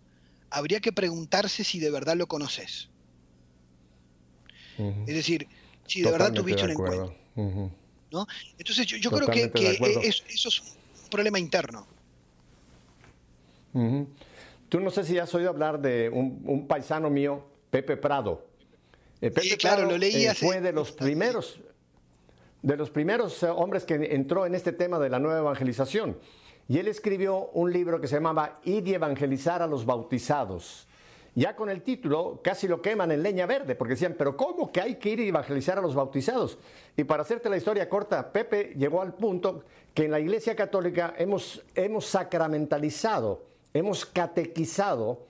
habría 0.51 0.81
que 0.81 0.93
preguntarse 0.93 1.65
si 1.65 1.81
de 1.81 1.91
verdad 1.91 2.17
lo 2.17 2.29
conoces. 2.29 2.89
Es 4.79 5.15
decir, 5.15 5.49
si 5.87 6.01
de 6.01 6.11
verdad 6.11 6.33
tuviste 6.33 6.65
un 6.65 6.71
encuentro. 6.71 7.17
¿no? 8.13 8.27
Entonces 8.57 8.87
yo, 8.87 9.11
creo 9.11 9.27
que, 9.27 9.51
eso 10.29 10.49
es 10.49 10.61
un 10.61 11.11
problema 11.11 11.41
interno. 11.41 11.87
Tú 13.73 14.81
no 14.81 14.91
sé 14.91 15.05
si 15.05 15.19
has 15.19 15.35
oído 15.35 15.51
hablar 15.51 15.81
de 15.81 16.09
un, 16.09 16.67
paisano 16.67 17.11
mío, 17.11 17.45
Pepe 17.71 17.97
Prado. 17.97 18.47
Eh, 19.21 19.31
Pepe 19.31 19.57
claro, 19.59 19.85
lo 19.85 19.99
leí 19.99 20.27
eh, 20.27 20.35
Fue 20.35 20.61
de 20.61 20.73
los 20.73 20.93
primeros, 20.93 21.61
de 22.63 22.77
los 22.77 22.91
primeros 22.91 23.43
eh, 23.43 23.49
hombres 23.49 23.85
que 23.85 23.95
entró 23.95 24.47
en 24.47 24.55
este 24.55 24.73
tema 24.73 24.99
de 24.99 25.11
la 25.11 25.19
nueva 25.19 25.41
evangelización. 25.41 26.19
y 26.69 26.79
él 26.79 26.89
escribió 26.89 27.51
un 27.53 27.71
libro 27.73 28.01
que 28.01 28.09
se 28.09 28.15
llamaba 28.15 28.61
Ir 28.65 28.89
y 28.89 28.95
evangelizar 28.95 29.61
a 29.61 29.67
los 29.67 29.85
bautizados. 29.85 30.89
Ya 31.35 31.57
con 31.57 31.71
el 31.71 31.83
título 31.83 32.41
casi 32.43 32.69
lo 32.69 32.83
queman 32.83 33.11
en 33.11 33.23
leña 33.23 33.47
verde, 33.47 33.75
porque 33.75 33.95
decían, 33.95 34.15
pero 34.19 34.37
¿cómo 34.37 34.71
que 34.71 34.81
hay 34.81 34.97
que 34.97 35.11
ir 35.11 35.21
y 35.21 35.29
evangelizar 35.29 35.79
a 35.79 35.83
los 35.83 35.95
bautizados? 35.95 36.59
Y 36.97 37.05
para 37.05 37.23
hacerte 37.23 37.49
la 37.49 37.57
historia 37.57 37.89
corta, 37.89 38.33
Pepe 38.33 38.75
llegó 38.77 39.01
al 39.01 39.15
punto 39.15 39.65
que 39.95 40.05
en 40.05 40.11
la 40.11 40.21
Iglesia 40.21 40.55
Católica 40.55 41.15
hemos, 41.17 41.63
hemos 41.75 42.07
sacramentalizado, 42.07 43.52
hemos 43.75 44.07
catequizado, 44.07 45.27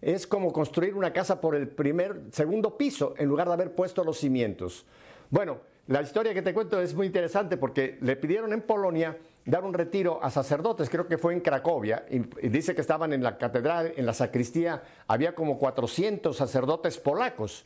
es 0.00 0.26
como 0.26 0.52
construir 0.52 0.94
una 0.94 1.12
casa 1.12 1.40
por 1.40 1.54
el 1.54 1.68
primer, 1.68 2.22
segundo 2.30 2.76
piso, 2.76 3.14
en 3.16 3.28
lugar 3.28 3.48
de 3.48 3.54
haber 3.54 3.74
puesto 3.74 4.04
los 4.04 4.18
cimientos. 4.18 4.86
Bueno, 5.30 5.58
la 5.88 6.02
historia 6.02 6.34
que 6.34 6.42
te 6.42 6.52
cuento 6.52 6.80
es 6.80 6.94
muy 6.94 7.06
interesante 7.06 7.56
porque 7.56 7.98
le 8.00 8.16
pidieron 8.16 8.52
en 8.52 8.62
Polonia 8.62 9.16
dar 9.44 9.64
un 9.64 9.72
retiro 9.72 10.18
a 10.22 10.30
sacerdotes, 10.30 10.90
creo 10.90 11.06
que 11.06 11.18
fue 11.18 11.32
en 11.32 11.40
Cracovia, 11.40 12.04
y, 12.10 12.18
dice 12.48 12.74
que 12.74 12.80
estaban 12.80 13.12
en 13.12 13.22
la 13.22 13.38
catedral, 13.38 13.92
en 13.96 14.04
la 14.04 14.12
sacristía, 14.12 14.82
había 15.06 15.34
como 15.34 15.58
400 15.58 16.36
sacerdotes 16.36 16.98
polacos. 16.98 17.64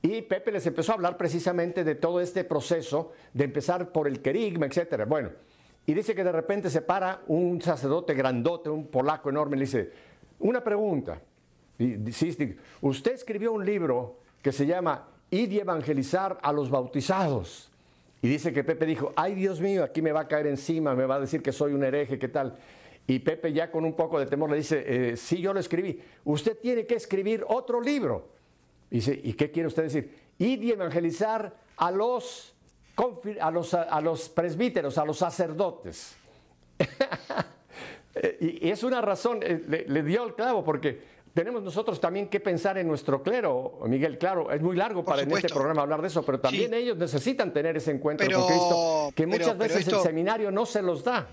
Y 0.00 0.22
Pepe 0.22 0.52
les 0.52 0.66
empezó 0.66 0.92
a 0.92 0.94
hablar 0.94 1.16
precisamente 1.16 1.82
de 1.82 1.96
todo 1.96 2.20
este 2.20 2.44
proceso, 2.44 3.12
de 3.34 3.44
empezar 3.44 3.90
por 3.90 4.06
el 4.06 4.22
querigma, 4.22 4.66
etcétera. 4.66 5.04
Bueno, 5.06 5.30
y 5.88 5.94
dice 5.94 6.14
que 6.14 6.22
de 6.22 6.32
repente 6.32 6.68
se 6.68 6.82
para 6.82 7.22
un 7.28 7.62
sacerdote 7.62 8.12
grandote, 8.12 8.68
un 8.68 8.88
polaco 8.88 9.30
enorme, 9.30 9.56
y 9.56 9.60
le 9.60 9.64
dice, 9.64 9.90
una 10.38 10.62
pregunta. 10.62 11.18
Usted 12.82 13.12
escribió 13.12 13.54
un 13.54 13.64
libro 13.64 14.18
que 14.42 14.52
se 14.52 14.66
llama 14.66 15.08
Ir 15.30 15.50
y 15.50 15.60
evangelizar 15.60 16.36
a 16.42 16.52
los 16.52 16.68
bautizados. 16.68 17.70
Y 18.20 18.28
dice 18.28 18.52
que 18.52 18.64
Pepe 18.64 18.84
dijo, 18.84 19.14
ay 19.16 19.34
Dios 19.34 19.62
mío, 19.62 19.82
aquí 19.82 20.02
me 20.02 20.12
va 20.12 20.20
a 20.20 20.28
caer 20.28 20.48
encima, 20.48 20.94
me 20.94 21.06
va 21.06 21.14
a 21.14 21.20
decir 21.20 21.40
que 21.40 21.52
soy 21.52 21.72
un 21.72 21.82
hereje, 21.82 22.18
¿qué 22.18 22.28
tal? 22.28 22.58
Y 23.06 23.20
Pepe 23.20 23.54
ya 23.54 23.70
con 23.70 23.86
un 23.86 23.94
poco 23.94 24.20
de 24.20 24.26
temor 24.26 24.50
le 24.50 24.58
dice, 24.58 24.84
eh, 24.86 25.16
sí, 25.16 25.40
yo 25.40 25.54
lo 25.54 25.60
escribí. 25.60 25.98
Usted 26.22 26.58
tiene 26.58 26.84
que 26.84 26.96
escribir 26.96 27.46
otro 27.48 27.80
libro. 27.80 28.28
Y 28.90 28.96
dice, 28.96 29.18
¿y 29.24 29.32
qué 29.32 29.50
quiere 29.50 29.68
usted 29.68 29.84
decir? 29.84 30.14
Ir 30.36 30.62
y 30.62 30.70
evangelizar 30.70 31.56
a 31.78 31.90
los, 31.90 32.54
a 33.40 33.50
los, 33.50 33.74
a 33.74 34.00
los 34.00 34.28
presbíteros, 34.28 34.98
a 34.98 35.04
los 35.04 35.18
sacerdotes. 35.18 36.16
y, 38.40 38.68
es 38.68 38.82
una 38.82 39.00
razón, 39.00 39.40
eh, 39.42 39.62
le, 39.66 39.84
le 39.86 40.02
dio 40.02 40.24
el 40.24 40.34
clavo, 40.34 40.64
porque 40.64 41.18
tenemos 41.34 41.62
nosotros 41.62 42.00
también 42.00 42.28
que 42.28 42.40
pensar 42.40 42.78
en 42.78 42.88
nuestro 42.88 43.22
clero, 43.22 43.78
Miguel. 43.86 44.18
Claro, 44.18 44.50
es 44.50 44.60
muy 44.60 44.76
largo 44.76 45.04
para 45.04 45.22
en 45.22 45.30
este 45.30 45.48
programa 45.48 45.82
hablar 45.82 46.02
de 46.02 46.08
eso, 46.08 46.24
pero 46.24 46.40
también 46.40 46.74
ellos 46.74 46.96
necesitan 46.96 47.52
tener 47.52 47.76
ese 47.76 47.92
encuentro 47.92 48.26
con 48.28 48.46
Cristo, 48.48 49.12
que 49.14 49.26
muchas 49.26 49.56
veces 49.56 49.86
el 49.86 50.00
seminario 50.00 50.50
no 50.50 50.66
se 50.66 50.82
los 50.82 51.04
da. 51.04 51.28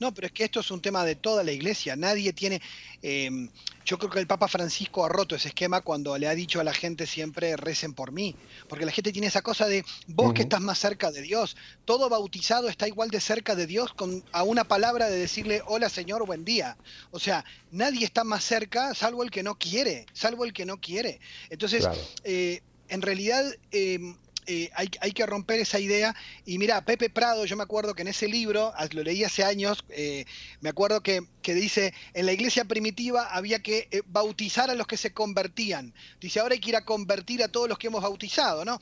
No, 0.00 0.12
pero 0.12 0.26
es 0.26 0.32
que 0.32 0.44
esto 0.44 0.60
es 0.60 0.70
un 0.70 0.80
tema 0.80 1.04
de 1.04 1.14
toda 1.16 1.42
la 1.42 1.52
iglesia. 1.52 1.96
Nadie 1.96 2.32
tiene. 2.32 2.60
Em, 3.02 3.48
yo 3.84 3.98
creo 3.98 4.10
que 4.10 4.18
el 4.18 4.26
Papa 4.26 4.48
Francisco 4.48 5.04
ha 5.04 5.08
roto 5.08 5.34
ese 5.34 5.48
esquema 5.48 5.80
cuando 5.80 6.16
le 6.16 6.26
ha 6.28 6.34
dicho 6.34 6.60
a 6.60 6.64
la 6.64 6.72
gente 6.72 7.06
siempre 7.06 7.56
recen 7.56 7.94
por 7.94 8.12
mí. 8.12 8.34
Porque 8.68 8.86
la 8.86 8.92
gente 8.92 9.12
tiene 9.12 9.28
esa 9.28 9.42
cosa 9.42 9.66
de 9.66 9.84
vos 10.08 10.34
que 10.34 10.42
estás 10.42 10.60
más 10.60 10.78
cerca 10.78 11.10
de 11.10 11.22
Dios. 11.22 11.56
Todo 11.84 12.08
bautizado 12.08 12.68
está 12.68 12.86
igual 12.86 13.10
de 13.10 13.20
cerca 13.20 13.54
de 13.54 13.66
Dios 13.66 13.92
con 13.92 14.22
a 14.32 14.42
una 14.42 14.64
palabra 14.64 15.08
de 15.08 15.18
decirle 15.18 15.62
hola 15.66 15.88
Señor, 15.88 16.26
buen 16.26 16.44
día. 16.44 16.76
O 17.10 17.18
sea, 17.18 17.44
nadie 17.70 18.04
está 18.04 18.24
más 18.24 18.44
cerca 18.44 18.94
salvo 18.94 19.22
el 19.22 19.30
que 19.30 19.42
no 19.42 19.56
quiere, 19.56 20.06
salvo 20.12 20.44
el 20.44 20.52
que 20.52 20.66
no 20.66 20.78
quiere. 20.78 21.20
Entonces, 21.50 21.86
eh, 22.24 22.60
en 22.88 23.02
realidad. 23.02 23.44
Em, 23.70 24.16
eh, 24.46 24.70
hay, 24.74 25.12
que 25.12 25.26
romper 25.26 25.60
esa 25.60 25.78
idea. 25.78 26.14
Y 26.44 26.58
mira, 26.58 26.84
Pepe 26.84 27.10
Prado, 27.10 27.44
yo 27.44 27.56
me 27.56 27.62
acuerdo 27.62 27.94
que 27.94 28.02
en 28.02 28.08
ese 28.08 28.28
libro, 28.28 28.72
lo 28.92 29.02
leí 29.02 29.24
hace 29.24 29.44
años, 29.44 29.84
eh, 29.88 30.24
me 30.60 30.68
acuerdo 30.68 31.02
que, 31.02 31.22
dice, 31.42 31.94
en 32.12 32.26
la 32.26 32.32
iglesia 32.32 32.64
primitiva 32.64 33.34
había 33.34 33.60
que 33.60 33.88
eh, 33.90 34.02
bautizar 34.06 34.70
a 34.70 34.74
los 34.74 34.86
que 34.86 34.96
se 34.96 35.12
convertían. 35.12 35.94
Dice, 36.20 36.40
ahora 36.40 36.54
hay 36.54 36.60
que 36.60 36.70
ir 36.70 36.76
a 36.76 36.84
convertir 36.84 37.42
a 37.42 37.48
todos 37.48 37.68
los 37.68 37.78
que 37.78 37.86
hemos 37.86 38.02
bautizado, 38.02 38.64
¿no? 38.64 38.80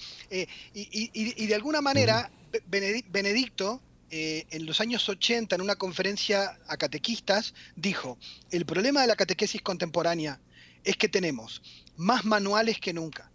Y, 0.75 1.47
de 1.47 1.55
alguna 1.55 1.81
manera, 1.81 2.31
Benedicto, 2.67 3.81
en 4.11 4.67
los 4.67 4.81
años 4.81 5.09
80, 5.09 5.55
en 5.55 5.63
una 5.63 5.77
conferencia 5.77 6.59
a 6.67 6.77
catequistas, 6.77 7.55
dijo, 7.77 8.19
el 8.51 8.67
problema 8.67 9.01
de 9.01 9.07
la 9.07 9.17
catequesis 9.17 9.63
contemporánea 9.63 10.41
es 10.85 10.97
que 10.97 11.09
tenemos 11.09 11.63
más 11.97 12.25
manuales 12.25 12.79
que 12.79 12.93
nunca 12.93 13.32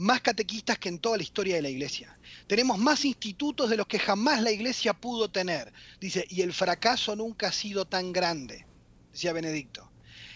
más 0.00 0.22
catequistas 0.22 0.78
que 0.78 0.88
en 0.88 0.98
toda 0.98 1.18
la 1.18 1.22
historia 1.22 1.56
de 1.56 1.62
la 1.62 1.68
iglesia. 1.68 2.18
Tenemos 2.46 2.78
más 2.78 3.04
institutos 3.04 3.68
de 3.68 3.76
los 3.76 3.86
que 3.86 3.98
jamás 3.98 4.40
la 4.40 4.50
iglesia 4.50 4.94
pudo 4.94 5.30
tener. 5.30 5.74
Dice, 6.00 6.24
y 6.30 6.40
el 6.40 6.54
fracaso 6.54 7.14
nunca 7.14 7.48
ha 7.48 7.52
sido 7.52 7.84
tan 7.84 8.10
grande, 8.10 8.64
decía 9.12 9.34
Benedicto. 9.34 9.90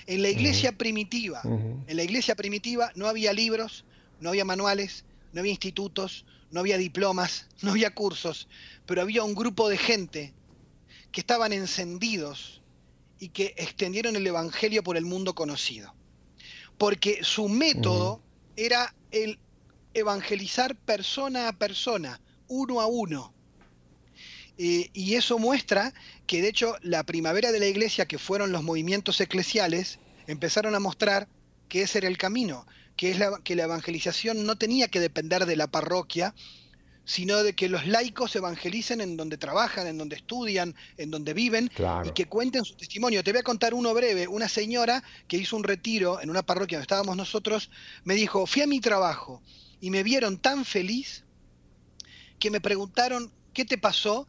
En 0.07 0.21
la 0.21 0.29
iglesia 0.29 0.77
primitiva, 0.77 1.41
en 1.45 1.97
la 1.97 2.03
iglesia 2.03 2.35
primitiva 2.35 2.93
no 2.95 3.07
había 3.07 3.33
libros, 3.33 3.87
no 4.21 4.29
había 4.29 4.45
manuales, 4.45 5.07
no 5.33 5.41
había 5.41 5.53
institutos, 5.53 6.27
no 6.51 6.61
había 6.61 6.77
diplomas, 6.77 7.47
no 7.63 7.71
había 7.71 7.95
cursos, 7.95 8.49
pero 8.85 9.01
había 9.01 9.25
un 9.25 9.35
grupo 9.35 9.71
de 9.71 9.79
gente 9.79 10.35
que 11.11 11.23
estaban 11.23 11.55
encendidos 11.55 12.61
y 13.19 13.31
que 13.31 13.55
extendieron 13.57 14.15
el 14.15 14.27
evangelio 14.27 14.83
por 14.83 14.99
el 14.99 15.07
mundo 15.07 15.35
conocido. 15.35 15.95
Porque 16.77 17.21
su 17.23 17.49
método 17.49 18.21
era 18.57 18.95
el 19.11 19.39
evangelizar 19.95 20.77
persona 20.77 21.49
a 21.49 21.53
persona, 21.53 22.21
uno 22.49 22.81
a 22.81 22.87
uno. 22.87 23.33
Eh, 24.57 24.91
y 24.93 25.15
eso 25.15 25.39
muestra 25.39 25.93
que 26.27 26.41
de 26.41 26.49
hecho 26.49 26.77
la 26.83 27.05
primavera 27.05 27.51
de 27.51 27.61
la 27.61 27.67
iglesia, 27.67 28.07
que 28.07 28.19
fueron 28.19 28.53
los 28.53 28.63
movimientos 28.63 29.21
eclesiales, 29.21 29.99
empezaron 30.27 30.75
a 30.75 30.81
mostrar 30.81 31.29
que 31.69 31.83
ese 31.83 31.99
era 31.99 32.09
el 32.09 32.19
camino, 32.19 32.67
que 32.97 33.11
es 33.11 33.19
la, 33.19 33.41
que 33.43 33.57
la 33.57 33.65
evangelización 33.65 34.47
no 34.47 34.57
tenía 34.57 34.89
que 34.89 35.01
depender 35.01 35.47
de 35.47 35.57
la 35.57 35.67
parroquia, 35.67 36.35
sino 37.05 37.43
de 37.43 37.55
que 37.55 37.69
los 37.69 37.87
laicos 37.87 38.35
evangelicen 38.35 39.01
en 39.01 39.17
donde 39.17 39.37
trabajan, 39.37 39.87
en 39.87 39.99
donde 39.99 40.17
estudian, 40.17 40.75
en 40.97 41.11
donde 41.11 41.35
viven 41.35 41.71
y 42.05 42.11
que 42.13 42.27
cuenten 42.27 42.65
su 42.65 42.77
testimonio. 42.77 43.23
Te 43.23 43.33
voy 43.33 43.41
a 43.41 43.45
contar 43.45 43.75
uno 43.75 43.93
breve. 43.93 44.27
Una 44.27 44.49
señora 44.49 45.03
que 45.29 45.37
hizo 45.37 45.57
un 45.57 45.65
retiro 45.65 46.23
en 46.23 46.31
una 46.31 46.43
parroquia 46.43 46.79
donde 46.79 46.85
estábamos 46.85 47.17
nosotros, 47.17 47.71
me 48.05 48.15
dijo, 48.15 48.47
fui 48.47 48.63
a 48.63 48.67
mi 48.67 48.81
trabajo 48.81 49.43
y 49.85 49.91
me 49.91 50.03
vieron 50.03 50.39
tan 50.39 50.65
feliz 50.65 51.25
que 52.39 52.51
me 52.51 52.63
preguntaron, 52.63 53.31
¿qué 53.53 53.67
te 53.67 53.77
pasó? 53.77 54.27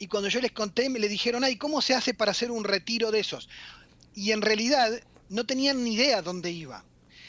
Y 0.00 0.08
cuando 0.08 0.28
yo 0.28 0.40
les 0.40 0.50
conté, 0.50 0.88
me 0.88 0.98
le 0.98 1.08
dijeron, 1.08 1.44
ay, 1.44 1.54
¿cómo 1.54 1.80
se 1.80 1.94
hace 1.94 2.14
para 2.14 2.32
hacer 2.32 2.50
un 2.50 2.64
retiro 2.64 3.12
de 3.12 3.20
esos? 3.20 3.48
Y 4.16 4.32
en 4.32 4.42
realidad 4.42 4.90
no 5.28 5.46
tenían 5.46 5.84
ni 5.84 5.94
idea 5.94 6.20
dónde 6.20 6.50
iba. 6.50 6.84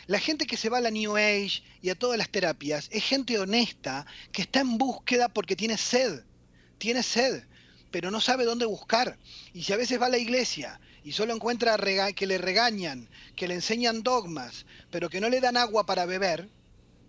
La 0.08 0.18
gente 0.18 0.48
que 0.48 0.58
se 0.58 0.70
va 0.70 0.80
a 0.80 0.82
la 0.82 0.90
New 0.90 1.16
Age 1.16 1.62
y 1.84 1.92
a 1.92 1.96
todas 1.96 2.18
las 2.18 2.32
terapias 2.32 2.88
es 2.92 3.04
gente 3.04 3.38
honesta 3.38 4.08
que 4.32 4.42
está 4.42 4.62
en 4.62 4.80
búsqueda 4.80 5.30
porque 5.30 5.56
tiene 5.56 5.78
sed, 5.78 6.24
tiene 6.80 7.04
sed, 7.04 7.44
pero 7.92 8.10
no 8.10 8.20
sabe 8.20 8.46
dónde 8.46 8.66
buscar. 8.66 9.20
Y 9.54 9.62
si 9.62 9.74
a 9.74 9.78
veces 9.78 10.02
va 10.02 10.08
a 10.08 10.10
la 10.10 10.18
iglesia 10.18 10.82
y 11.04 11.12
solo 11.12 11.36
encuentra 11.36 11.78
que 12.16 12.26
le 12.26 12.40
regañan, 12.40 13.08
que 13.36 13.48
le 13.48 13.54
enseñan 13.54 14.02
dogmas, 14.02 14.66
pero 14.90 15.08
que 15.08 15.22
no 15.22 15.30
le 15.30 15.40
dan 15.40 15.56
agua 15.56 15.86
para 15.86 16.08
beber, 16.08 16.50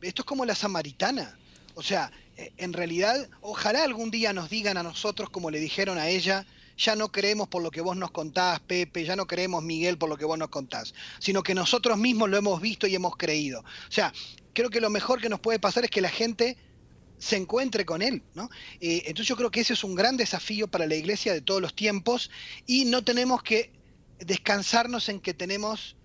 esto 0.03 0.23
es 0.23 0.27
como 0.27 0.45
la 0.45 0.55
samaritana. 0.55 1.39
O 1.75 1.83
sea, 1.83 2.11
eh, 2.37 2.53
en 2.57 2.73
realidad, 2.73 3.29
ojalá 3.41 3.85
algún 3.85 4.11
día 4.11 4.33
nos 4.33 4.51
digan 4.51 4.77
a 4.77 4.83
nosotros, 4.83 5.31
como 5.31 5.51
le 5.51 5.61
dijeron 5.61 5.99
a 5.99 6.09
ella, 6.09 6.47
ya 6.77 6.97
no 6.97 7.13
creemos 7.13 7.49
por 7.49 7.63
lo 7.63 7.71
que 7.71 7.81
vos 7.81 7.97
nos 7.97 8.11
contás, 8.11 8.61
Pepe, 8.61 9.05
ya 9.05 9.15
no 9.15 9.27
creemos, 9.27 9.63
Miguel, 9.63 9.99
por 9.99 10.09
lo 10.09 10.17
que 10.17 10.25
vos 10.25 10.39
nos 10.39 10.49
contás, 10.49 10.95
sino 11.19 11.43
que 11.43 11.55
nosotros 11.55 11.99
mismos 11.99 12.31
lo 12.31 12.39
hemos 12.39 12.61
visto 12.61 12.87
y 12.87 12.95
hemos 12.95 13.17
creído. 13.17 13.61
O 13.61 13.93
sea, 13.93 14.13
creo 14.55 14.71
que 14.71 14.81
lo 14.81 14.91
mejor 14.91 15.21
que 15.21 15.29
nos 15.29 15.41
puede 15.41 15.59
pasar 15.59 15.85
es 15.85 15.91
que 15.91 16.01
la 16.01 16.09
gente 16.09 16.57
se 17.19 17.37
encuentre 17.37 17.85
con 17.85 18.01
él, 18.01 18.23
¿no? 18.35 18.49
Eh, 18.81 19.03
entonces 19.05 19.27
yo 19.27 19.37
creo 19.37 19.51
que 19.51 19.61
ese 19.61 19.75
es 19.75 19.85
un 19.85 19.95
gran 19.95 20.17
desafío 20.17 20.69
para 20.69 20.87
la 20.87 20.95
iglesia 20.95 21.35
de 21.35 21.43
todos 21.43 21.61
los 21.61 21.75
tiempos 21.75 22.31
y 22.67 22.87
no 22.87 23.03
tenemos 23.05 23.43
que 23.43 23.71
descansarnos 24.19 25.11
en 25.11 25.21
que 25.21 25.35
tenemos 25.35 25.97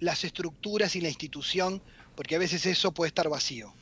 las 0.00 0.24
estructuras 0.24 0.96
y 0.96 1.00
la 1.00 1.08
institución 1.08 1.80
porque 2.14 2.36
a 2.36 2.38
veces 2.38 2.64
eso 2.66 2.92
puede 2.92 3.08
estar 3.08 3.28
vacío. 3.28 3.72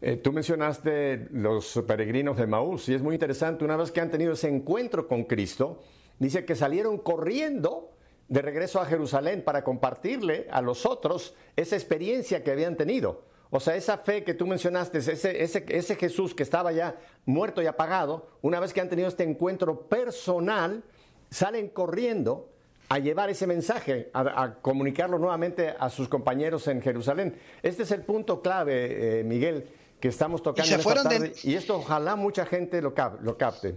Eh, 0.00 0.16
tú 0.16 0.32
mencionaste 0.32 1.28
los 1.32 1.82
peregrinos 1.86 2.36
de 2.36 2.46
Maús 2.46 2.88
y 2.88 2.94
es 2.94 3.02
muy 3.02 3.14
interesante, 3.14 3.64
una 3.64 3.76
vez 3.76 3.90
que 3.90 4.00
han 4.00 4.10
tenido 4.10 4.32
ese 4.32 4.48
encuentro 4.48 5.08
con 5.08 5.24
Cristo, 5.24 5.82
dice 6.18 6.44
que 6.44 6.54
salieron 6.54 6.98
corriendo 6.98 7.92
de 8.28 8.42
regreso 8.42 8.80
a 8.80 8.86
Jerusalén 8.86 9.42
para 9.42 9.64
compartirle 9.64 10.46
a 10.50 10.60
los 10.60 10.86
otros 10.86 11.34
esa 11.56 11.76
experiencia 11.76 12.44
que 12.44 12.52
habían 12.52 12.76
tenido. 12.76 13.24
O 13.50 13.60
sea, 13.60 13.76
esa 13.76 13.98
fe 13.98 14.24
que 14.24 14.34
tú 14.34 14.46
mencionaste, 14.46 14.98
ese, 14.98 15.96
Jesús 15.96 16.34
que 16.34 16.42
estaba 16.42 16.70
ya 16.70 16.96
muerto 17.24 17.62
y 17.62 17.66
apagado, 17.66 18.28
una 18.42 18.60
vez 18.60 18.74
que 18.74 18.82
han 18.82 18.90
tenido 18.90 19.08
este 19.08 19.24
encuentro 19.24 19.88
personal, 19.88 20.84
salen 21.30 21.68
corriendo 21.68 22.50
a 22.88 22.98
llevar 22.98 23.28
ese 23.30 23.46
mensaje, 23.46 24.10
a, 24.14 24.54
comunicarlo 24.62 25.18
nuevamente 25.18 25.74
a 25.78 25.90
sus 25.90 26.08
compañeros 26.08 26.66
en 26.68 26.80
Jerusalén. 26.80 27.38
Este 27.62 27.82
es 27.82 27.90
el 27.90 28.02
punto 28.02 28.40
clave, 28.40 29.20
eh, 29.20 29.24
Miguel, 29.24 29.68
que 30.00 30.08
estamos 30.08 30.42
tocando 30.42 30.70
y 30.70 30.74
esta 30.74 31.02
tarde, 31.02 31.32
y 31.42 31.54
esto 31.54 31.76
ojalá 31.76 32.16
mucha 32.16 32.46
gente 32.46 32.80
lo, 32.80 32.94
capte. 32.94 33.74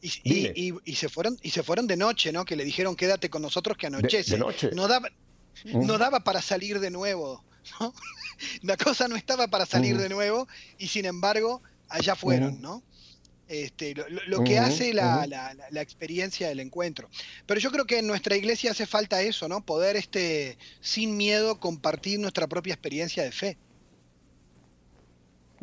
Y, 0.00 0.94
se 0.94 1.08
fueron 1.08 1.36
y 1.42 1.50
se 1.50 1.62
fueron 1.62 1.86
de 1.86 1.96
noche, 1.96 2.32
¿no? 2.32 2.44
Que 2.44 2.56
le 2.56 2.64
dijeron 2.64 2.96
quédate 2.96 3.28
con 3.28 3.42
nosotros 3.42 3.76
que 3.76 3.88
anochece. 3.88 4.38
noche. 4.38 4.70
No 4.74 4.88
daba, 4.88 5.08
no 5.64 5.98
daba 5.98 6.20
para 6.20 6.40
salir 6.40 6.80
de 6.80 6.90
nuevo, 6.90 7.44
¿no? 7.80 7.92
La 8.62 8.76
cosa 8.76 9.06
no 9.06 9.16
estaba 9.16 9.48
para 9.48 9.66
salir 9.66 9.96
de 9.96 10.08
nuevo 10.08 10.48
y 10.78 10.88
sin 10.88 11.04
embargo 11.04 11.62
allá 11.88 12.16
fueron. 12.16 12.60
¿no? 12.60 12.82
Este, 13.62 13.94
lo, 14.26 14.42
que 14.42 14.58
hace 14.58 14.92
la, 14.92 15.26
la, 15.26 15.80
experiencia 15.80 16.48
del 16.48 16.58
encuentro. 16.58 17.08
Pero 17.46 17.60
yo 17.60 17.70
creo 17.70 17.84
que 17.84 18.00
en 18.00 18.06
nuestra 18.06 18.36
iglesia 18.36 18.72
hace 18.72 18.84
falta 18.84 19.22
eso, 19.22 19.48
¿no? 19.48 19.64
Poder 19.64 19.94
este, 19.94 20.58
sin 20.80 21.16
miedo 21.16 21.60
compartir 21.60 22.18
nuestra 22.18 22.48
propia 22.48 22.74
experiencia 22.74 23.22
de 23.22 23.30
fe. 23.30 23.56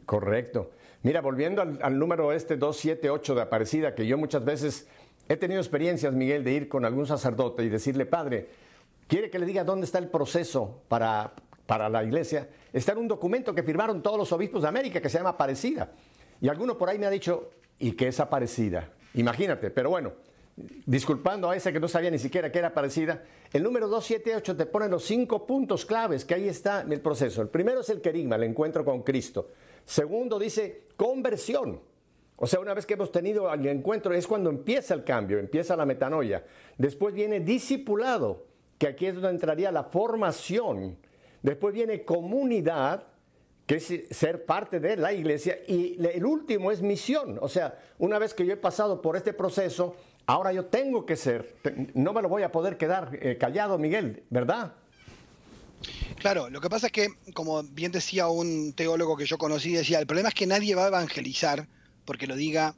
Correcto. 0.05 0.71
Mira, 1.03 1.19
volviendo 1.21 1.61
al, 1.61 1.99
número 1.99 2.31
este 2.31 2.55
278 2.55 3.35
de 3.35 3.41
Aparecida, 3.41 3.93
que 3.93 4.07
yo 4.07 4.17
muchas 4.17 4.45
veces 4.45 4.87
he 5.27 5.35
tenido 5.35 5.59
experiencias, 5.59 6.13
Miguel, 6.13 6.43
de 6.43 6.53
ir 6.53 6.69
con 6.69 6.85
algún 6.85 7.07
sacerdote 7.07 7.63
y 7.63 7.69
decirle, 7.69 8.05
Padre, 8.05 8.49
¿quiere 9.07 9.29
que 9.29 9.39
le 9.39 9.45
diga 9.45 9.63
dónde 9.63 9.85
está 9.85 9.97
el 9.97 10.07
proceso 10.07 10.83
para, 10.87 11.33
para 11.65 11.89
la 11.89 12.03
iglesia? 12.03 12.47
Está 12.71 12.93
en 12.93 12.99
un 12.99 13.07
documento 13.07 13.53
que 13.53 13.63
firmaron 13.63 14.01
todos 14.01 14.17
los 14.17 14.31
obispos 14.31 14.61
de 14.61 14.69
América 14.69 15.01
que 15.01 15.09
se 15.09 15.17
llama 15.17 15.31
Aparecida. 15.31 15.91
Y 16.39 16.49
alguno 16.49 16.77
por 16.77 16.89
ahí 16.89 16.97
me 16.97 17.05
ha 17.05 17.11
dicho, 17.11 17.51
¿y 17.81 17.93
que 17.93 18.07
es 18.07 18.19
Aparecida? 18.19 18.89
Imagínate, 19.15 19.71
pero 19.71 19.89
bueno, 19.89 20.13
disculpando 20.85 21.49
a 21.49 21.55
ese 21.55 21.73
que 21.73 21.79
no 21.79 21.87
sabía 21.87 22.11
ni 22.11 22.19
siquiera 22.19 22.51
que 22.51 22.59
era 22.59 22.69
Aparecida, 22.69 23.23
el 23.51 23.63
número 23.63 23.87
278 23.87 24.55
te 24.55 24.65
pone 24.65 24.87
los 24.87 25.03
cinco 25.03 25.45
puntos 25.45 25.85
claves 25.85 26.23
que 26.23 26.35
ahí 26.35 26.47
está 26.47 26.81
en 26.81 26.91
el 26.93 27.01
proceso. 27.01 27.41
El 27.41 27.49
primero 27.49 27.81
es 27.81 27.89
el 27.89 28.01
querigma, 28.01 28.37
el 28.37 28.43
encuentro 28.43 28.85
con 28.85 29.01
Cristo. 29.03 29.49
Segundo 29.85 30.39
dice 30.39 30.83
conversión. 30.95 31.81
O 32.37 32.47
sea, 32.47 32.59
una 32.59 32.73
vez 32.73 32.85
que 32.85 32.95
hemos 32.95 33.11
tenido 33.11 33.53
el 33.53 33.67
encuentro 33.67 34.13
es 34.13 34.25
cuando 34.25 34.49
empieza 34.49 34.93
el 34.93 35.03
cambio, 35.03 35.37
empieza 35.37 35.75
la 35.75 35.85
metanoia. 35.85 36.43
Después 36.77 37.13
viene 37.13 37.39
discipulado, 37.39 38.45
que 38.79 38.87
aquí 38.87 39.05
es 39.05 39.13
donde 39.13 39.29
entraría 39.29 39.71
la 39.71 39.83
formación. 39.83 40.97
Después 41.43 41.73
viene 41.73 42.03
comunidad, 42.03 43.03
que 43.71 43.77
es 43.77 44.17
ser 44.17 44.43
parte 44.43 44.81
de 44.81 44.97
la 44.97 45.13
iglesia. 45.13 45.59
Y 45.65 45.95
el 46.05 46.25
último 46.25 46.73
es 46.73 46.81
misión. 46.81 47.39
O 47.41 47.47
sea, 47.47 47.79
una 47.99 48.19
vez 48.19 48.33
que 48.33 48.45
yo 48.45 48.51
he 48.51 48.57
pasado 48.57 49.01
por 49.01 49.15
este 49.15 49.31
proceso, 49.31 49.95
ahora 50.25 50.51
yo 50.51 50.65
tengo 50.65 51.05
que 51.05 51.15
ser, 51.15 51.55
no 51.93 52.11
me 52.11 52.21
lo 52.21 52.27
voy 52.27 52.43
a 52.43 52.51
poder 52.51 52.75
quedar 52.75 53.17
eh, 53.21 53.37
callado, 53.39 53.77
Miguel, 53.77 54.23
¿verdad? 54.29 54.73
Claro, 56.19 56.49
lo 56.49 56.59
que 56.59 56.69
pasa 56.69 56.87
es 56.87 56.91
que, 56.91 57.07
como 57.33 57.63
bien 57.63 57.93
decía 57.93 58.27
un 58.27 58.73
teólogo 58.73 59.15
que 59.15 59.25
yo 59.25 59.37
conocí, 59.37 59.71
decía, 59.71 59.99
el 59.99 60.05
problema 60.05 60.27
es 60.27 60.35
que 60.35 60.47
nadie 60.47 60.75
va 60.75 60.83
a 60.83 60.87
evangelizar 60.87 61.65
porque 62.03 62.27
lo 62.27 62.35
diga 62.35 62.75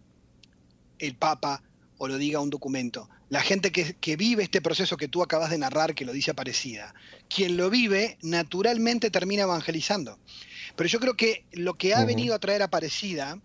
el 0.99 1.15
Papa 1.15 1.63
o 1.97 2.07
lo 2.07 2.19
diga 2.19 2.39
un 2.39 2.51
documento. 2.51 3.09
La 3.29 3.41
gente 3.41 3.71
que, 3.71 4.15
vive 4.15 4.43
este 4.43 4.61
proceso 4.61 4.95
que 4.95 5.07
tú 5.07 5.23
acabas 5.23 5.49
de 5.49 5.57
narrar, 5.57 5.95
que 5.95 6.05
lo 6.05 6.13
dice 6.13 6.29
Aparecida, 6.29 6.93
quien 7.27 7.57
lo 7.57 7.71
vive 7.71 8.19
naturalmente 8.21 9.09
termina 9.09 9.41
evangelizando. 9.41 10.19
Pero 10.75 10.87
yo 10.87 10.99
creo 10.99 11.15
que 11.15 11.45
lo 11.51 11.75
que 11.75 11.93
ha 11.93 12.03
venido 12.05 12.33
a 12.33 12.39
traer 12.39 12.63
Aparecida 12.63 13.39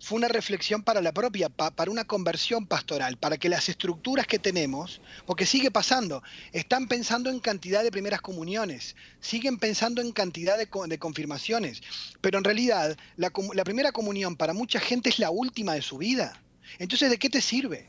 fue 0.00 0.16
una 0.16 0.28
reflexión 0.28 0.82
para 0.82 1.02
la 1.02 1.12
propia, 1.12 1.50
para 1.50 1.90
una 1.90 2.04
conversión 2.04 2.66
pastoral, 2.66 3.18
para 3.18 3.36
que 3.36 3.50
las 3.50 3.68
estructuras 3.68 4.26
que 4.26 4.38
tenemos, 4.38 5.02
porque 5.26 5.44
sigue 5.44 5.70
pasando, 5.70 6.22
están 6.52 6.88
pensando 6.88 7.28
en 7.28 7.38
cantidad 7.38 7.84
de 7.84 7.90
primeras 7.90 8.22
comuniones, 8.22 8.96
siguen 9.20 9.58
pensando 9.58 10.00
en 10.00 10.12
cantidad 10.12 10.56
de, 10.56 10.98
confirmaciones, 10.98 11.82
pero 12.22 12.38
en 12.38 12.44
realidad 12.44 12.96
la, 13.16 13.30
primera 13.30 13.92
comunión 13.92 14.36
para 14.36 14.54
mucha 14.54 14.80
gente 14.80 15.10
es 15.10 15.18
la 15.18 15.30
última 15.30 15.74
de 15.74 15.82
su 15.82 15.98
vida. 15.98 16.42
Entonces, 16.78 17.10
¿de 17.10 17.18
qué 17.18 17.28
te 17.28 17.42
sirve? 17.42 17.86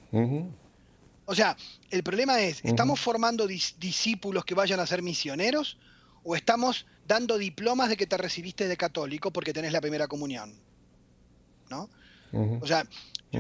O 1.26 1.34
sea, 1.34 1.56
el 1.92 2.04
problema 2.04 2.42
es, 2.42 2.60
¿estamos 2.66 3.00
formando 3.00 3.48
discípulos 3.48 4.44
que 4.44 4.54
vayan 4.54 4.82
a 4.82 4.86
ser 4.86 5.02
misioneros 5.02 5.78
o 6.24 6.36
estamos 6.36 6.86
dando 7.12 7.38
diplomas 7.38 7.90
de 7.90 7.98
que 7.98 8.08
te 8.08 8.16
recibiste 8.16 8.70
de 8.70 8.78
católico 8.78 9.32
porque 9.32 9.52
tenés 9.52 9.74
la 9.74 9.82
primera 9.82 10.08
comunión? 10.08 10.54
¿No? 11.70 11.90
O 12.62 12.66
sea, 12.66 12.86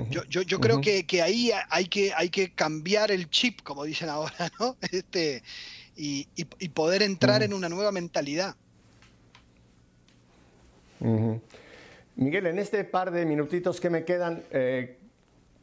yo, 0.10 0.24
yo, 0.26 0.60
creo 0.60 0.82
que, 0.82 1.22
ahí 1.22 1.52
hay 1.70 1.86
que, 1.86 2.12
hay 2.14 2.30
que 2.30 2.54
cambiar 2.54 3.12
el 3.12 3.30
chip, 3.30 3.62
como 3.64 3.86
dicen 3.86 4.10
ahora, 4.10 4.52
¿no? 4.60 4.76
Este, 4.92 5.42
y, 5.96 6.26
poder 6.74 7.02
entrar 7.02 7.44
en 7.44 7.54
una 7.54 7.70
nueva 7.70 7.94
mentalidad. 7.94 8.58
Miguel, 12.18 12.48
en 12.48 12.60
este 12.60 12.84
par 12.84 13.12
de 13.12 13.26
minutitos 13.26 13.80
que 13.80 13.90
me 13.90 14.04
quedan, 14.04 14.44
eh, 14.52 14.98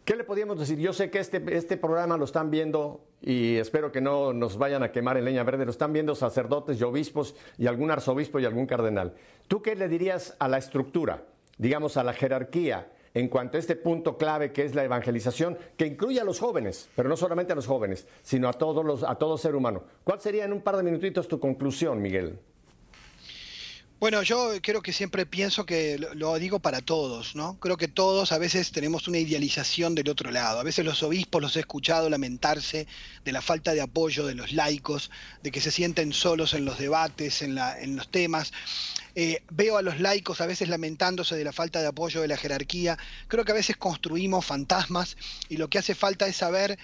¿qué 0.09 0.17
le 0.17 0.25
podríamos 0.25 0.59
decir? 0.59 0.79
Yo 0.79 0.95
sé 0.95 1.11
que 1.11 1.19
este, 1.19 1.45
este 1.55 1.77
programa 1.77 2.17
lo 2.17 2.25
están 2.25 2.51
viendo 2.51 3.05
y 3.21 3.57
espero 3.57 3.93
que 3.93 4.01
no 4.01 4.33
nos 4.33 4.57
vayan 4.57 4.83
a 4.83 4.91
quemar 4.91 5.19
en 5.19 5.27
leña 5.27 5.43
verde, 5.43 5.67
lo 5.67 5.71
están 5.71 5.93
viendo 5.93 6.15
sacerdotes 6.15 6.81
y 6.81 6.85
obispos 6.85 7.37
y 7.59 7.67
algún 7.67 7.91
arzobispo 7.91 8.41
y 8.41 8.47
algún 8.47 8.65
cardenal. 8.65 9.13
¿Tú 9.49 9.61
qué 9.61 9.77
le 9.77 9.87
dirías 9.87 10.35
a 10.39 10.49
la 10.49 10.57
estructura, 10.57 11.25
digamos 11.59 11.99
a 11.99 12.05
la 12.05 12.15
jerarquía? 12.15 12.91
en 13.15 13.29
cuanto 13.29 13.57
a 13.57 13.61
este 13.61 13.75
punto 13.75 14.17
clave 14.17 14.53
que 14.53 14.65
es 14.65 14.75
la 14.75 14.85
evangelización, 14.85 15.59
que 15.77 15.87
incluye 15.87 16.21
a 16.21 16.25
los 16.25 16.39
jóvenes, 16.39 16.89
pero 16.95 17.09
no 17.09 17.17
solamente 17.17 17.53
a 17.53 17.57
los 17.57 17.67
jóvenes, 17.67 18.07
sino 18.23 18.49
a 18.49 18.53
todos 18.53 18.85
los, 18.85 19.03
a 19.03 19.17
todo 19.17 19.37
ser 19.37 19.57
humano. 19.57 19.83
¿Cuál 20.05 20.21
sería 20.21 20.45
en 20.45 20.53
un 20.53 20.61
par 20.61 20.77
de 20.77 20.85
minutitos 20.85 21.27
tu 21.27 21.41
conclusión, 21.41 22.01
Miguel? 22.01 22.39
Bueno, 24.01 24.23
yo 24.23 24.53
creo 24.63 24.81
que 24.81 24.93
siempre 24.93 25.27
pienso 25.27 25.67
que 25.67 25.99
lo, 25.99 26.39
digo 26.39 26.61
para 26.61 26.81
todos, 26.81 27.35
¿no? 27.35 27.59
Creo 27.59 27.77
que 27.77 27.89
todos 27.89 28.31
a 28.31 28.39
veces 28.39 28.71
tenemos 28.71 29.09
una 29.09 29.19
idealización 29.19 29.97
del 29.97 30.09
otro 30.09 30.31
lado. 30.31 30.61
A 30.61 30.63
veces 30.63 30.85
los 30.85 31.03
obispos 31.03 31.43
los 31.43 31.57
he 31.57 31.61
escuchado 31.61 32.09
lamentarse 32.09 32.87
de 33.25 33.33
la 33.33 33.43
falta 33.43 33.75
de 33.75 33.81
apoyo 33.81 34.25
de 34.25 34.37
los 34.37 34.53
laicos, 34.53 35.11
de 35.43 35.51
que 35.51 35.61
se 35.61 35.73
sienten 35.73 36.13
solos 36.13 36.55
en 36.55 36.65
los 36.65 36.79
debates, 36.79 37.43
en, 37.43 37.57
la, 37.57 37.77
en 37.81 37.97
los 37.97 38.09
temas. 38.09 38.53
Eh, 39.17 39.43
veo 39.51 39.79
a 39.79 39.83
los 39.83 39.99
laicos 39.99 40.41
a 40.41 40.47
veces 40.47 40.69
lamentándose 40.69 41.35
de 41.35 41.43
la 41.43 41.53
falta 41.53 41.81
de 41.81 41.89
apoyo 41.89 42.21
de 42.21 42.29
la 42.29 42.37
jerarquía. 42.37 42.97
Creo 43.27 43.45
que 43.45 43.51
a 43.51 43.57
veces 43.57 43.77
construimos 43.77 44.47
fantasmas 44.47 45.17
y 45.49 45.57
lo 45.57 45.69
que 45.69 45.79
hace 45.79 45.97
falta 45.97 46.29
es 46.29 46.37
saber 46.37 46.79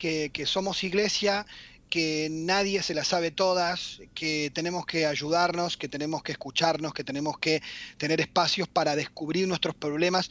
que, 0.00 0.30
que 0.32 0.46
somos 0.46 0.82
iglesia 0.82 1.46
que 1.90 2.28
nadie 2.30 2.82
se 2.82 2.94
las 2.94 3.08
sabe 3.08 3.30
todas, 3.30 4.00
que 4.14 4.50
tenemos 4.52 4.86
que 4.86 5.06
ayudarnos, 5.06 5.76
que 5.76 5.88
tenemos 5.88 6.22
que 6.22 6.32
escucharnos, 6.32 6.92
que 6.92 7.04
tenemos 7.04 7.38
que 7.38 7.62
tener 7.98 8.20
espacios 8.20 8.68
para 8.68 8.96
descubrir 8.96 9.46
nuestros 9.46 9.74
problemas. 9.74 10.28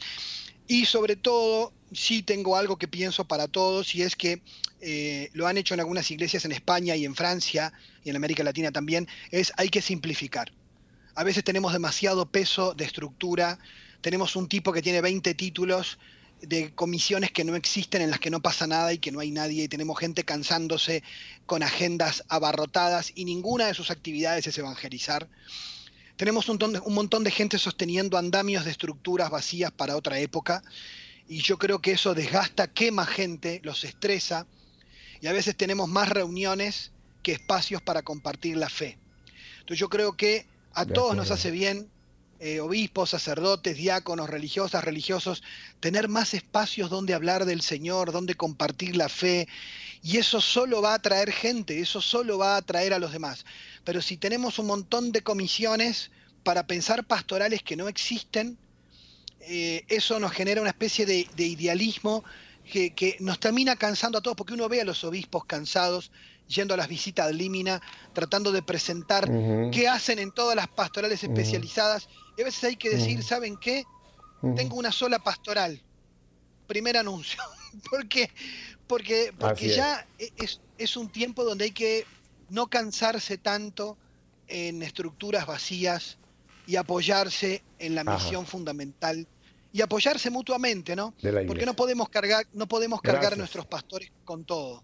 Y 0.68 0.84
sobre 0.86 1.16
todo, 1.16 1.72
sí 1.92 2.22
tengo 2.22 2.56
algo 2.56 2.76
que 2.76 2.88
pienso 2.88 3.26
para 3.26 3.48
todos 3.48 3.94
y 3.94 4.02
es 4.02 4.16
que 4.16 4.42
eh, 4.80 5.30
lo 5.32 5.46
han 5.46 5.56
hecho 5.56 5.74
en 5.74 5.80
algunas 5.80 6.10
iglesias 6.10 6.44
en 6.44 6.52
España 6.52 6.96
y 6.96 7.04
en 7.04 7.14
Francia 7.14 7.72
y 8.04 8.10
en 8.10 8.16
América 8.16 8.44
Latina 8.44 8.72
también, 8.72 9.08
es 9.30 9.52
hay 9.56 9.68
que 9.68 9.82
simplificar. 9.82 10.52
A 11.14 11.24
veces 11.24 11.44
tenemos 11.44 11.72
demasiado 11.72 12.30
peso 12.30 12.74
de 12.74 12.84
estructura, 12.84 13.58
tenemos 14.02 14.36
un 14.36 14.48
tipo 14.48 14.72
que 14.72 14.82
tiene 14.82 15.00
20 15.00 15.34
títulos, 15.34 15.98
de 16.42 16.74
comisiones 16.74 17.30
que 17.30 17.44
no 17.44 17.56
existen, 17.56 18.02
en 18.02 18.10
las 18.10 18.20
que 18.20 18.30
no 18.30 18.40
pasa 18.40 18.66
nada 18.66 18.92
y 18.92 18.98
que 18.98 19.12
no 19.12 19.20
hay 19.20 19.30
nadie, 19.30 19.64
y 19.64 19.68
tenemos 19.68 19.98
gente 19.98 20.24
cansándose 20.24 21.02
con 21.46 21.62
agendas 21.62 22.24
abarrotadas 22.28 23.12
y 23.14 23.24
ninguna 23.24 23.66
de 23.66 23.74
sus 23.74 23.90
actividades 23.90 24.46
es 24.46 24.58
evangelizar. 24.58 25.28
Tenemos 26.16 26.48
un, 26.48 26.58
un 26.62 26.94
montón 26.94 27.24
de 27.24 27.30
gente 27.30 27.58
sosteniendo 27.58 28.16
andamios 28.16 28.64
de 28.64 28.70
estructuras 28.70 29.30
vacías 29.30 29.70
para 29.70 29.96
otra 29.96 30.18
época 30.18 30.62
y 31.28 31.38
yo 31.38 31.58
creo 31.58 31.80
que 31.80 31.92
eso 31.92 32.14
desgasta, 32.14 32.72
quema 32.72 33.06
gente, 33.06 33.60
los 33.64 33.84
estresa 33.84 34.46
y 35.20 35.26
a 35.26 35.32
veces 35.32 35.56
tenemos 35.56 35.88
más 35.88 36.08
reuniones 36.08 36.92
que 37.22 37.32
espacios 37.32 37.82
para 37.82 38.02
compartir 38.02 38.56
la 38.56 38.68
fe. 38.68 38.98
Entonces 39.60 39.78
yo 39.78 39.88
creo 39.88 40.16
que 40.16 40.46
a 40.72 40.86
todos 40.86 41.16
nos 41.16 41.30
hace 41.30 41.50
bien 41.50 41.90
eh, 42.38 42.60
obispos, 42.60 43.10
sacerdotes, 43.10 43.78
diáconos, 43.78 44.28
religiosas, 44.28 44.84
religiosos, 44.84 45.42
tener 45.80 46.08
más 46.08 46.34
espacios 46.34 46.90
donde 46.90 47.14
hablar 47.14 47.46
del 47.46 47.62
Señor, 47.62 48.12
donde 48.12 48.34
compartir 48.34 48.94
la 48.94 49.08
fe. 49.08 49.48
Y 50.02 50.18
eso 50.18 50.42
solo 50.42 50.82
va 50.82 50.92
a 50.92 50.96
atraer 50.96 51.32
gente, 51.32 51.80
eso 51.80 52.02
solo 52.02 52.36
va 52.36 52.54
a 52.54 52.58
atraer 52.58 52.92
a 52.92 52.98
los 52.98 53.12
demás. 53.12 53.46
Pero 53.84 54.02
si 54.02 54.18
tenemos 54.18 54.58
un 54.58 54.66
montón 54.66 55.12
de 55.12 55.22
comisiones 55.22 56.10
para 56.42 56.66
pensar 56.66 57.06
pastorales 57.06 57.62
que 57.62 57.74
no 57.74 57.88
existen, 57.88 58.58
eh, 59.40 59.84
eso 59.88 60.20
nos 60.20 60.32
genera 60.32 60.60
una 60.60 60.70
especie 60.70 61.06
de, 61.06 61.26
idealismo 61.38 62.22
que, 62.70 63.16
nos 63.20 63.40
termina 63.40 63.76
cansando 63.76 64.18
a 64.18 64.20
todos, 64.20 64.36
porque 64.36 64.52
uno 64.52 64.68
ve 64.68 64.82
a 64.82 64.84
los 64.84 65.04
obispos 65.04 65.46
cansados 65.46 66.10
yendo 66.48 66.74
a 66.74 66.76
las 66.76 66.88
visitas 66.88 67.28
de 67.28 67.32
límina, 67.32 67.80
tratando 68.12 68.52
de 68.52 68.62
presentar 68.62 69.26
qué 69.72 69.88
hacen 69.88 70.18
en 70.18 70.32
todas 70.32 70.54
las 70.54 70.68
pastorales 70.68 71.24
especializadas 71.24 72.08
y 72.36 72.42
a 72.42 72.44
veces 72.44 72.64
hay 72.64 72.76
que 72.76 72.90
decir, 72.90 73.22
¿saben 73.22 73.56
qué? 73.56 73.84
Tengo 74.54 74.76
una 74.76 74.92
sola 74.92 75.18
pastoral. 75.18 75.80
Primer 76.66 76.96
anuncio. 76.96 77.42
¿Por 77.90 78.06
qué? 78.08 78.30
Porque, 78.86 79.32
porque 79.38 79.68
ya 79.68 80.06
e, 80.18 80.30
es. 80.36 80.60
Es, 80.78 80.94
un 80.98 81.08
tiempo 81.08 81.42
donde 81.42 81.64
hay 81.64 81.70
que 81.70 82.04
no 82.50 82.66
cansarse 82.66 83.38
tanto 83.38 83.96
en 84.46 84.82
estructuras 84.82 85.46
vacías 85.46 86.18
y 86.66 86.76
apoyarse 86.76 87.62
en 87.78 87.94
la 87.94 88.04
misión 88.04 88.44
fundamental 88.44 89.26
y 89.72 89.80
apoyarse 89.80 90.28
mutuamente, 90.28 90.94
¿no? 90.94 91.14
Porque 91.46 91.64
no 91.64 91.74
podemos 91.74 92.10
cargar, 92.10 92.46
no 92.52 92.66
podemos 92.66 93.00
cargar 93.00 93.32
a 93.32 93.36
nuestros 93.36 93.64
pastores 93.66 94.12
con 94.24 94.44
todo. 94.44 94.82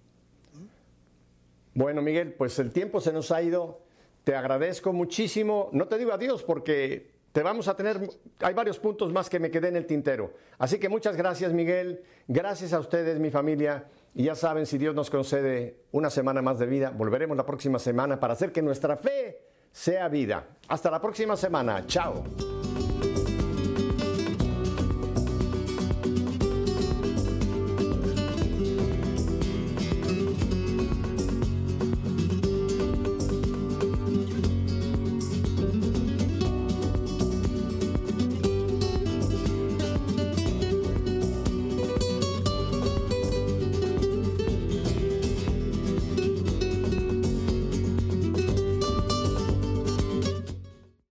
Bueno, 1.75 2.03
Miguel, 2.03 2.35
pues 2.35 2.59
el 2.59 2.73
tiempo 2.73 3.01
se 3.01 3.13
nos 3.13 3.31
ha 3.31 3.43
ido. 3.43 3.81
Te 4.25 4.35
agradezco 4.35 4.93
muchísimo. 4.93 5.69
No 5.73 5.89
te 5.89 5.99
digo 5.99 6.13
adiós 6.13 6.43
porque 6.43 7.11
te 7.33 7.43
vamos 7.43 7.67
a 7.67 7.75
tener, 7.75 7.99
hay 8.41 8.55
varios 8.55 8.79
puntos 8.79 9.11
más 9.13 9.31
que 9.31 9.39
me 9.39 9.51
quedé 9.51 9.69
en 9.69 9.77
el 9.77 9.87
tintero. 9.87 10.35
Así 10.59 10.79
que 10.79 10.89
muchas 10.89 11.17
gracias, 11.17 11.53
Miguel. 11.53 12.05
Gracias 12.29 12.73
a 12.75 12.79
ustedes, 12.79 13.19
mi 13.19 13.31
familia. 13.31 13.87
Y 14.15 14.25
ya 14.25 14.35
saben, 14.35 14.67
si 14.67 14.77
Dios 14.77 14.95
nos 14.95 15.09
concede 15.09 15.79
una 15.93 16.11
semana 16.11 16.43
más 16.43 16.59
de 16.59 16.67
vida, 16.67 16.91
volveremos 16.91 17.37
la 17.37 17.47
próxima 17.47 17.79
semana 17.79 18.21
para 18.21 18.35
hacer 18.35 18.53
que 18.53 18.61
nuestra 18.61 18.99
fe 18.99 19.41
sea 19.73 20.09
vida. 20.09 20.47
Hasta 20.69 20.91
la 20.91 21.01
próxima 21.01 21.37
semana. 21.37 21.87
Chao. 21.87 22.23